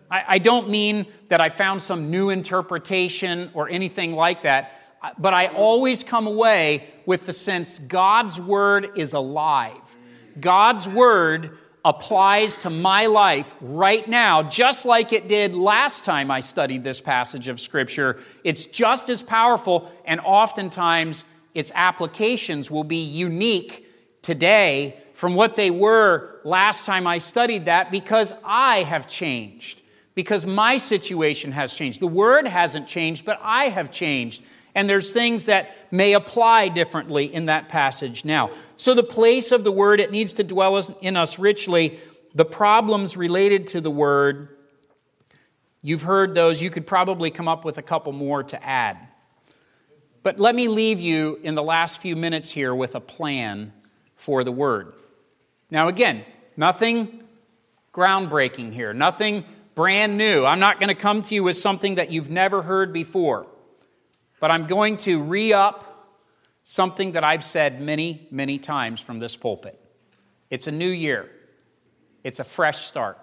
I, 0.10 0.40
don't 0.40 0.70
mean 0.70 1.06
that 1.28 1.42
I 1.42 1.50
found 1.50 1.82
some 1.82 2.10
new 2.10 2.30
interpretation 2.30 3.52
or 3.54 3.68
anything 3.70 4.14
like 4.14 4.44
that 4.44 4.72
but 5.18 5.34
I 5.34 5.48
always 5.48 6.04
come 6.04 6.28
away 6.28 6.88
with 7.06 7.26
the 7.26 7.34
sense 7.34 7.80
God's 7.80 8.40
word 8.40 8.92
is 8.96 9.14
alive. 9.14 9.96
God's 10.40 10.88
word 10.88 11.58
applies 11.86 12.58
to 12.58 12.70
my 12.70 13.06
life 13.06 13.56
right 13.62 14.08
now, 14.08 14.44
just 14.44 14.86
like 14.86 15.14
it 15.14 15.28
did 15.28 15.56
last 15.56 16.04
time 16.04 16.30
I 16.30 16.42
studied 16.42 16.84
this 16.84 17.00
passage 17.00 17.48
of 17.48 17.60
Scripture. 17.60 18.20
It's 18.44 18.66
just 18.66 19.10
as 19.10 19.24
powerful, 19.24 19.90
and 20.04 20.20
oftentimes 20.20 21.24
its 21.54 21.72
applications 21.74 22.70
will 22.70 22.84
be 22.84 23.04
unique 23.04 23.86
today 24.22 24.98
from 25.14 25.36
what 25.36 25.56
they 25.56 25.72
were 25.72 26.42
last 26.44 26.86
time 26.86 27.08
I 27.08 27.20
studied 27.20 27.66
that 27.66 27.90
because 27.90 28.34
I 28.44 28.84
have 28.84 29.08
changed, 29.08 29.82
because 30.18 30.48
my 30.48 30.78
situation 30.78 31.52
has 31.52 31.76
changed. 31.76 32.00
The 32.00 32.08
Word 32.08 32.48
hasn't 32.48 32.88
changed, 32.88 33.24
but 33.24 33.40
I 33.44 33.66
have 33.66 33.92
changed 33.92 34.42
and 34.78 34.88
there's 34.88 35.12
things 35.12 35.46
that 35.46 35.76
may 35.92 36.14
apply 36.14 36.68
differently 36.68 37.34
in 37.34 37.48
that 37.48 37.68
passage 37.68 38.24
now. 38.24 38.52
So, 38.76 38.94
the 38.94 39.02
place 39.02 39.52
of 39.52 39.64
the 39.64 39.72
word, 39.72 40.00
it 40.00 40.12
needs 40.12 40.34
to 40.34 40.44
dwell 40.44 40.78
in 41.02 41.18
us 41.18 41.40
richly. 41.40 41.98
The 42.36 42.46
problems 42.46 43.18
related 43.18 43.66
to 43.70 43.82
the 43.82 43.90
word, 43.90 44.50
you've 45.82 46.04
heard 46.04 46.36
those. 46.36 46.62
You 46.62 46.70
could 46.70 46.86
probably 46.86 47.32
come 47.32 47.48
up 47.48 47.66
with 47.66 47.80
a 47.80 47.82
couple 47.82 48.14
more 48.14 48.44
to 48.44 48.64
add. 48.64 49.00
But 50.22 50.40
let 50.40 50.54
me 50.54 50.68
leave 50.68 51.00
you 51.00 51.40
in 51.42 51.56
the 51.56 51.64
last 51.64 52.00
few 52.00 52.16
minutes 52.16 52.52
here 52.52 52.76
with 52.76 52.94
a 52.94 53.02
plan 53.02 53.74
for 54.16 54.44
the 54.44 54.52
word. 54.52 54.94
Now, 55.72 55.88
again, 55.88 56.24
nothing 56.56 57.24
groundbreaking 57.94 58.74
here, 58.74 58.94
nothing 58.94 59.44
brand 59.78 60.18
new. 60.18 60.44
I'm 60.44 60.60
not 60.60 60.80
going 60.80 60.88
to 60.88 61.00
come 61.00 61.22
to 61.22 61.36
you 61.36 61.44
with 61.44 61.56
something 61.56 61.96
that 61.96 62.10
you've 62.10 62.32
never 62.32 62.64
heard 62.64 62.92
before. 62.92 63.46
But 64.40 64.50
I'm 64.50 64.66
going 64.66 64.98
to 64.98 65.22
re 65.22 65.54
up 65.54 66.18
something 66.64 67.12
that 67.12 67.24
I've 67.24 67.44
said 67.44 67.80
many, 67.80 68.28
many 68.32 68.58
times 68.58 69.02
from 69.02 69.20
this 69.20 69.36
pulpit. 69.36 69.80
It's 70.50 70.66
a 70.66 70.72
new 70.72 70.90
year, 70.90 71.30
it's 72.24 72.40
a 72.40 72.44
fresh 72.44 72.80
start. 72.80 73.20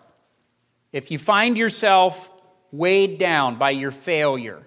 If 0.93 1.11
you 1.11 1.19
find 1.19 1.59
yourself 1.59 2.31
weighed 2.71 3.19
down 3.19 3.57
by 3.57 3.71
your 3.71 3.91
failure 3.91 4.63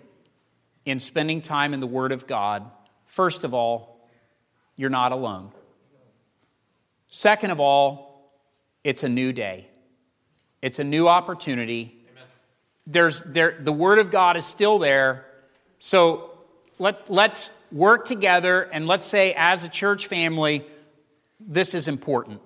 in 0.83 0.99
spending 0.99 1.41
time 1.41 1.73
in 1.73 1.79
the 1.79 1.87
Word 1.87 2.11
of 2.11 2.27
God, 2.27 2.69
first 3.05 3.45
of 3.45 3.53
all, 3.53 4.09
you're 4.75 4.89
not 4.89 5.13
alone. 5.13 5.53
Second 7.07 7.51
of 7.51 7.61
all, 7.61 8.29
it's 8.83 9.03
a 9.03 9.09
new 9.09 9.31
day. 9.31 9.66
It's 10.61 10.79
a 10.79 10.83
new 10.83 11.07
opportunity. 11.07 11.93
There's, 12.85 13.21
there, 13.21 13.57
the 13.59 13.73
Word 13.73 13.99
of 13.99 14.11
God 14.11 14.37
is 14.37 14.45
still 14.45 14.79
there. 14.79 15.25
So 15.79 16.31
let, 16.79 17.09
let's 17.09 17.49
work 17.71 18.05
together 18.05 18.63
and 18.63 18.87
let's 18.87 19.05
say, 19.05 19.33
as 19.33 19.65
a 19.65 19.69
church 19.69 20.07
family, 20.07 20.65
this 21.39 21.73
is 21.73 21.87
important. 21.87 22.41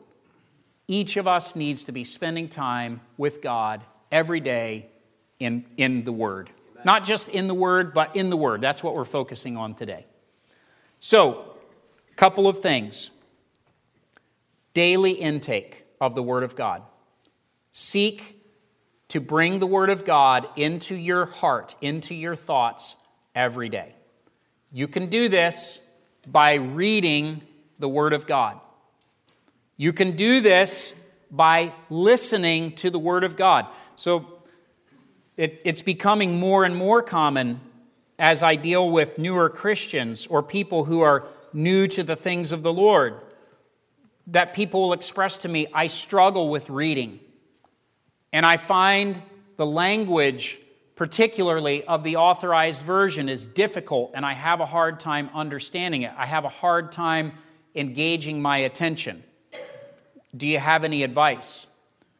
Each 0.88 1.16
of 1.16 1.28
us 1.28 1.55
needs 1.55 1.84
to 1.84 1.91
be 1.91 2.03
spending 2.03 2.49
time 2.49 3.01
with 3.18 3.41
God 3.41 3.82
every 4.12 4.39
day 4.39 4.88
in, 5.39 5.66
in 5.78 6.03
the 6.03 6.12
Word. 6.12 6.49
Amen. 6.72 6.84
Not 6.84 7.03
just 7.03 7.30
in 7.30 7.47
the 7.47 7.53
Word, 7.53 7.93
but 7.93 8.16
in 8.16 8.30
the 8.30 8.38
Word. 8.38 8.62
That's 8.62 8.84
what 8.84 8.95
we're 8.95 9.05
focusing 9.05 9.55
on 9.55 9.74
today. 9.74 10.05
So, 10.99 11.55
a 12.12 12.16
couple 12.16 12.47
of 12.47 12.59
things 12.59 13.12
daily 14.74 15.12
intake 15.12 15.86
of 15.99 16.16
the 16.16 16.24
Word 16.24 16.43
of 16.43 16.55
God. 16.55 16.84
Seek 17.72 18.41
to 19.09 19.19
bring 19.19 19.59
the 19.59 19.67
Word 19.67 19.89
of 19.89 20.05
God 20.05 20.47
into 20.55 20.95
your 20.95 21.26
heart, 21.26 21.76
into 21.82 22.13
your 22.13 22.36
thoughts 22.36 22.95
every 23.36 23.69
day. 23.69 23.95
You 24.72 24.88
can 24.88 25.07
do 25.07 25.30
this 25.30 25.80
by 26.26 26.55
reading 26.55 27.41
the 27.80 27.89
Word 27.89 28.13
of 28.13 28.26
God. 28.26 28.59
You 29.78 29.93
can 29.93 30.15
do 30.15 30.41
this 30.41 30.93
by 31.30 31.74
listening 31.89 32.74
to 32.76 32.89
the 32.89 32.99
Word 32.99 33.24
of 33.24 33.36
God. 33.36 33.67
So 33.95 34.43
it, 35.38 35.61
it's 35.65 35.82
becoming 35.82 36.39
more 36.39 36.63
and 36.63 36.76
more 36.76 37.01
common 37.01 37.59
as 38.19 38.43
I 38.43 38.55
deal 38.55 38.89
with 38.89 39.17
newer 39.17 39.49
Christians 39.49 40.28
or 40.28 40.43
people 40.43 40.86
who 40.86 41.01
are 41.01 41.26
new 41.53 41.88
to 41.88 42.03
the 42.03 42.15
things 42.15 42.51
of 42.51 42.63
the 42.63 42.72
Lord 42.72 43.15
that 44.28 44.53
people 44.53 44.82
will 44.82 44.93
express 44.93 45.38
to 45.39 45.49
me, 45.49 45.67
I 45.74 45.88
struggle 45.88 46.49
with 46.49 46.69
reading. 46.69 47.19
And 48.34 48.46
I 48.46 48.58
find 48.58 49.22
the 49.58 49.66
language 49.66 50.60
particularly 51.02 51.84
of 51.86 52.04
the 52.04 52.16
authorized 52.16 52.84
version, 52.84 53.28
is 53.28 53.48
difficult 53.48 54.12
and 54.14 54.24
I 54.24 54.34
have 54.34 54.60
a 54.60 54.68
hard 54.68 55.00
time 55.00 55.32
understanding 55.34 56.04
it. 56.04 56.12
I 56.16 56.28
have 56.28 56.46
a 56.46 56.50
hard 56.50 56.92
time 56.92 57.32
engaging 57.74 58.40
my 58.40 58.58
attention. 58.58 59.24
Do 60.38 60.46
you 60.46 60.60
have 60.60 60.84
any 60.84 61.02
advice? 61.02 61.66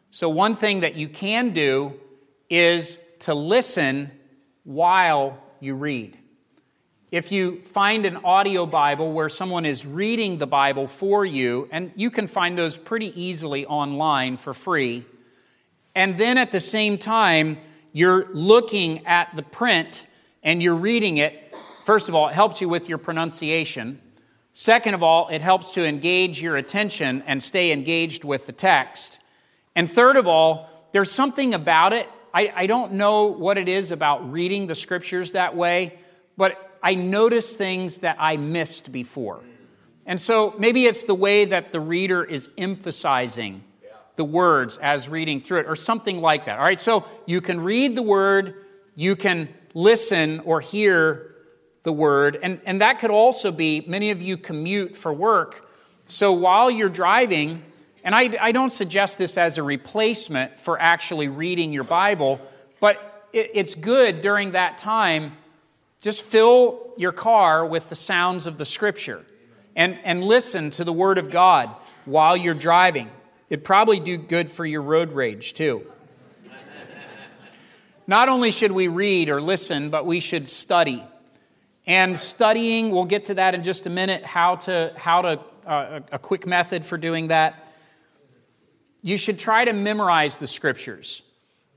So, 0.10 0.30
one 0.30 0.56
thing 0.56 0.80
that 0.80 0.96
you 0.96 1.08
can 1.10 1.52
do 1.52 1.94
is 2.50 2.98
to 3.20 3.36
listen 3.36 4.10
while 4.64 5.38
you 5.60 5.76
read. 5.76 6.18
If 7.12 7.32
you 7.32 7.62
find 7.62 8.08
an 8.08 8.18
audio 8.24 8.66
Bible 8.66 9.14
where 9.14 9.30
someone 9.30 9.68
is 9.68 9.86
reading 9.86 10.40
the 10.40 10.48
Bible 10.48 10.88
for 10.88 11.24
you, 11.24 11.70
and 11.72 11.92
you 11.96 12.10
can 12.10 12.26
find 12.26 12.58
those 12.58 12.78
pretty 12.78 13.14
easily 13.22 13.64
online 13.68 14.38
for 14.38 14.56
free, 14.56 15.06
and 15.96 16.18
then 16.18 16.38
at 16.38 16.52
the 16.52 16.60
same 16.60 16.98
time, 16.98 17.58
you're 17.92 18.28
looking 18.34 19.06
at 19.06 19.36
the 19.36 19.44
print 19.44 20.08
and 20.44 20.64
you're 20.64 20.76
reading 20.76 21.18
it, 21.18 21.56
first 21.86 22.10
of 22.10 22.16
all, 22.16 22.30
it 22.30 22.34
helps 22.34 22.62
you 22.62 22.70
with 22.70 22.88
your 22.88 22.98
pronunciation. 22.98 24.02
Second 24.54 24.94
of 24.94 25.04
all, 25.04 25.28
it 25.30 25.42
helps 25.42 25.72
to 25.72 25.86
engage 25.86 26.42
your 26.42 26.58
attention 26.58 27.24
and 27.28 27.42
stay 27.42 27.72
engaged 27.72 28.24
with 28.24 28.46
the 28.46 28.52
text. 28.52 29.20
And 29.76 29.90
third 29.90 30.16
of 30.16 30.28
all, 30.28 30.70
there's 30.92 31.12
something 31.12 31.54
about 31.54 31.94
it. 31.94 32.08
I, 32.34 32.52
I 32.56 32.68
don't 32.68 32.94
know 32.94 33.26
what 33.26 33.58
it 33.58 33.68
is 33.68 33.92
about 33.92 34.32
reading 34.32 34.68
the 34.68 34.76
scriptures 34.76 35.34
that 35.34 35.56
way, 35.56 36.00
but 36.38 36.78
I 36.82 36.96
notice 36.96 37.56
things 37.56 38.00
that 38.00 38.18
I 38.20 38.38
missed 38.38 38.92
before. 38.92 39.42
And 40.06 40.20
so 40.20 40.56
maybe 40.58 40.86
it's 40.86 41.04
the 41.04 41.16
way 41.16 41.46
that 41.46 41.72
the 41.72 41.80
reader 41.80 42.24
is 42.24 42.50
emphasizing 42.58 43.64
the 44.16 44.24
words 44.24 44.78
as 44.78 45.10
reading 45.10 45.42
through 45.42 45.60
it, 45.60 45.66
or 45.68 45.76
something 45.76 46.22
like 46.22 46.46
that. 46.46 46.60
All 46.60 46.66
right, 46.66 46.80
so 46.80 47.06
you 47.26 47.42
can 47.42 47.62
read 47.62 47.96
the 47.96 48.02
word, 48.02 48.56
you 48.96 49.16
can 49.16 49.48
listen 49.74 50.42
or 50.42 50.60
hear 50.60 51.36
the 51.84 51.94
word, 51.94 52.38
and, 52.44 52.60
and 52.66 52.82
that 52.82 53.00
could 53.00 53.12
also 53.12 53.52
be 53.52 53.84
many 53.88 54.12
of 54.12 54.22
you 54.22 54.38
commute 54.38 54.96
for 54.96 55.12
work. 55.12 55.68
So 56.06 56.32
while 56.34 56.70
you're 56.70 56.90
driving, 56.90 57.64
and 58.04 58.14
I, 58.14 58.38
I 58.40 58.52
don't 58.52 58.72
suggest 58.72 59.18
this 59.18 59.38
as 59.38 59.58
a 59.58 59.64
replacement 59.64 60.60
for 60.60 60.80
actually 60.80 61.28
reading 61.30 61.72
your 61.72 61.84
Bible, 61.86 62.42
but 62.80 63.28
it, 63.32 63.52
it's 63.54 63.76
good 63.76 64.22
during 64.22 64.52
that 64.52 64.78
time 64.78 65.38
Just 66.02 66.24
fill 66.24 66.94
your 66.98 67.12
car 67.12 67.66
with 67.66 67.90
the 67.90 67.96
sounds 67.96 68.48
of 68.48 68.58
the 68.58 68.66
Scripture 68.66 69.24
and, 69.76 70.00
and 70.04 70.24
listen 70.24 70.72
to 70.72 70.84
the 70.84 70.92
Word 70.92 71.20
of 71.20 71.30
God 71.30 71.70
while 72.06 72.36
you're 72.36 72.56
driving. 72.56 73.10
It'd 73.52 73.66
probably 73.66 74.00
do 74.00 74.18
good 74.18 74.50
for 74.50 74.66
your 74.66 74.82
road 74.82 75.12
rage, 75.12 75.54
too. 75.54 75.86
Not 78.08 78.30
only 78.30 78.50
should 78.50 78.72
we 78.72 78.88
read 78.88 79.28
or 79.28 79.42
listen, 79.42 79.90
but 79.90 80.06
we 80.06 80.22
should 80.22 80.48
study. 80.48 81.04
And 81.86 82.18
studying, 82.18 82.92
we'll 82.92 83.04
get 83.04 83.26
to 83.26 83.34
that 83.34 83.54
in 83.54 83.64
just 83.64 83.86
a 83.88 83.90
minute, 83.90 84.24
how 84.24 84.56
to, 84.56 84.94
how 84.96 85.22
to 85.24 85.40
uh, 85.68 86.00
a 86.14 86.18
quick 86.18 86.48
method 86.48 86.86
for 86.86 86.98
doing 86.98 87.28
that. 87.28 87.74
You 89.02 89.18
should 89.18 89.38
try 89.38 89.66
to 89.66 89.74
memorize 89.74 90.38
the 90.38 90.48
scriptures. 90.48 91.22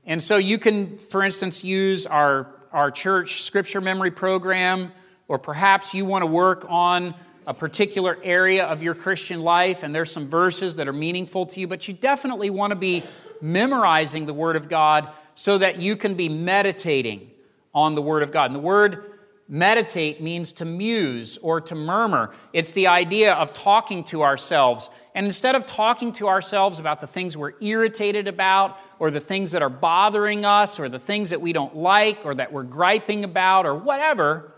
And 0.05 0.23
so 0.23 0.37
you 0.37 0.57
can, 0.57 0.97
for 0.97 1.23
instance, 1.23 1.65
use 1.65 2.05
our, 2.05 2.55
our 2.71 2.89
church 2.89 3.41
scripture 3.41 3.81
memory 3.81 4.11
program, 4.11 4.93
or 5.27 5.39
perhaps 5.39 5.93
you 5.93 6.05
want 6.05 6.21
to 6.21 6.27
work 6.27 6.65
on 6.69 7.15
a 7.47 7.53
particular 7.53 8.17
area 8.23 8.65
of 8.65 8.81
your 8.81 8.95
Christian 8.95 9.41
life 9.41 9.83
and 9.83 9.93
there's 9.93 10.11
some 10.11 10.27
verses 10.27 10.75
that 10.77 10.87
are 10.87 10.93
meaningful 10.93 11.45
to 11.47 11.59
you, 11.59 11.67
but 11.67 11.87
you 11.87 11.93
definitely 11.93 12.49
want 12.49 12.71
to 12.71 12.75
be 12.75 13.03
memorizing 13.41 14.25
the 14.25 14.33
Word 14.33 14.55
of 14.55 14.69
God 14.69 15.09
so 15.35 15.57
that 15.57 15.79
you 15.79 15.95
can 15.95 16.15
be 16.15 16.29
meditating 16.29 17.31
on 17.73 17.95
the 17.95 18.01
Word 18.01 18.23
of 18.23 18.31
God. 18.31 18.45
And 18.45 18.55
the 18.55 18.59
word 18.59 19.11
meditate 19.47 20.21
means 20.21 20.53
to 20.53 20.65
muse 20.65 21.37
or 21.37 21.61
to 21.61 21.75
murmur. 21.75 22.33
It's 22.51 22.71
the 22.71 22.87
idea 22.87 23.33
of 23.33 23.53
talking 23.53 24.03
to 24.05 24.23
ourselves. 24.23 24.89
And 25.13 25.25
instead 25.25 25.55
of 25.55 25.67
talking 25.67 26.13
to 26.13 26.27
ourselves 26.27 26.79
about 26.79 26.99
the 26.99 27.07
things 27.07 27.37
we're 27.37 27.53
irritated 27.61 28.27
about, 28.27 28.79
or 28.97 29.11
the 29.11 29.19
things 29.19 29.51
that 29.51 29.61
are 29.61 29.69
bothering 29.69 30.45
us, 30.45 30.79
or 30.79 30.89
the 30.89 30.99
things 30.99 31.29
that 31.29 31.41
we 31.41 31.53
don't 31.53 31.75
like, 31.75 32.25
or 32.25 32.33
that 32.35 32.51
we're 32.51 32.63
griping 32.63 33.23
about, 33.23 33.67
or 33.67 33.75
whatever, 33.75 34.51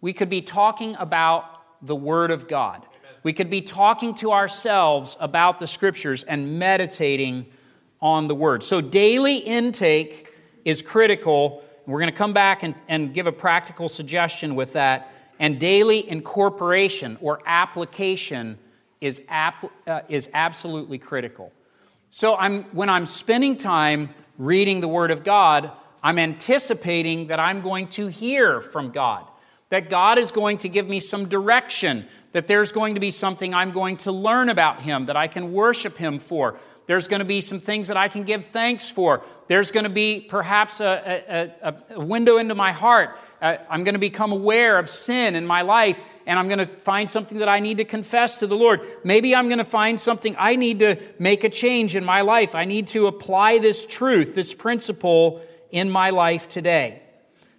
we 0.00 0.12
could 0.12 0.28
be 0.28 0.42
talking 0.42 0.94
about 1.00 1.57
the 1.82 1.96
Word 1.96 2.30
of 2.30 2.48
God. 2.48 2.84
We 3.22 3.32
could 3.32 3.50
be 3.50 3.60
talking 3.60 4.14
to 4.14 4.32
ourselves 4.32 5.16
about 5.20 5.58
the 5.58 5.66
Scriptures 5.66 6.22
and 6.22 6.58
meditating 6.58 7.46
on 8.00 8.28
the 8.28 8.34
Word. 8.34 8.62
So, 8.62 8.80
daily 8.80 9.36
intake 9.36 10.32
is 10.64 10.82
critical. 10.82 11.64
We're 11.86 12.00
going 12.00 12.12
to 12.12 12.16
come 12.16 12.32
back 12.32 12.62
and, 12.62 12.74
and 12.88 13.12
give 13.12 13.26
a 13.26 13.32
practical 13.32 13.88
suggestion 13.88 14.54
with 14.54 14.74
that. 14.74 15.12
And 15.40 15.60
daily 15.60 16.08
incorporation 16.08 17.18
or 17.20 17.40
application 17.46 18.58
is, 19.00 19.22
ap- 19.28 19.70
uh, 19.86 20.00
is 20.08 20.28
absolutely 20.34 20.98
critical. 20.98 21.52
So, 22.10 22.36
I'm, 22.36 22.64
when 22.64 22.88
I'm 22.88 23.06
spending 23.06 23.56
time 23.56 24.10
reading 24.38 24.80
the 24.80 24.88
Word 24.88 25.10
of 25.10 25.24
God, 25.24 25.70
I'm 26.02 26.18
anticipating 26.18 27.26
that 27.26 27.40
I'm 27.40 27.60
going 27.60 27.88
to 27.88 28.06
hear 28.06 28.60
from 28.60 28.90
God 28.90 29.27
that 29.70 29.90
God 29.90 30.18
is 30.18 30.32
going 30.32 30.58
to 30.58 30.68
give 30.68 30.88
me 30.88 30.98
some 30.98 31.28
direction, 31.28 32.06
that 32.32 32.46
there's 32.46 32.72
going 32.72 32.94
to 32.94 33.00
be 33.00 33.10
something 33.10 33.52
I'm 33.52 33.70
going 33.70 33.98
to 33.98 34.12
learn 34.12 34.48
about 34.48 34.80
Him, 34.80 35.06
that 35.06 35.16
I 35.16 35.28
can 35.28 35.52
worship 35.52 35.98
Him 35.98 36.18
for. 36.18 36.58
There's 36.86 37.06
going 37.06 37.18
to 37.18 37.26
be 37.26 37.42
some 37.42 37.60
things 37.60 37.88
that 37.88 37.98
I 37.98 38.08
can 38.08 38.22
give 38.22 38.46
thanks 38.46 38.88
for. 38.88 39.22
There's 39.46 39.70
going 39.70 39.84
to 39.84 39.90
be 39.90 40.20
perhaps 40.20 40.80
a, 40.80 41.52
a, 41.60 41.74
a 41.96 42.00
window 42.00 42.38
into 42.38 42.54
my 42.54 42.72
heart. 42.72 43.18
Uh, 43.42 43.58
I'm 43.68 43.84
going 43.84 43.94
to 43.94 44.00
become 44.00 44.32
aware 44.32 44.78
of 44.78 44.88
sin 44.88 45.34
in 45.34 45.46
my 45.46 45.60
life, 45.60 46.00
and 46.26 46.38
I'm 46.38 46.48
going 46.48 46.60
to 46.60 46.66
find 46.66 47.10
something 47.10 47.40
that 47.40 47.48
I 47.48 47.60
need 47.60 47.76
to 47.76 47.84
confess 47.84 48.38
to 48.38 48.46
the 48.46 48.56
Lord. 48.56 48.80
Maybe 49.04 49.34
I'm 49.36 49.48
going 49.48 49.58
to 49.58 49.64
find 49.64 50.00
something 50.00 50.34
I 50.38 50.56
need 50.56 50.78
to 50.78 50.96
make 51.18 51.44
a 51.44 51.50
change 51.50 51.94
in 51.94 52.06
my 52.06 52.22
life. 52.22 52.54
I 52.54 52.64
need 52.64 52.86
to 52.88 53.06
apply 53.06 53.58
this 53.58 53.84
truth, 53.84 54.34
this 54.34 54.54
principle 54.54 55.42
in 55.70 55.90
my 55.90 56.08
life 56.08 56.48
today. 56.48 57.02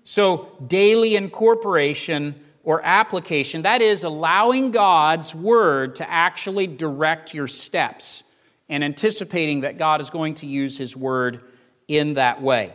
So, 0.09 0.47
daily 0.65 1.15
incorporation 1.15 2.33
or 2.63 2.83
application, 2.83 3.61
that 3.61 3.83
is 3.83 4.03
allowing 4.03 4.71
God's 4.71 5.35
word 5.35 5.97
to 5.97 6.09
actually 6.09 6.65
direct 6.65 7.35
your 7.35 7.45
steps 7.45 8.23
and 8.69 8.83
anticipating 8.83 9.61
that 9.61 9.77
God 9.77 10.01
is 10.01 10.09
going 10.09 10.33
to 10.35 10.47
use 10.47 10.79
his 10.79 10.97
word 10.97 11.43
in 11.87 12.15
that 12.15 12.41
way. 12.41 12.73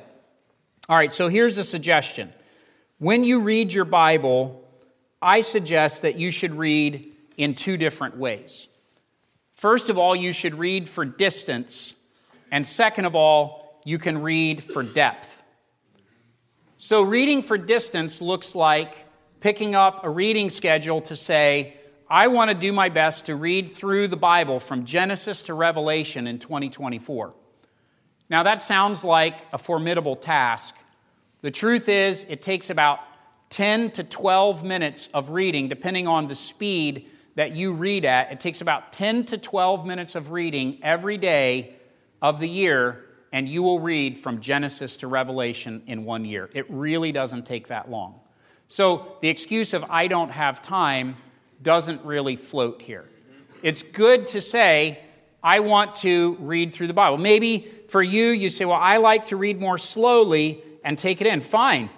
All 0.89 0.97
right, 0.97 1.13
so 1.13 1.27
here's 1.27 1.59
a 1.59 1.65
suggestion. 1.65 2.33
When 2.99 3.25
you 3.25 3.41
read 3.41 3.73
your 3.73 3.85
Bible, 3.85 4.65
I 5.21 5.41
suggest 5.41 6.03
that 6.03 6.15
you 6.15 6.31
should 6.31 6.53
read 6.53 7.15
in 7.37 7.57
two 7.57 7.77
different 7.77 8.17
ways. 8.17 8.69
First 9.55 9.91
of 9.91 9.99
all, 9.99 10.15
you 10.15 10.33
should 10.33 10.55
read 10.55 10.89
for 10.89 11.05
distance, 11.05 11.95
and 12.53 12.65
second 12.65 13.07
of 13.07 13.17
all, 13.17 13.81
you 13.85 13.99
can 13.99 14.23
read 14.23 14.63
for 14.63 14.85
depth. 14.85 15.41
So, 16.85 17.01
reading 17.01 17.41
for 17.41 17.57
distance 17.57 18.21
looks 18.21 18.55
like 18.55 19.07
picking 19.41 19.75
up 19.75 20.05
a 20.05 20.11
reading 20.11 20.51
schedule 20.51 21.01
to 21.01 21.17
say, 21.17 21.79
I 22.11 22.29
want 22.29 22.51
to 22.51 22.55
do 22.55 22.73
my 22.73 22.91
best 22.91 23.25
to 23.25 23.37
read 23.37 23.71
through 23.71 24.09
the 24.09 24.19
Bible 24.19 24.61
from 24.61 24.85
Genesis 24.85 25.45
to 25.45 25.55
Revelation 25.55 26.27
in 26.27 26.39
2024. 26.39 27.33
Now, 28.29 28.43
that 28.43 28.61
sounds 28.61 29.03
like 29.03 29.39
a 29.51 29.57
formidable 29.57 30.15
task. 30.15 30.77
The 31.41 31.51
truth 31.51 31.89
is, 31.89 32.27
it 32.29 32.43
takes 32.43 32.69
about 32.69 33.01
10 33.49 33.93
to 33.93 34.05
12 34.05 34.63
minutes 34.63 35.09
of 35.15 35.31
reading, 35.31 35.69
depending 35.69 36.07
on 36.07 36.29
the 36.29 36.35
speed 36.35 37.09
that 37.35 37.53
you 37.53 37.73
read 37.73 38.05
at. 38.05 38.31
It 38.31 38.41
takes 38.41 38.61
about 38.61 38.93
10 38.93 39.25
to 39.25 39.39
12 39.39 39.87
minutes 39.87 40.17
of 40.17 40.33
reading 40.33 40.81
every 40.83 41.17
day 41.17 41.77
of 42.21 42.41
the 42.41 42.49
year 42.51 43.04
and 43.35 43.49
you 43.49 43.65
will 43.65 43.81
read 43.81 44.17
from 44.17 44.41
Genesis 44.41 44.97
to 44.99 45.09
Revelation 45.09 45.83
in 45.89 46.05
one 46.05 46.25
year. 46.25 46.49
It 46.55 46.71
really 46.71 47.11
doesn't 47.11 47.45
take 47.45 47.67
that 47.67 47.91
long. 47.91 48.21
So 48.69 49.17
the 49.23 49.29
excuse 49.29 49.75
of 49.75 49.85
I 49.91 50.07
don't 50.07 50.31
have 50.31 50.63
time 50.63 51.17
doesn't 51.61 52.05
really 52.05 52.37
float 52.37 52.81
here. 52.81 53.11
It's 53.61 53.83
good 53.83 54.29
to 54.29 54.41
say, 54.41 55.01
I 55.43 55.61
want 55.61 55.97
to 55.97 56.37
read 56.39 56.77
through 56.77 56.87
the 56.87 56.95
Bible. 56.95 57.19
Maybe 57.19 57.69
for 57.89 58.01
you, 58.01 58.27
you 58.27 58.51
say, 58.51 58.67
Well, 58.67 58.79
I 58.81 58.99
like 58.99 59.27
to 59.27 59.37
read 59.37 59.59
more 59.59 59.79
slowly 59.79 60.63
and 60.85 60.97
take 60.97 61.21
it 61.21 61.27
in. 61.27 61.41
Fine. 61.41 61.91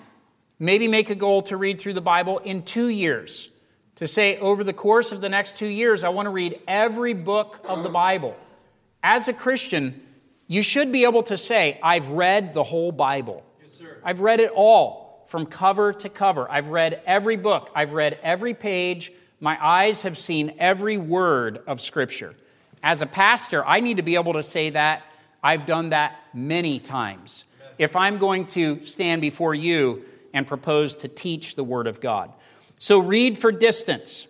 Maybe 0.58 0.88
make 0.88 1.10
a 1.10 1.14
goal 1.14 1.42
to 1.42 1.58
read 1.58 1.78
through 1.78 1.94
the 1.94 2.00
Bible 2.00 2.38
in 2.38 2.62
two 2.62 2.88
years. 2.88 3.50
To 3.96 4.06
say, 4.06 4.38
over 4.38 4.64
the 4.64 4.72
course 4.72 5.12
of 5.12 5.20
the 5.20 5.28
next 5.28 5.58
two 5.58 5.68
years, 5.68 6.02
I 6.02 6.08
want 6.08 6.26
to 6.26 6.30
read 6.30 6.60
every 6.66 7.12
book 7.12 7.60
of 7.68 7.82
the 7.82 7.90
Bible. 7.90 8.34
As 9.02 9.28
a 9.28 9.34
Christian, 9.34 10.00
you 10.46 10.62
should 10.62 10.92
be 10.92 11.04
able 11.04 11.22
to 11.24 11.36
say, 11.36 11.78
I've 11.82 12.08
read 12.08 12.54
the 12.54 12.62
whole 12.62 12.92
Bible. 12.92 13.44
Yes, 13.62 13.82
I've 14.04 14.20
read 14.20 14.40
it 14.40 14.50
all 14.54 15.24
from 15.26 15.46
cover 15.46 15.92
to 15.92 16.08
cover. 16.08 16.50
I've 16.50 16.68
read 16.68 17.02
every 17.06 17.36
book, 17.36 17.70
I've 17.74 17.92
read 17.92 18.18
every 18.22 18.54
page. 18.54 19.12
My 19.38 19.62
eyes 19.62 20.02
have 20.02 20.16
seen 20.16 20.54
every 20.58 20.96
word 20.96 21.60
of 21.66 21.80
Scripture. 21.80 22.34
As 22.82 23.02
a 23.02 23.06
pastor, 23.06 23.66
I 23.66 23.80
need 23.80 23.98
to 23.98 24.02
be 24.02 24.14
able 24.14 24.32
to 24.34 24.42
say 24.42 24.70
that. 24.70 25.02
I've 25.42 25.66
done 25.66 25.90
that 25.90 26.18
many 26.32 26.78
times. 26.78 27.44
If 27.78 27.96
I'm 27.96 28.16
going 28.16 28.46
to 28.48 28.84
stand 28.84 29.20
before 29.20 29.54
you 29.54 30.04
and 30.32 30.46
propose 30.46 30.96
to 30.96 31.08
teach 31.08 31.54
the 31.54 31.64
Word 31.64 31.86
of 31.86 32.00
God. 32.00 32.32
So 32.78 32.98
read 32.98 33.38
for 33.38 33.52
distance. 33.52 34.26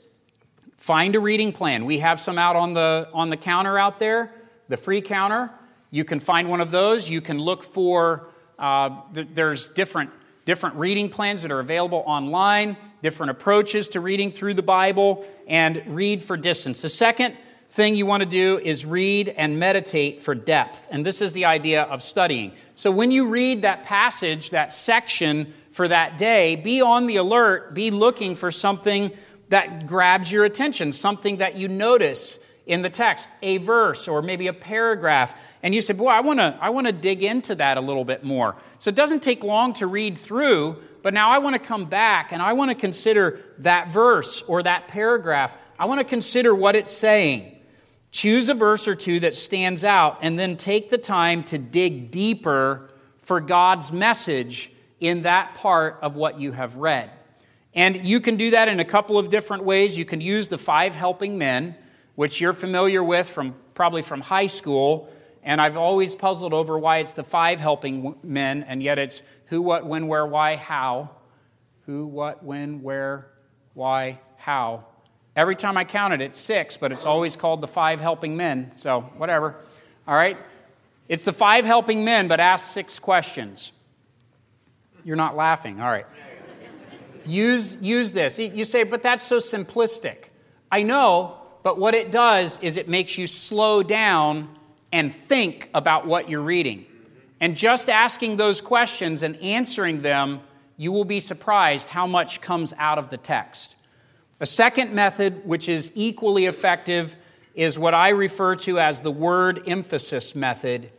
Find 0.77 1.15
a 1.15 1.21
reading 1.21 1.53
plan. 1.53 1.85
We 1.85 1.99
have 1.99 2.21
some 2.21 2.39
out 2.39 2.57
on 2.57 2.75
the, 2.75 3.09
on 3.13 3.31
the 3.31 3.37
counter 3.37 3.79
out 3.79 3.99
there, 3.99 4.33
the 4.69 4.77
free 4.77 5.01
counter. 5.01 5.51
You 5.97 6.05
can 6.05 6.21
find 6.21 6.51
one 6.51 6.61
of 6.61 6.71
those. 6.71 7.09
You 7.09 7.23
can 7.23 7.39
look 7.39 7.65
for, 7.65 8.29
uh, 8.59 9.01
there's 9.13 9.71
different, 9.71 10.11
different 10.45 10.77
reading 10.77 11.09
plans 11.09 11.41
that 11.41 11.51
are 11.51 11.59
available 11.59 12.05
online, 12.07 12.77
different 13.03 13.31
approaches 13.31 13.89
to 13.89 14.01
reading 14.01 14.31
through 14.31 14.53
the 14.53 14.63
Bible, 14.63 15.25
and 15.49 15.83
read 15.87 16.23
for 16.23 16.37
distance. 16.37 16.83
The 16.83 16.91
second 16.91 17.39
thing 17.71 17.97
you 17.97 18.05
want 18.05 18.23
to 18.23 18.29
do 18.29 18.59
is 18.59 18.85
read 18.85 19.31
and 19.31 19.59
meditate 19.59 20.21
for 20.21 20.35
depth. 20.35 20.87
And 20.91 21.05
this 21.05 21.23
is 21.23 21.33
the 21.33 21.47
idea 21.47 21.85
of 21.85 22.03
studying. 22.03 22.53
So 22.75 22.91
when 22.91 23.11
you 23.11 23.29
read 23.31 23.63
that 23.63 23.83
passage, 23.83 24.51
that 24.51 24.75
section 24.75 25.55
for 25.73 25.89
that 25.89 26.19
day, 26.19 26.57
be 26.57 26.83
on 26.83 27.07
the 27.07 27.17
alert, 27.17 27.73
be 27.73 27.91
looking 27.91 28.37
for 28.37 28.51
something 28.51 29.13
that 29.49 29.87
grabs 29.87 30.31
your 30.31 30.45
attention, 30.45 30.93
something 30.93 31.39
that 31.39 31.57
you 31.57 31.69
notice 31.69 32.39
in 32.67 32.83
the 32.83 32.91
text, 32.91 33.31
a 33.43 33.59
verse 33.59 34.09
or 34.09 34.23
maybe 34.23 34.49
a 34.49 34.53
paragraph, 34.53 35.41
and 35.63 35.75
you 35.75 35.81
say, 35.81 35.95
Boy, 35.95 36.09
I 36.09 36.21
want 36.21 36.41
to 36.41 36.59
I 36.61 36.71
wanna 36.71 36.93
dig 36.93 37.23
into 37.23 37.55
that 37.55 37.79
a 37.79 37.81
little 37.81 38.05
bit 38.05 38.25
more. 38.25 38.57
So 38.81 38.89
it 38.89 38.97
doesn't 38.97 39.23
take 39.23 39.45
long 39.45 39.73
to 39.75 39.87
read 39.87 40.19
through, 40.19 40.77
but 41.03 41.15
now 41.15 41.31
I 41.31 41.39
want 41.39 41.55
to 41.55 41.61
come 41.61 41.85
back 41.85 42.33
and 42.33 42.43
I 42.43 42.53
want 42.55 42.73
to 42.73 42.75
consider 42.75 43.39
that 43.59 43.91
verse 43.91 44.43
or 44.43 44.65
that 44.65 44.89
paragraph. 44.89 45.57
I 45.79 45.87
want 45.87 46.01
to 46.01 46.05
consider 46.05 46.55
what 46.55 46.75
it's 46.75 46.93
saying. 46.93 47.53
Choose 48.11 48.49
a 48.49 48.55
verse 48.55 48.89
or 48.89 48.95
two 48.95 49.21
that 49.21 49.35
stands 49.35 49.85
out, 49.85 50.19
and 50.23 50.39
then 50.39 50.57
take 50.57 50.91
the 50.91 50.99
time 50.99 51.45
to 51.45 51.59
dig 51.59 52.11
deeper 52.11 52.91
for 53.19 53.41
God's 53.41 53.93
message 53.93 54.73
in 55.01 55.23
that 55.23 55.55
part 55.55 55.99
of 56.03 56.17
what 56.17 56.41
you 56.41 56.53
have 56.53 56.77
read. 56.77 57.11
And 57.75 58.07
you 58.07 58.21
can 58.21 58.37
do 58.37 58.53
that 58.53 58.69
in 58.69 58.81
a 58.81 58.85
couple 58.85 59.19
of 59.19 59.29
different 59.29 59.65
ways. 59.65 59.99
You 59.99 60.07
can 60.07 60.23
use 60.23 60.49
the 60.49 60.57
five 60.57 60.95
helping 60.95 61.37
men 61.37 61.77
which 62.17 62.41
you're 62.41 62.53
familiar 62.53 63.05
with 63.05 63.29
from 63.29 63.55
probably 63.75 64.03
from 64.03 64.21
high 64.21 64.49
school. 64.49 65.09
And 65.45 65.61
I've 65.61 65.77
always 65.77 66.17
puzzled 66.17 66.53
over 66.53 66.77
why 66.77 66.99
it's 66.99 67.13
the 67.13 67.23
five 67.23 67.61
helping 67.61 68.17
men, 68.25 68.65
and 68.65 68.83
yet 68.83 68.99
it's 68.99 69.23
who, 69.47 69.63
what, 69.63 69.87
when, 69.87 70.09
where, 70.09 70.27
why, 70.27 70.57
how. 70.57 71.11
Who, 71.83 72.05
what, 72.07 72.43
when, 72.43 72.83
where, 72.83 73.29
why, 73.75 74.19
how. 74.39 74.87
Every 75.37 75.55
time 75.55 75.77
I 75.77 75.85
counted 75.85 76.21
it, 76.21 76.35
six, 76.35 76.77
but 76.77 76.91
it's 76.91 77.07
always 77.07 77.37
called 77.37 77.61
the 77.61 77.69
five 77.69 78.01
helping 78.01 78.37
men, 78.37 78.73
so 78.75 79.03
whatever. 79.19 79.55
All 80.09 80.17
right? 80.17 80.37
It's 81.09 81.23
the 81.23 81.33
five 81.33 81.65
helping 81.65 82.05
men, 82.05 82.27
but 82.27 82.41
ask 82.41 82.73
six 82.73 82.99
questions. 82.99 83.71
You're 85.05 85.15
not 85.15 85.37
laughing. 85.37 85.81
All 85.81 85.89
right. 85.89 86.07
use, 87.25 87.77
use 87.81 88.11
this. 88.11 88.39
You 88.39 88.65
say, 88.65 88.83
but 88.83 89.03
that's 89.03 89.23
so 89.23 89.39
simplistic. 89.39 90.31
I 90.73 90.83
know, 90.83 91.39
but 91.67 91.79
what 91.79 91.97
it 91.97 92.13
does 92.13 92.61
is 92.63 92.77
it 92.77 92.89
makes 92.89 93.19
you 93.19 93.27
slow 93.27 93.83
down 93.83 94.49
and 94.93 95.13
think 95.13 95.69
about 95.75 96.07
what 96.07 96.31
you're 96.31 96.41
reading. 96.41 96.87
And 97.41 97.57
just 97.57 97.89
asking 97.89 98.37
those 98.37 98.61
questions 98.61 99.25
and 99.25 99.35
answering 99.39 100.03
them, 100.03 100.43
you 100.77 100.93
will 100.93 101.05
be 101.05 101.19
surprised 101.19 101.89
how 101.89 102.07
much 102.07 102.41
comes 102.41 102.73
out 102.79 102.99
of 102.99 103.11
the 103.11 103.17
text. 103.17 103.75
A 104.39 104.47
second 104.47 104.93
method, 104.93 105.45
which 105.45 105.69
is 105.69 105.91
equally 105.97 106.47
effective, 106.47 107.17
is 107.57 107.77
what 107.77 107.95
I 107.95 108.11
refer 108.11 108.55
to 108.55 108.79
as 108.79 109.01
the 109.01 109.11
word 109.11 109.65
emphasis 109.67 110.37
method. 110.37 110.93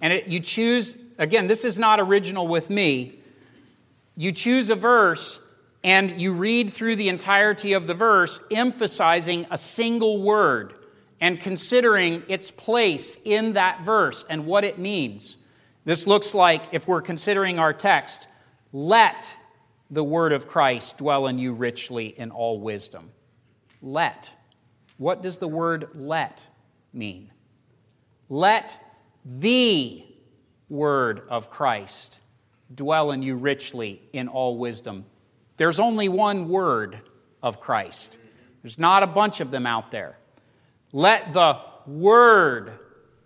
And 0.00 0.10
it, 0.10 0.26
you 0.26 0.40
choose, 0.40 0.96
again, 1.18 1.48
this 1.48 1.66
is 1.66 1.78
not 1.78 2.00
original 2.00 2.48
with 2.48 2.70
me. 2.70 3.18
You 4.16 4.32
choose 4.32 4.70
a 4.70 4.74
verse 4.74 5.38
and 5.84 6.18
you 6.18 6.32
read 6.32 6.72
through 6.72 6.96
the 6.96 7.10
entirety 7.10 7.74
of 7.74 7.86
the 7.86 7.94
verse, 7.94 8.40
emphasizing 8.50 9.46
a 9.50 9.58
single 9.58 10.22
word 10.22 10.72
and 11.20 11.38
considering 11.38 12.22
its 12.26 12.50
place 12.50 13.18
in 13.24 13.52
that 13.52 13.84
verse 13.84 14.24
and 14.30 14.46
what 14.46 14.64
it 14.64 14.78
means. 14.78 15.36
This 15.84 16.06
looks 16.06 16.34
like, 16.34 16.64
if 16.72 16.88
we're 16.88 17.02
considering 17.02 17.58
our 17.58 17.74
text, 17.74 18.28
let 18.72 19.36
the 19.90 20.02
word 20.02 20.32
of 20.32 20.48
Christ 20.48 20.98
dwell 20.98 21.26
in 21.26 21.38
you 21.38 21.52
richly 21.52 22.06
in 22.06 22.30
all 22.30 22.58
wisdom. 22.58 23.10
Let. 23.82 24.32
What 24.96 25.22
does 25.22 25.36
the 25.36 25.48
word 25.48 25.88
let 25.94 26.46
mean? 26.94 27.30
Let 28.30 28.82
the 29.24 30.02
word 30.70 31.22
of 31.28 31.50
Christ 31.50 32.20
dwell 32.74 33.10
in 33.10 33.22
you 33.22 33.36
richly 33.36 34.00
in 34.14 34.28
all 34.28 34.56
wisdom. 34.56 35.04
There's 35.56 35.78
only 35.78 36.08
one 36.08 36.48
word 36.48 36.98
of 37.42 37.60
Christ, 37.60 38.18
there's 38.62 38.78
not 38.78 39.02
a 39.02 39.06
bunch 39.06 39.40
of 39.40 39.50
them 39.50 39.66
out 39.66 39.90
there. 39.90 40.18
Let 40.92 41.32
the 41.32 41.58
word 41.86 42.72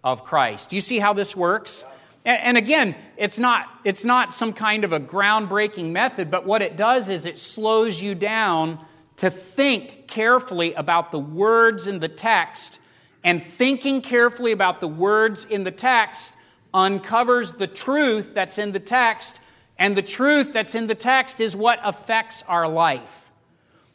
of 0.03 0.25
Christ. 0.25 0.71
Do 0.71 0.77
you 0.77 0.81
see 0.81 0.99
how 0.99 1.13
this 1.13 1.37
works? 1.37 1.85
And, 2.25 2.59
again, 2.59 2.95
it's 3.17 3.39
not, 3.39 3.69
it's 3.85 4.05
not 4.05 4.33
some 4.33 4.53
kind 4.53 4.85
of 4.85 4.93
a 4.93 5.01
groundbreaking 5.01 5.93
method, 5.93 6.31
but 6.31 6.45
what 6.45 6.61
it 6.61 6.77
does 6.77 7.09
is 7.09 7.25
it 7.25 7.39
slows 7.39 8.03
you 8.03 8.15
down 8.15 8.85
to 9.17 9.31
think 9.31 10.07
carefully 10.09 10.75
about 10.75 11.11
the 11.11 11.19
words 11.19 11.87
in 11.87 12.01
the 12.01 12.09
text. 12.09 12.81
And 13.25 13.43
thinking 13.43 14.03
carefully 14.03 14.53
about 14.53 14.81
the 14.81 14.89
words 14.89 15.45
in 15.45 15.65
the 15.65 15.71
text 15.71 16.37
uncovers 16.75 17.53
the 17.53 17.67
truth 17.67 18.35
that's 18.35 18.59
in 18.59 18.73
the 18.73 18.81
text, 18.81 19.41
and 19.79 19.97
the 19.97 20.03
truth 20.03 20.53
that's 20.53 20.75
in 20.75 20.87
the 20.87 20.95
text 20.95 21.41
is 21.41 21.55
what 21.55 21.79
affects 21.85 22.43
our 22.45 22.69
life. 22.69 23.31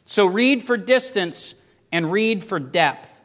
So 0.04 0.26
read 0.26 0.62
for 0.62 0.76
distance 0.76 1.54
and 1.92 2.10
read 2.10 2.42
for 2.42 2.58
depth. 2.58 3.22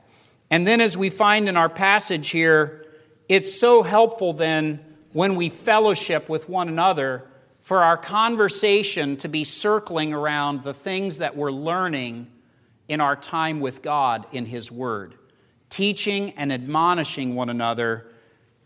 And 0.51 0.66
then, 0.66 0.82
as 0.82 0.97
we 0.97 1.10
find 1.10 1.47
in 1.47 1.57
our 1.57 1.70
passage 1.70 2.30
here, 2.30 2.86
it's 3.28 3.60
so 3.60 3.84
helpful 3.84 4.34
then 4.34 4.84
when 5.14 5.36
we 5.36 5.49
fellowship 5.49 6.28
with 6.28 6.49
one 6.49 6.68
another 6.68 7.28
for 7.62 7.84
our 7.84 7.97
conversation 7.97 9.16
to 9.18 9.28
be 9.28 9.43
circling 9.43 10.14
around 10.14 10.64
the 10.64 10.74
things 10.74 11.20
that 11.20 11.36
we're 11.36 11.51
learning 11.51 12.28
in 12.88 12.99
our 12.99 13.16
time 13.16 13.60
with 13.60 13.82
God 13.82 14.26
in 14.32 14.45
His 14.45 14.72
Word, 14.72 15.14
teaching 15.70 16.32
and 16.32 16.51
admonishing 16.51 17.36
one 17.36 17.49
another 17.49 18.07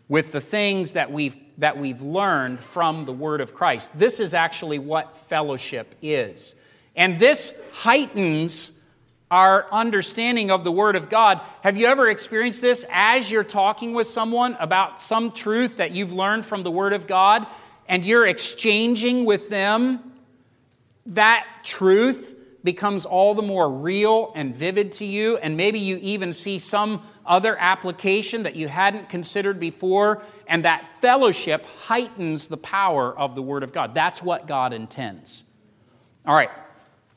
with 0.07 0.31
the 0.31 0.39
things 0.39 0.93
that 0.93 1.11
we've, 1.11 1.35
that 1.57 1.77
we've 1.77 2.01
learned 2.01 2.59
from 2.59 3.05
the 3.05 3.13
Word 3.13 3.41
of 3.41 3.53
Christ. 3.53 3.89
This 3.95 4.19
is 4.19 4.33
actually 4.33 4.79
what 4.79 5.17
fellowship 5.17 5.95
is. 6.01 6.55
And 6.95 7.19
this 7.19 7.59
heightens 7.71 8.71
our 9.31 9.65
understanding 9.71 10.51
of 10.51 10.63
the 10.63 10.71
Word 10.71 10.95
of 10.95 11.09
God. 11.09 11.41
Have 11.61 11.75
you 11.75 11.87
ever 11.87 12.07
experienced 12.07 12.61
this 12.61 12.85
as 12.91 13.31
you're 13.31 13.43
talking 13.43 13.93
with 13.93 14.05
someone 14.05 14.55
about 14.59 15.01
some 15.01 15.31
truth 15.31 15.77
that 15.77 15.91
you've 15.91 16.13
learned 16.13 16.45
from 16.45 16.61
the 16.61 16.69
Word 16.69 16.93
of 16.93 17.07
God 17.07 17.47
and 17.87 18.05
you're 18.05 18.27
exchanging 18.27 19.25
with 19.25 19.49
them? 19.49 19.99
That 21.07 21.47
truth 21.63 22.32
becomes 22.64 23.05
all 23.05 23.34
the 23.34 23.41
more 23.41 23.70
real 23.70 24.32
and 24.36 24.55
vivid 24.55 24.93
to 24.93 25.05
you, 25.05 25.38
and 25.38 25.57
maybe 25.57 25.80
you 25.80 25.97
even 26.01 26.32
see 26.32 26.59
some 26.59 27.01
other 27.26 27.57
application 27.57 28.43
that 28.43 28.55
you 28.55 28.68
hadn't 28.68 29.09
considered 29.09 29.59
before, 29.59 30.22
and 30.47 30.64
that 30.66 30.88
fellowship 31.01 31.66
heightens 31.66 32.47
the 32.47 32.57
power 32.57 33.18
of 33.18 33.36
the 33.36 33.41
Word 33.41 33.64
of 33.64 33.74
God. 33.74 33.93
That's 33.93 34.24
what 34.24 34.47
God 34.47 34.72
intends. 34.72 35.43
All 36.26 36.36
right, 36.36 36.51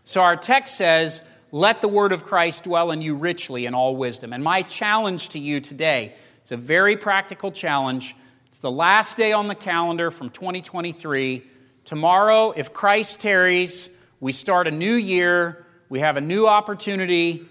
so 0.02 0.20
our 0.20 0.36
text 0.36 0.76
says, 0.76 1.22
let 1.52 1.80
the 1.80 1.88
word 1.88 2.12
of 2.12 2.24
Christ 2.24 2.64
dwell 2.64 2.90
in 2.90 3.02
you 3.02 3.14
richly 3.14 3.66
in 3.66 3.74
all 3.74 3.96
wisdom. 3.96 4.32
And 4.32 4.42
my 4.42 4.62
challenge 4.62 5.30
to 5.30 5.38
you 5.38 5.60
today, 5.60 6.14
it's 6.40 6.50
a 6.50 6.56
very 6.56 6.96
practical 6.96 7.52
challenge. 7.52 8.16
It's 8.48 8.58
the 8.58 8.70
last 8.70 9.16
day 9.16 9.32
on 9.32 9.48
the 9.48 9.54
calendar 9.54 10.10
from 10.10 10.30
2023. 10.30 11.44
Tomorrow, 11.84 12.50
if 12.50 12.72
Christ 12.72 13.20
tarries, 13.20 13.95
we 14.20 14.32
start 14.32 14.66
a 14.66 14.70
new 14.70 14.94
year, 14.94 15.66
we 15.88 16.00
have 16.00 16.16
a 16.16 16.20
new 16.20 16.46
opportunity. 16.46 17.46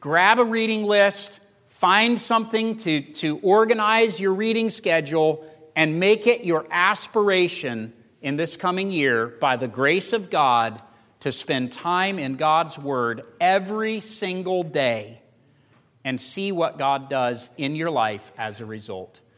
Grab 0.00 0.38
a 0.38 0.44
reading 0.44 0.84
list, 0.84 1.40
find 1.66 2.20
something 2.20 2.76
to, 2.76 3.00
to 3.00 3.38
organize 3.42 4.20
your 4.20 4.34
reading 4.34 4.70
schedule, 4.70 5.44
and 5.74 5.98
make 5.98 6.26
it 6.26 6.44
your 6.44 6.66
aspiration 6.70 7.92
in 8.22 8.36
this 8.36 8.56
coming 8.56 8.90
year 8.90 9.26
by 9.26 9.56
the 9.56 9.68
grace 9.68 10.12
of 10.12 10.30
God 10.30 10.80
to 11.20 11.32
spend 11.32 11.72
time 11.72 12.18
in 12.18 12.36
God's 12.36 12.78
Word 12.78 13.22
every 13.40 14.00
single 14.00 14.62
day 14.62 15.20
and 16.04 16.20
see 16.20 16.52
what 16.52 16.78
God 16.78 17.10
does 17.10 17.50
in 17.56 17.74
your 17.74 17.90
life 17.90 18.32
as 18.38 18.60
a 18.60 18.66
result. 18.66 19.20